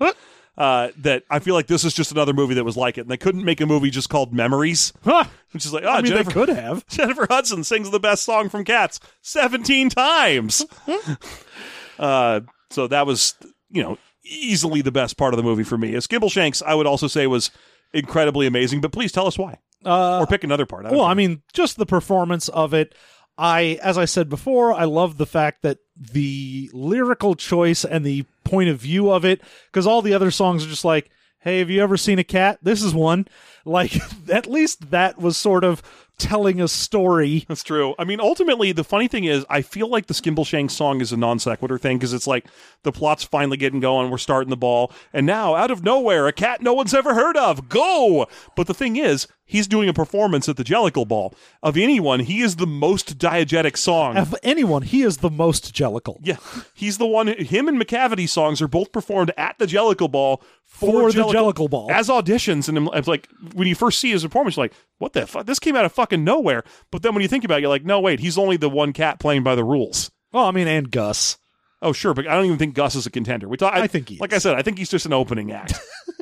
[0.57, 3.11] Uh, that I feel like this is just another movie that was like it, and
[3.11, 5.25] they couldn't make a movie just called Memories, Huh.
[5.51, 6.87] which is like, oh, I mean, Jennifer, they could have.
[6.89, 10.65] Jennifer Hudson sings the best song from Cats 17 times.
[11.99, 12.41] uh,
[12.71, 13.35] so that was,
[13.69, 15.95] you know, easily the best part of the movie for me.
[15.97, 17.51] As Skimbleshanks, I would also say was
[17.93, 19.59] incredibly amazing, but please tell us why.
[19.85, 20.87] Uh, or pick another part.
[20.87, 21.09] I well, care.
[21.09, 22.95] I mean, just the performance of it.
[23.37, 28.25] I, as I said before, I love the fact that the lyrical choice and the
[28.45, 31.71] point of view of it, because all the other songs are just like, "Hey, have
[31.71, 32.59] you ever seen a cat?
[32.63, 33.27] This is one."
[33.67, 33.97] Like,
[34.31, 35.83] at least that was sort of
[36.19, 37.45] telling a story.
[37.49, 37.95] That's true.
[37.99, 41.17] I mean, ultimately, the funny thing is, I feel like the Skimbleshank song is a
[41.17, 42.47] non sequitur thing because it's like
[42.83, 46.33] the plot's finally getting going, we're starting the ball, and now out of nowhere, a
[46.33, 48.27] cat no one's ever heard of, go!
[48.55, 51.35] But the thing is, he's doing a performance at the Jellicle Ball.
[51.63, 54.17] Of anyone, he is the most diegetic song.
[54.17, 56.19] Of anyone, he is the most jellicle.
[56.23, 56.37] yeah,
[56.75, 57.27] he's the one.
[57.29, 61.91] Him and Macavity songs are both performed at the Jellicle Ball For the Jellicle Ball.
[61.91, 62.69] as auditions.
[62.69, 65.47] And I'm, I'm like, when you first see his performance, you're like, what the fuck?
[65.47, 66.65] This came out of fucking nowhere.
[66.91, 68.93] But then when you think about it, you're like, no, wait, he's only the one
[68.93, 70.11] cat playing by the rules.
[70.33, 71.39] Well, I mean, and Gus.
[71.83, 73.47] Oh, sure, but I don't even think Gus is a contender.
[73.47, 74.37] We thought, I think he like is.
[74.37, 75.75] I said, I think he's just an opening act.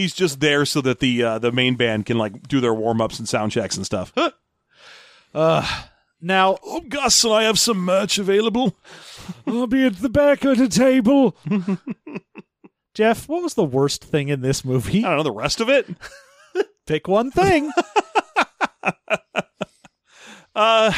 [0.00, 3.00] he's just there so that the uh, the main band can like do their warm
[3.00, 4.12] ups and sound checks and stuff.
[5.34, 5.82] uh,
[6.20, 8.76] Now, Oh, Gus, and I have some merch available.
[9.46, 11.36] I'll be at the back of the table.
[12.94, 15.04] Jeff, what was the worst thing in this movie?
[15.04, 15.86] I don't know the rest of it.
[16.86, 17.70] Pick one thing.
[20.52, 20.92] Uh,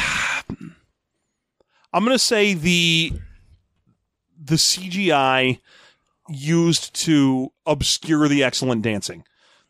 [1.93, 3.13] I'm gonna say the
[4.43, 5.59] the CGI
[6.29, 9.23] used to obscure the excellent dancing.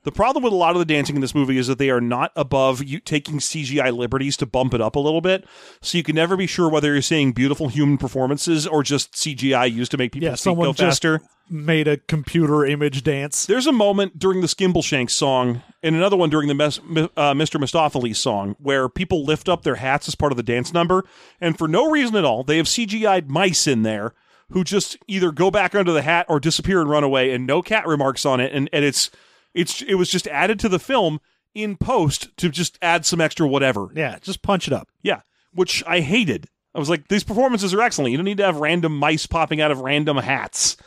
[0.03, 2.01] The problem with a lot of the dancing in this movie is that they are
[2.01, 5.45] not above you taking CGI liberties to bump it up a little bit,
[5.81, 9.71] so you can never be sure whether you're seeing beautiful human performances or just CGI
[9.71, 11.21] used to make people Yeah, someone go just faster.
[11.49, 13.45] made a computer image dance.
[13.45, 16.79] There's a moment during the Skimbleshanks song and another one during the Mes-
[17.15, 17.57] uh, Mr.
[17.57, 21.05] Mistoffelees song where people lift up their hats as part of the dance number,
[21.39, 24.13] and for no reason at all, they have CGI'd mice in there
[24.53, 27.61] who just either go back under the hat or disappear and run away, and no
[27.61, 29.09] cat remarks on it, and, and it's
[29.53, 31.19] it's it was just added to the film
[31.53, 33.89] in post to just add some extra whatever.
[33.95, 34.87] Yeah, just punch it up.
[35.01, 35.21] Yeah,
[35.53, 36.47] which I hated.
[36.75, 38.11] I was like, these performances are excellent.
[38.11, 40.77] You don't need to have random mice popping out of random hats.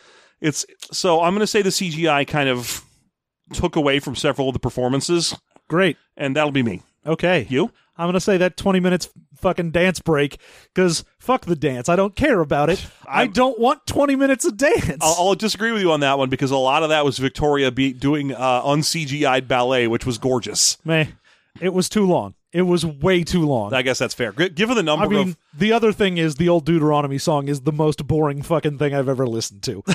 [0.40, 2.84] It's so I'm going to say the CGI kind of
[3.52, 5.36] took away from several of the performances,
[5.68, 5.96] Great.
[6.16, 6.82] and that'll be me.
[7.06, 7.46] Okay.
[7.48, 7.70] You?
[7.98, 10.38] I'm going to say that 20 minutes fucking dance break
[10.74, 11.88] because fuck the dance.
[11.88, 12.84] I don't care about it.
[13.06, 14.98] I I'm- don't want 20 minutes of dance.
[15.00, 17.70] I'll, I'll disagree with you on that one because a lot of that was Victoria
[17.70, 20.76] be doing uh, un-CGI'd ballet, which was gorgeous.
[20.84, 21.06] Meh.
[21.60, 22.34] It was too long.
[22.52, 23.72] It was way too long.
[23.74, 24.32] I guess that's fair.
[24.32, 27.48] G- Given the number I mean, of the other thing is the old Deuteronomy song
[27.48, 29.82] is the most boring fucking thing I've ever listened to.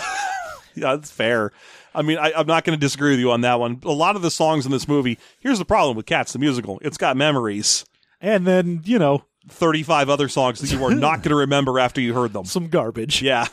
[0.73, 1.51] Yeah, that's fair.
[1.93, 3.80] I mean, I, I'm not going to disagree with you on that one.
[3.84, 6.80] A lot of the songs in this movie, here's the problem with Cats, the musical.
[6.81, 7.85] It's got memories.
[8.22, 11.99] and then, you know, 35 other songs that you are not going to remember after
[11.99, 12.45] you heard them.
[12.45, 13.22] some garbage.
[13.22, 13.47] Yeah.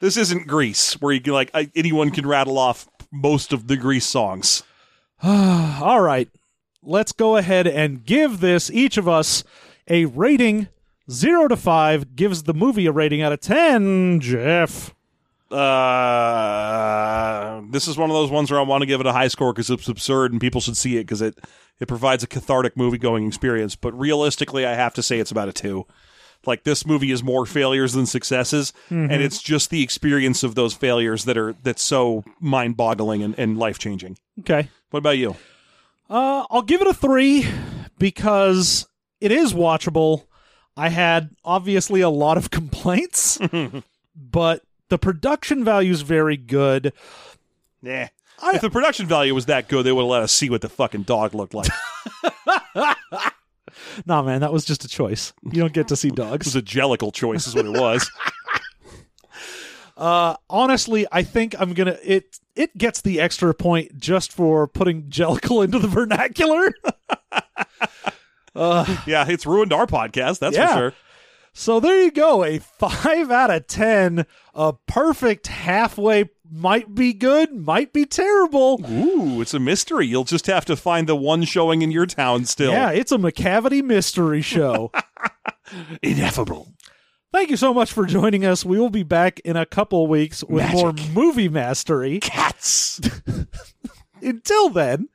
[0.00, 3.76] This isn't Grease, where you can, like, I, anyone can rattle off most of the
[3.76, 4.62] Grease songs.
[5.22, 6.28] All right.
[6.82, 9.42] Let's go ahead and give this, each of us,
[9.88, 10.68] a rating.
[11.10, 14.20] Zero to five gives the movie a rating out of 10.
[14.20, 14.94] Jeff.
[15.50, 15.62] Uh,
[17.70, 19.52] this is one of those ones where I want to give it a high score
[19.52, 21.38] because it's absurd and people should see it because it,
[21.80, 23.74] it provides a cathartic movie going experience.
[23.76, 25.86] But realistically, I have to say it's about a two.
[26.46, 30.72] Like this movie is more failures than successes, and it's just the experience of those
[30.72, 34.16] failures that are that's so mind boggling and, and life changing.
[34.40, 34.68] Okay.
[34.90, 35.34] What about you?
[36.08, 37.44] Uh, I'll give it a three
[37.98, 38.86] because
[39.20, 40.26] it is watchable.
[40.76, 43.38] I had obviously a lot of complaints,
[44.16, 46.92] but the production value is very good.
[47.82, 48.08] Yeah.
[48.54, 50.68] if the production value was that good, they would have let us see what the
[50.68, 51.68] fucking dog looked like.
[54.06, 55.32] Nah, man, that was just a choice.
[55.44, 56.46] You don't get to see dogs.
[56.46, 58.10] It was a jellicle choice, is what it was.
[59.96, 62.38] Uh, honestly, I think I'm gonna it.
[62.54, 66.72] It gets the extra point just for putting Jellicle into the vernacular.
[68.54, 70.38] yeah, it's ruined our podcast.
[70.38, 70.68] That's Yeah.
[70.68, 70.94] for sure.
[71.58, 76.30] So there you go, a five out of ten, a perfect halfway.
[76.48, 78.80] Might be good, might be terrible.
[78.88, 80.06] Ooh, it's a mystery.
[80.06, 82.70] You'll just have to find the one showing in your town still.
[82.70, 84.92] Yeah, it's a Macavity mystery show.
[86.02, 86.68] Ineffable.
[87.32, 88.64] Thank you so much for joining us.
[88.64, 90.80] We will be back in a couple weeks with Magic.
[90.80, 92.20] more movie mastery.
[92.20, 93.00] Cats.
[94.22, 95.08] Until then,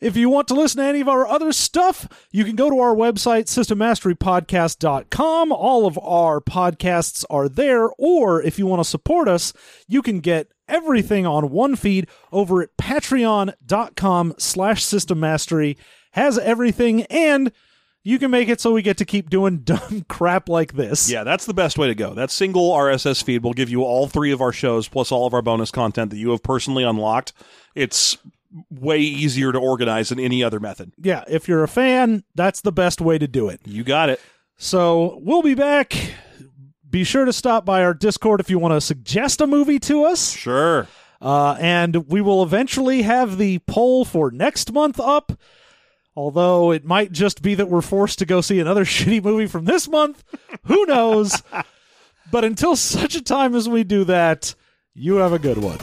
[0.00, 2.78] if you want to listen to any of our other stuff, you can go to
[2.78, 5.52] our website, systemmasterypodcast.com.
[5.52, 7.90] All of our podcasts are there.
[7.98, 9.52] Or if you want to support us,
[9.86, 15.76] you can get everything on one feed over at patreon.com slash systemmastery.
[16.12, 17.52] Has everything and
[18.02, 21.10] you can make it so we get to keep doing dumb crap like this.
[21.10, 22.14] yeah, that's the best way to go.
[22.14, 25.34] That single RSS feed will give you all three of our shows plus all of
[25.34, 27.32] our bonus content that you have personally unlocked.
[27.74, 28.16] It's
[28.70, 30.92] way easier to organize than any other method.
[30.98, 33.60] Yeah, if you're a fan, that's the best way to do it.
[33.64, 34.20] You got it.
[34.56, 35.96] So we'll be back.
[36.88, 40.04] Be sure to stop by our Discord if you want to suggest a movie to
[40.04, 40.32] us.
[40.32, 40.88] Sure.
[41.20, 45.32] Uh, and we will eventually have the poll for next month up.
[46.16, 49.64] Although it might just be that we're forced to go see another shitty movie from
[49.64, 50.24] this month.
[50.64, 51.42] Who knows?
[52.30, 54.54] but until such a time as we do that,
[54.94, 55.78] you have a good one.